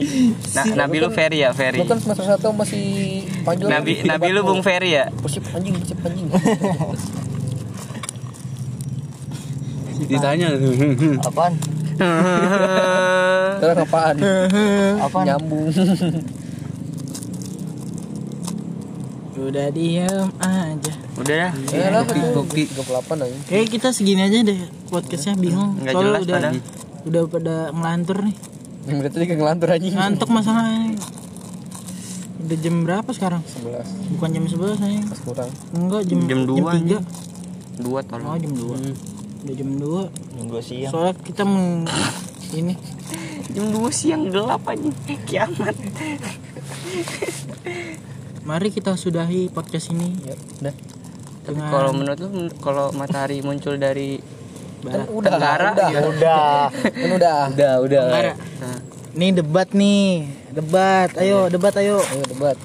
Nah, 0.52 0.64
Nabi 0.86 0.96
lu 1.00 1.08
Ferry 1.14 1.38
ya, 1.46 1.50
Ferry. 1.54 1.86
Kan 1.86 2.02
semester 2.02 2.26
1 2.26 2.42
masih 2.52 2.86
panjang. 3.46 3.68
Nabi 3.70 3.92
Nabi 4.04 4.28
lu 4.34 4.42
Bung 4.42 4.62
Ferry 4.66 4.98
ya? 4.98 5.08
Persip 5.22 5.46
anjing, 5.54 5.74
persip 5.78 5.98
anjing. 6.04 6.26
Ditanya 10.08 10.54
Apaan? 11.28 11.52
Terus 13.58 13.76
apaan? 13.82 14.16
Apaan? 15.02 15.24
Nyambung. 15.26 15.66
Udah 19.38 19.70
diam 19.70 20.28
aja. 20.42 20.92
Udah 21.18 21.34
dah. 21.34 21.52
Ya 21.74 21.88
lah, 21.94 22.02
kopi 22.06 22.66
38 22.70 23.26
aja. 23.26 23.36
Kayak 23.50 23.66
kita 23.70 23.88
segini 23.90 24.22
aja 24.22 24.38
deh 24.42 24.60
podcastnya 24.90 25.34
bingung. 25.38 25.78
Nggak 25.78 25.94
Soalnya 25.94 26.10
jelas 26.10 26.22
udah 26.22 26.34
padahal. 26.38 26.54
Udah 27.08 27.22
pada 27.26 27.54
ngelantur 27.70 28.22
nih. 28.22 28.36
Yang 28.84 28.96
berarti 28.98 29.16
dia 29.18 29.34
ngelantur 29.34 29.68
anjing. 29.68 29.92
Ngantuk 29.92 30.28
masalahnya. 30.28 30.96
Udah 32.38 32.56
jam 32.56 32.74
berapa 32.80 33.10
sekarang? 33.10 33.42
11 33.42 34.14
Bukan 34.14 34.28
jam 34.30 34.44
11 34.44 34.78
nih. 34.78 35.02
pas 35.04 35.20
kurang. 35.20 35.50
Enggak 35.72 36.02
jam 36.04 36.18
Jam 36.24 36.40
dua, 36.44 36.70
jam 36.72 37.02
3. 37.02 37.82
Dua 37.82 37.98
Oh, 37.98 38.02
tolong. 38.02 38.36
jam 38.36 38.52
2. 38.52 38.78
Udah 39.38 39.54
jam 39.54 39.70
2. 39.74 40.02
Nunggu 40.34 40.58
siang. 40.60 40.90
Soalnya 40.90 41.14
kita 41.18 41.42
mau 41.42 41.84
ini 42.50 42.74
Jam 43.54 43.64
2 43.68 43.80
siang 43.90 44.22
gelap 44.28 44.62
aja. 44.64 44.90
Kiamat. 45.24 45.76
Mari 48.42 48.68
kita 48.70 48.94
sudahi 48.94 49.48
podcast 49.48 49.92
ini 49.92 50.08
Ya, 50.22 50.34
udah. 50.62 50.74
Tapi 51.44 51.52
dengan 51.54 51.68
kalau 51.70 51.92
menurut 51.92 52.18
lu 52.18 52.28
kalau 52.58 52.92
matahari 52.92 53.40
muncul 53.40 53.76
dari 53.76 54.20
Kan 54.78 54.84
barat. 54.84 55.06
udah, 55.10 55.30
Tenggara, 55.30 55.68
udah. 55.68 55.88
gitu. 55.88 56.08
Udah. 56.08 56.52
Kan 56.70 57.10
udah. 57.12 57.38
Udah, 57.52 57.72
udah. 57.80 58.02
Tenggara. 58.04 58.32
Nah, 58.58 58.78
Ini 59.10 59.26
debat 59.34 59.68
nih. 59.72 60.06
Debat. 60.50 61.08
Ayo, 61.16 61.38
debat 61.48 61.74
ayo. 61.74 61.98
Ayo 62.00 62.24
debat. 62.24 62.56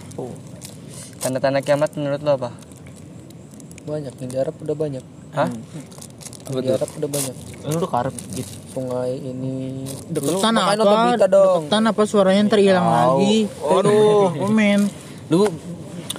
tanda-tanda 1.17 1.59
kiamat 1.59 1.89
menurut 1.95 2.19
lu 2.19 2.31
apa? 2.31 2.51
Banyak 3.83 4.13
nih 4.13 4.27
di 4.27 4.37
Arab 4.37 4.55
udah 4.57 4.75
banyak. 4.75 5.03
Hah? 5.33 5.49
di 6.43 6.67
Arab 6.67 6.91
udah 6.91 7.07
banyak 7.07 7.35
Lu 7.63 7.79
udah 7.79 7.87
karep 7.89 8.15
gitu. 8.35 8.51
sungai 8.69 9.15
ini 9.15 9.87
Deketan 10.11 10.51
Lu 10.51 10.59
makanya 10.59 10.83
apa? 11.15 11.25
dong 11.25 11.61
Deketan 11.63 11.83
apa 11.87 12.01
suaranya 12.03 12.41
ntar 12.45 12.59
hilang 12.59 12.83
lagi. 12.83 13.47
Aduh, 13.71 14.27
komen. 14.35 14.79
Lu 15.31 15.47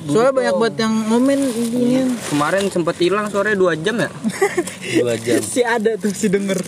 Soalnya 0.05 0.33
banyak 0.33 0.55
banget 0.55 0.77
yang 0.79 0.95
ngomen 1.09 1.41
intinya. 1.41 2.03
Kemarin 2.27 2.65
sempet 2.69 2.97
hilang 2.99 3.27
sore 3.27 3.53
2 3.53 3.81
jam 3.81 3.97
ya? 3.97 4.11
dua 5.01 5.15
jam. 5.17 5.41
Si 5.41 5.61
ada 5.61 5.97
tuh 5.97 6.11
si 6.11 6.29
denger. 6.29 6.61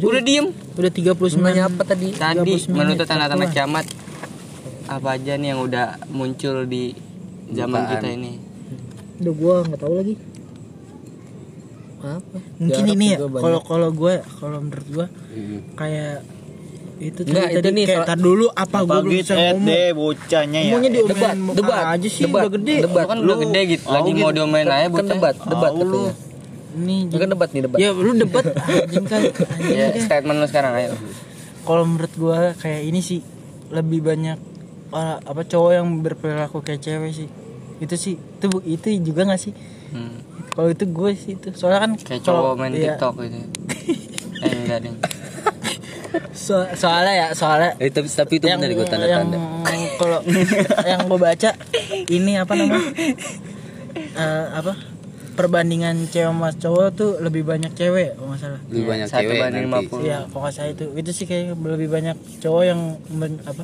Udah 0.00 0.22
diem. 0.22 0.46
Udah 0.72 0.88
39 0.88 1.18
Sungainya 1.28 1.66
apa 1.66 1.82
tadi 1.84 2.14
Tadi 2.14 2.40
39 2.40 2.70
menurut 2.70 2.94
menit, 2.94 3.04
tanda-tanda 3.04 3.46
kiamat 3.46 3.84
apa 4.86 5.08
aja 5.12 5.32
nih 5.34 5.48
yang 5.50 5.60
udah 5.60 5.86
muncul 6.08 6.64
di 6.64 6.96
zaman 7.48 7.78
Bukaan. 7.80 7.92
kita 7.92 8.08
ini? 8.10 8.32
Udah 9.20 9.34
gua 9.34 9.54
nggak 9.62 9.78
tahu 9.78 9.94
lagi. 9.94 10.14
apa 12.00 12.36
Mungkin 12.56 12.80
Arab 12.82 12.94
ini 12.96 13.06
ya 13.12 13.18
kalau 13.20 13.60
kalau 13.60 13.88
gue 13.92 14.14
kalau 14.34 14.58
menurut 14.58 14.88
gua 14.88 15.06
Hmm. 15.30 15.60
kayak 15.76 16.24
itu 17.00 17.20
tadi, 17.24 17.40
itu 17.48 17.60
tadi 17.64 17.72
nih, 17.72 17.84
kayak 17.88 18.04
tar 18.04 18.18
dulu 18.20 18.46
apa 18.52 18.78
gua 18.84 19.00
belum 19.00 19.08
Pagi 19.08 19.16
bisa 19.24 19.32
eh 19.32 19.40
ngomong. 19.56 19.64
deh 19.64 19.88
bocahnya 19.96 20.60
ya. 20.60 20.68
Ngomongnya 20.68 20.90
debat 20.92 21.32
diomelin 21.32 21.56
debat 21.56 21.84
aja 21.96 22.08
sih 22.12 22.22
debat 22.28 22.42
udah 22.44 22.52
gede. 22.52 22.76
debat 22.84 23.04
Lu 23.04 23.08
kan 23.08 23.18
udah 23.24 23.36
gede 23.40 23.60
gitu, 23.72 23.84
lagi 23.88 24.10
mau 24.12 24.30
diomelin 24.30 24.68
aja 24.68 24.86
kan 24.92 25.06
debat 25.08 25.34
debat 25.40 25.70
katanya 25.72 26.12
Ini 26.70 26.96
kan 27.18 27.28
debat 27.34 27.48
nih 27.50 27.62
debat 27.66 27.78
Ya 27.80 27.90
lu 27.90 28.12
debat 28.14 28.44
anjing 28.68 29.06
kan. 29.08 29.20
Ya, 29.66 29.86
kan. 29.90 30.00
statement 30.04 30.36
lu 30.38 30.46
sekarang 30.46 30.72
ayo. 30.76 30.92
Kalau 31.64 31.82
menurut 31.88 32.12
gua 32.14 32.52
kayak 32.54 32.82
ini 32.84 33.00
sih 33.00 33.20
lebih 33.72 34.04
banyak 34.04 34.38
uh, 34.92 35.16
apa 35.24 35.42
cowok 35.46 35.70
yang 35.72 35.86
berperilaku 36.04 36.60
kayak 36.60 36.84
cewek 36.84 37.16
sih. 37.16 37.28
Itu 37.80 37.96
sih 37.96 38.14
itu 38.20 38.46
itu 38.68 38.86
juga 39.00 39.24
gak 39.24 39.40
sih? 39.40 39.56
Hmm. 39.90 40.20
Kalau 40.52 40.68
itu 40.68 40.84
gue 40.84 41.10
sih 41.16 41.32
itu. 41.38 41.48
Soalnya 41.56 41.80
kan 41.88 41.92
Kayak 41.96 42.22
cowok 42.28 42.52
main 42.58 42.72
iya, 42.74 42.94
TikTok 42.98 43.14
gitu. 43.24 43.38
eh 44.44 44.52
enggak 44.52 44.78
deh. 44.84 44.92
So- 46.32 46.70
soalnya 46.72 47.14
ya 47.14 47.26
soalnya 47.32 47.74
Eh, 47.76 47.88
tapi 47.88 48.06
tapi 48.06 48.32
itu 48.34 48.46
benar 48.46 48.68
gue 48.68 48.84
tanda-tanda. 48.84 49.36
yang 49.64 49.82
kalau 49.96 50.18
yang 50.82 51.00
gue 51.04 51.18
baca 51.18 51.50
ini 52.06 52.32
apa 52.34 52.52
namanya 52.52 52.90
Eh, 53.90 54.46
apa 54.52 54.72
perbandingan 55.32 56.06
cewek 56.06 56.28
sama 56.28 56.50
cowok 56.52 56.86
tuh 56.92 57.10
lebih 57.18 57.42
banyak 57.42 57.72
cewek 57.72 58.14
kalau 58.14 58.28
nggak 58.28 58.40
salah 58.40 58.60
Lebih 58.66 58.84
banyak 58.86 59.06
Satu 59.06 59.22
cewek 59.24 59.38
banding 59.40 59.66
nanti. 59.66 59.86
50. 59.88 60.04
Iya, 60.04 60.18
kok 60.24 60.38
nggak 60.38 60.52
salah 60.52 60.70
itu 60.70 60.84
itu 60.92 61.10
sih 61.12 61.24
kayak 61.24 61.44
lebih 61.56 61.88
banyak 61.88 62.16
cowok 62.38 62.62
yang 62.64 62.80
men- 63.08 63.42
apa 63.42 63.62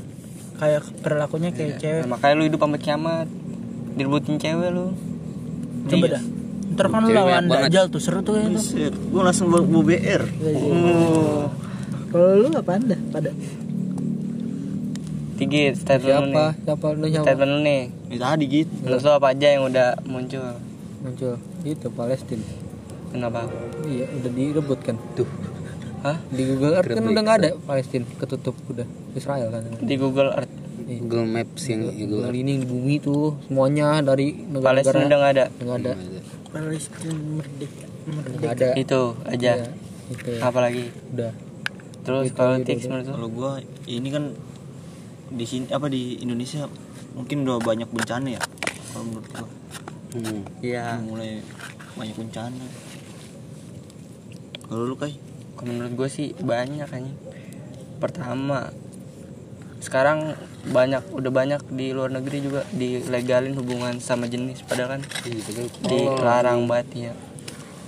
kayak 0.56 0.80
perilakunya 0.98 1.50
kayak 1.50 1.76
cewek 1.76 2.02
Nah, 2.02 2.10
makanya 2.12 2.34
lu 2.34 2.44
hidup 2.44 2.60
sampai 2.60 2.80
kiamat. 2.80 3.26
Direbutin 3.92 4.36
cewek 4.36 4.68
lu. 4.70 4.86
coba 5.86 6.06
dah 6.10 6.22
ntar 6.68 6.86
kan 6.88 7.00
lu 7.00 7.10
lawan 7.10 7.46
dajal 7.46 7.84
tuh 7.86 8.00
seru 8.00 8.20
tuh 8.20 8.34
ya 8.36 8.50
Gua 9.08 9.22
langsung 9.24 9.46
bawa 9.48 9.62
BR. 9.62 10.22
Oh. 10.42 11.46
Kalau 12.16 12.34
lu 12.38 12.48
apaan 12.50 12.82
dah 12.86 13.00
pada 13.10 13.30
Tiga 15.36 15.68
statement 15.70 16.00
lu 16.00 16.08
siapa 16.08 16.24
nih. 16.48 16.64
siapa 16.64 16.86
lu 16.90 17.06
siapa 17.06 17.24
Statement 17.28 17.50
lu 17.50 17.58
nih. 17.60 17.82
Ini 18.08 18.16
tadi 18.16 18.44
gitu. 18.48 18.72
Menurut 18.80 19.02
lu 19.02 19.10
apa 19.12 19.26
aja 19.28 19.46
yang 19.50 19.62
udah 19.64 19.88
muncul? 20.04 20.46
muncul 20.96 21.34
itu 21.62 21.86
Palestina 21.88 22.42
Kenapa? 23.06 23.46
iya 23.86 24.08
udah 24.10 24.32
direbut 24.32 24.80
kan 24.80 24.96
Tuh. 25.12 25.28
Hah? 25.98 26.18
di 26.28 26.42
Google 26.42 26.74
Earth 26.74 26.88
kan 26.88 27.04
udah 27.04 27.22
nggak 27.22 27.38
ada 27.38 27.50
Palestina 27.60 28.04
ketutup 28.16 28.56
udah 28.66 28.82
Israel 29.12 29.48
kan 29.50 29.62
Di 29.78 29.94
Google 29.94 30.32
Earth. 30.32 30.50
Google 30.86 31.26
Maps 31.26 31.62
yang 31.64 31.84
Google 31.86 32.26
Kali 32.26 32.38
ini 32.40 32.52
di 32.56 32.66
bumi 32.66 32.94
tuh 32.98 33.38
semuanya 33.44 34.00
dari 34.00 34.34
negara-negara 34.40 34.64
Palestina 34.64 35.04
udah 35.04 35.18
nggak 35.20 35.32
ada. 35.32 35.44
nggak 35.54 35.78
ada 35.78 35.92
Palestina 36.48 37.12
merdeka 37.12 37.84
merdeka 38.08 38.46
ada 38.48 38.68
Itu 38.74 39.00
aja. 39.22 39.52
Iya, 39.52 39.66
itu 40.08 40.30
Apa 40.40 40.58
lagi? 40.60 40.84
udah 41.12 41.30
Terus 42.06 42.30
Itu, 42.30 42.38
kalau 42.38 42.54
itu, 42.54 42.64
tips 42.64 42.80
itu. 42.80 42.88
menurut 42.88 43.04
lu? 43.04 43.12
Kalau 43.12 43.28
gua 43.28 43.50
ini 43.84 44.08
kan 44.08 44.24
di 45.26 45.42
sini 45.42 45.66
apa 45.68 45.90
di 45.90 46.22
Indonesia 46.22 46.70
mungkin 47.12 47.42
udah 47.42 47.58
banyak 47.58 47.90
bencana 47.90 48.28
ya. 48.30 48.42
Kalau 48.88 49.04
menurut 49.04 49.26
gua 49.28 49.46
Hmm. 50.16 50.48
Iya. 50.62 50.96
mulai 51.02 51.44
banyak 51.92 52.16
bencana. 52.16 52.64
Kalau 54.64 54.82
lu 54.84 54.96
kai 54.96 55.12
Kalau 55.52 55.72
menurut 55.72 55.92
gue 55.94 56.08
sih 56.08 56.32
banyak 56.36 56.84
kayaknya. 56.84 57.12
Pertama, 57.96 58.68
sekarang 59.78 60.36
banyak 60.66 61.00
udah 61.10 61.28
banyak 61.30 61.60
di 61.70 61.92
luar 61.92 62.08
negeri 62.10 62.40
juga 62.40 62.60
dilegalin 62.70 63.56
hubungan 63.56 63.96
sama 63.98 64.26
jenis 64.26 64.60
padahal 64.62 64.96
kan 64.96 65.02
padahal 65.04 65.68
dilarang 65.84 66.60
banget 66.64 66.88
ya. 67.08 67.12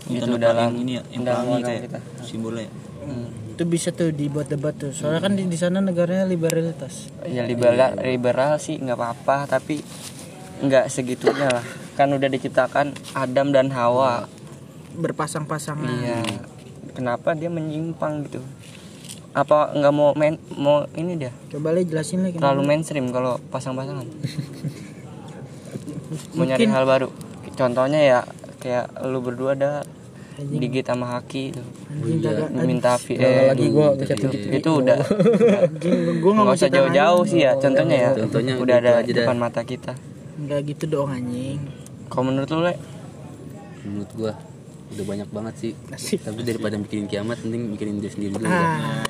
Itu 0.07 0.37
dalam 0.37 0.77
ini 0.77 0.97
ya, 0.97 1.03
yang 1.12 1.23
dalam 1.25 1.45
pelangi 1.45 1.64
kayak 1.64 1.83
kita. 1.89 1.99
simbolnya. 2.23 2.64
ya. 2.64 2.71
Hmm. 3.05 3.29
Itu 3.59 3.67
bisa 3.67 3.91
tuh 3.91 4.15
dibuat 4.15 4.47
debat 4.47 4.71
tuh 4.71 4.95
soalnya 4.95 5.19
kan 5.19 5.35
di, 5.35 5.51
di 5.51 5.59
sana 5.59 5.83
negaranya 5.83 6.31
liberalitas 6.31 7.11
Ya 7.27 7.43
liberal 7.43 7.99
liberal 7.99 8.63
sih 8.63 8.79
nggak 8.79 8.95
apa-apa 8.95 9.59
tapi 9.59 9.83
nggak 10.59 10.91
segitunya 10.91 11.49
lah. 11.51 11.65
Kan 11.95 12.15
udah 12.15 12.29
diciptakan 12.31 12.95
Adam 13.15 13.55
dan 13.55 13.71
Hawa. 13.75 14.27
berpasang-pasangan 14.99 15.87
Iya. 15.87 16.19
Kenapa 16.99 17.31
dia 17.39 17.47
menyimpang 17.47 18.27
gitu? 18.27 18.43
Apa 19.31 19.71
nggak 19.71 19.95
mau 19.95 20.11
main 20.19 20.35
mau 20.59 20.91
ini 20.99 21.15
dia? 21.15 21.31
coba 21.55 21.71
le 21.71 21.87
jelasin 21.87 22.27
lagi 22.27 22.43
terlalu 22.43 22.67
mainstream 22.67 23.07
kalau 23.15 23.39
pasang-pasangan 23.55 24.03
mau 26.35 26.45
nyari 26.49 26.67
hal 26.67 26.89
baru 26.89 27.13
contohnya 27.55 28.01
ya 28.03 28.21
kayak 28.59 28.91
lu 29.07 29.23
berdua 29.23 29.55
ada 29.55 29.87
digit 30.39 30.86
sama 30.86 31.07
haki 31.18 31.51
itu. 31.51 31.62
Anjing 31.91 32.18
kagak. 32.22 32.49
Minta 32.62 32.93
VN 32.95 33.32
lagi 33.51 33.66
gua 33.74 33.89
gitu 33.99 34.26
itu 34.30 34.70
udah. 34.70 34.99
Anjing 35.66 36.22
gua 36.22 36.32
nggak 36.39 36.57
usah 36.59 36.70
jauh-jauh 36.70 37.22
sih 37.26 37.41
ya 37.43 37.53
contohnya 37.59 37.97
ya. 37.97 38.11
Contohnya 38.14 38.55
udah 38.57 38.76
gitu 38.78 38.89
ada 38.89 39.03
di 39.03 39.12
depan 39.12 39.36
mata 39.36 39.61
kita. 39.66 39.93
Nggak 40.39 40.61
gitu 40.74 40.84
dong 40.86 41.11
anjing. 41.11 41.59
Kalau 42.07 42.24
menurut 42.30 42.49
lu 42.55 42.61
le? 42.62 42.74
Menurut 43.82 44.11
gua 44.14 44.32
udah 44.89 45.05
banyak 45.05 45.28
banget 45.34 45.55
sih. 45.59 45.72
Tapi 46.22 46.41
daripada 46.47 46.78
bikin 46.78 47.11
kiamat 47.11 47.43
mending 47.43 47.74
bikin 47.74 47.99
diri 47.99 48.11
sendiri 48.12 48.32
dulu. 48.39 48.47
ya. 48.47 48.55
ah 48.55 49.03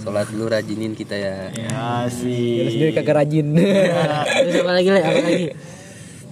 Sholat 0.00 0.32
dulu 0.32 0.48
rajinin 0.48 0.96
kita 0.96 1.12
ya. 1.12 1.52
Ya 1.52 2.08
sih. 2.08 2.64
Terus 2.64 2.72
sendiri 2.76 2.92
kagak 2.96 3.16
rajin. 3.20 3.52
Terus 4.48 4.54
apa 4.64 4.72
lagi 4.72 4.88
le? 4.88 5.00
Apa 5.00 5.20
lagi 5.20 5.46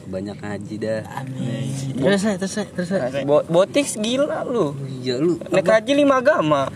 Banyak 0.08 0.40
ngaji 0.40 0.74
dah. 0.80 1.04
amin. 1.20 1.68
Terus 2.00 2.24
terus 2.40 2.56
terus. 2.72 2.90
Bo 3.28 3.44
botik 3.44 3.84
gila 4.00 4.40
lu. 4.48 4.72
Iya 5.04 5.20
lu. 5.20 5.36
Naik 5.52 5.68
haji 5.68 5.92
lima 5.92 6.24
agama. 6.24 6.72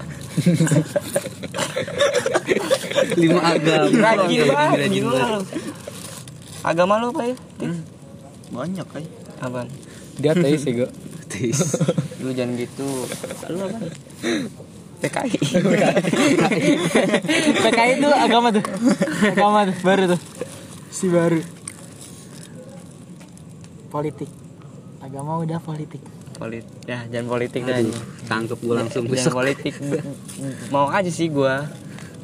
Lima 3.17 3.41
agama. 3.57 3.89
rajin 3.89 4.41
banget 4.53 4.79
gila 4.93 5.23
lu 5.33 5.41
agama. 6.61 7.01
lu 7.01 7.09
apa 7.17 7.23
ya? 7.33 7.37
Banyak 8.53 8.87
kai. 8.93 9.07
apaan? 9.41 9.69
Dia 10.21 10.37
ateis 10.37 10.69
ya 10.69 10.85
gua 10.85 10.91
Tis. 11.33 11.59
lu 12.21 12.37
jangan 12.37 12.61
gitu. 12.61 13.09
Lu 13.49 13.59
apa? 13.65 13.81
PKI 15.03 15.41
PKI 17.65 17.93
itu 17.97 18.09
agama 18.13 18.53
tuh. 18.53 18.65
Agama 19.25 19.65
tuh 19.67 19.77
baru 19.81 20.05
tuh. 20.15 20.21
Si 20.93 21.09
baru 21.09 21.62
politik. 23.93 24.31
Agama 25.05 25.37
udah 25.45 25.61
politik. 25.61 26.01
Politik 26.33 26.89
ya 26.89 27.05
jangan 27.13 27.29
politik 27.29 27.61
dah 27.69 27.77
Aduh, 27.77 27.93
tangkep 28.25 28.59
gua 28.65 28.75
langsung. 28.81 29.05
Jangan 29.05 29.15
besok. 29.21 29.33
politik. 29.37 29.75
Mau 30.75 30.89
aja 30.89 31.13
sih 31.13 31.29
gua. 31.29 31.69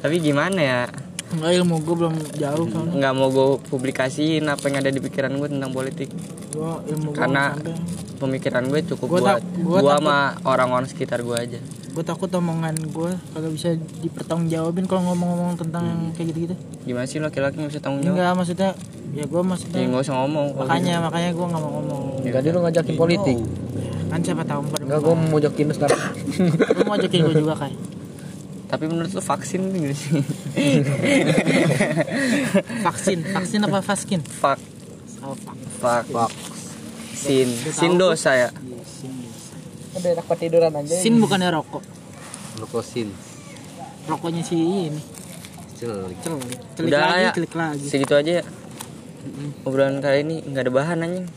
Tapi 0.01 0.17
gimana 0.17 0.57
ya? 0.57 0.81
Enggak 1.29 1.51
ilmu 1.61 1.75
gue 1.85 1.93
belum 1.93 2.15
jauh 2.41 2.65
soalnya 2.73 2.93
nggak 2.97 3.13
mau 3.13 3.29
gue 3.29 3.61
publikasiin 3.69 4.49
apa 4.49 4.65
yang 4.65 4.81
ada 4.81 4.89
di 4.89 4.97
pikiran 4.97 5.29
gue 5.37 5.45
tentang 5.53 5.69
politik. 5.69 6.09
Gue 6.49 6.73
ilmu 6.89 7.13
gue 7.13 7.21
karena 7.21 7.53
sampai. 7.53 7.77
pemikiran 8.17 8.63
gue 8.65 8.79
cukup 8.89 9.07
Gua 9.13 9.19
buat 9.21 9.41
gua 9.61 9.79
gua 9.85 9.93
sama 10.01 10.17
orang-orang 10.41 10.89
sekitar 10.89 11.21
gue 11.21 11.37
aja. 11.37 11.59
Gue 11.93 12.01
takut 12.01 12.33
omongan 12.33 12.73
gue 12.81 13.13
kagak 13.37 13.51
bisa 13.53 13.69
dipertanggungjawabin 14.01 14.89
kalau 14.89 15.13
ngomong-ngomong 15.13 15.61
tentang 15.61 15.85
yang 15.85 16.01
kayak 16.17 16.33
gitu-gitu. 16.33 16.55
Gimana 16.89 17.05
sih 17.05 17.21
laki-laki 17.21 17.61
nggak 17.61 17.71
bisa 17.77 17.81
tanggung 17.85 18.01
jawab 18.01 18.17
enggak 18.17 18.33
maksudnya 18.33 18.69
ya 19.09 19.23
gue 19.25 19.41
ya 19.41 19.45
maksudnya 19.45 19.81
nggak 19.89 20.03
usah 20.05 20.15
ngomong. 20.21 20.47
Makanya 20.55 20.95
makanya 21.01 21.29
gue 21.33 21.45
nggak 21.49 21.61
mau 21.61 21.71
ngomong. 21.81 22.03
Enggak 22.21 22.41
dia 22.45 22.51
lu 22.53 22.59
ngajakin 22.61 22.95
politik. 22.95 23.37
Kan 24.09 24.19
siapa 24.25 24.43
tahu 24.45 24.61
pada 24.73 24.83
Enggak 24.85 24.99
gua 25.05 25.13
mau 25.13 25.37
jokin 25.37 25.65
lu 25.69 25.73
sekarang. 25.77 26.01
Lu 26.77 26.81
mau 26.89 26.97
ajakin 26.97 27.19
gue 27.29 27.35
juga 27.45 27.55
kayak 27.57 27.77
gitu. 27.77 27.97
tapi 28.69 28.85
menurut 28.85 29.09
lu 29.09 29.21
vaksin 29.21 29.65
itu 29.65 29.81
gimana 29.81 29.95
sih? 29.97 30.13
Vaksin. 32.85 33.17
Vaksin 33.25 33.65
apa 33.65 33.81
vaskin? 33.81 34.21
Vak, 34.21 34.61
oh, 35.25 35.33
vak. 35.81 36.05
vak, 36.13 36.29
sin, 37.17 37.49
sin 37.49 37.97
dosa 37.97 38.37
ya. 38.37 38.49
Udah 39.97 40.09
enak 40.13 40.29
tiduran 40.37 40.69
aja. 40.69 41.01
Sin 41.01 41.17
bukannya 41.17 41.49
rokok? 41.49 41.81
Glukosin. 42.61 43.09
rokoknya 44.05 44.45
si 44.45 44.57
ini. 44.57 45.01
Cel. 45.73 46.13
Cel, 46.21 46.37
celik 46.77 46.93
Udah 46.93 47.01
lagi 47.09 47.25
ya. 47.25 47.31
celik 47.33 47.53
lagi. 47.57 47.85
Segitu 47.89 48.13
aja 48.13 48.31
ya. 48.41 48.43
Obrolan 49.63 49.99
kali 49.99 50.23
ini 50.23 50.35
nggak 50.43 50.63
ada 50.65 50.71
bahan 50.71 50.97
anjing. 51.03 51.27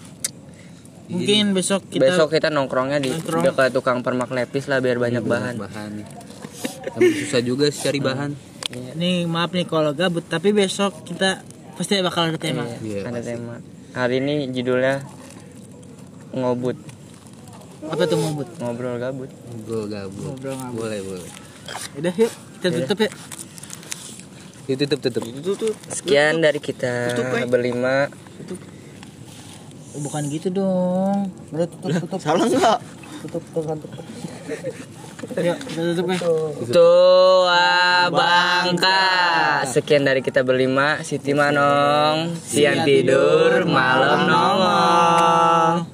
Mungkin 1.12 1.52
besok 1.52 1.84
kita 1.92 2.08
besok 2.08 2.32
kita 2.32 2.48
nongkrongnya 2.48 2.96
di 2.96 3.12
Nongkrong. 3.12 3.44
dekat 3.44 3.74
tukang 3.74 4.00
permak 4.00 4.32
lepis 4.32 4.64
lah 4.64 4.80
biar 4.80 4.96
banyak 4.96 5.20
bahan 5.20 5.60
bahan 5.60 6.00
nih 6.00 6.06
tapi 6.88 7.08
susah 7.20 7.42
juga 7.44 7.68
sih 7.68 7.84
cari 7.84 8.00
bahan 8.00 8.32
nih 8.96 9.28
maaf 9.28 9.52
nih 9.52 9.68
kalau 9.68 9.92
gabut 9.92 10.24
tapi 10.24 10.56
besok 10.56 11.04
kita 11.04 11.44
pasti 11.76 12.00
bakal 12.00 12.32
ada 12.32 12.38
tema. 12.40 12.64
Iya, 12.80 13.04
ada 13.04 13.20
tema 13.20 13.60
hari 13.92 14.24
ini 14.24 14.48
judulnya 14.56 15.04
ngobut 16.32 16.80
Apa 17.82 18.08
tuh 18.08 18.16
ngobut? 18.16 18.48
ngobrol 18.62 18.96
gabut 18.96 19.28
gue 19.68 19.82
gabut 19.90 20.24
Ngobrol 20.32 20.54
ngabut. 20.56 20.80
boleh 20.80 21.00
boleh 21.04 21.28
Udah 21.98 22.14
yuk 22.16 22.32
kita 22.62 22.68
tutup 22.72 22.98
ya. 23.04 23.10
Itu 24.70 24.84
tutup. 24.86 25.22
Tutup 25.22 25.42
tutup. 25.42 25.74
Sekian 25.90 26.38
dari 26.38 26.62
kita 26.62 27.14
berlima. 27.50 28.06
Oh, 29.92 30.00
bukan 30.00 30.22
gitu 30.30 30.48
dong. 30.48 31.28
Udah 31.50 31.66
tutup 31.68 31.90
tutup. 32.06 32.20
salah 32.22 32.46
nggak? 32.46 32.78
Tutup 33.26 33.42
tutup. 33.52 33.78
Tutup. 33.82 34.02
Ya. 35.38 35.54
Tua 36.74 38.10
Bangka. 38.10 39.62
Sekian 39.70 40.02
dari 40.02 40.18
kita 40.18 40.42
berlima. 40.42 40.98
Siti 41.06 41.30
Manong 41.30 42.34
Siang 42.42 42.82
tidur 42.82 43.62
Malam 43.62 44.26
nongol 44.26 45.86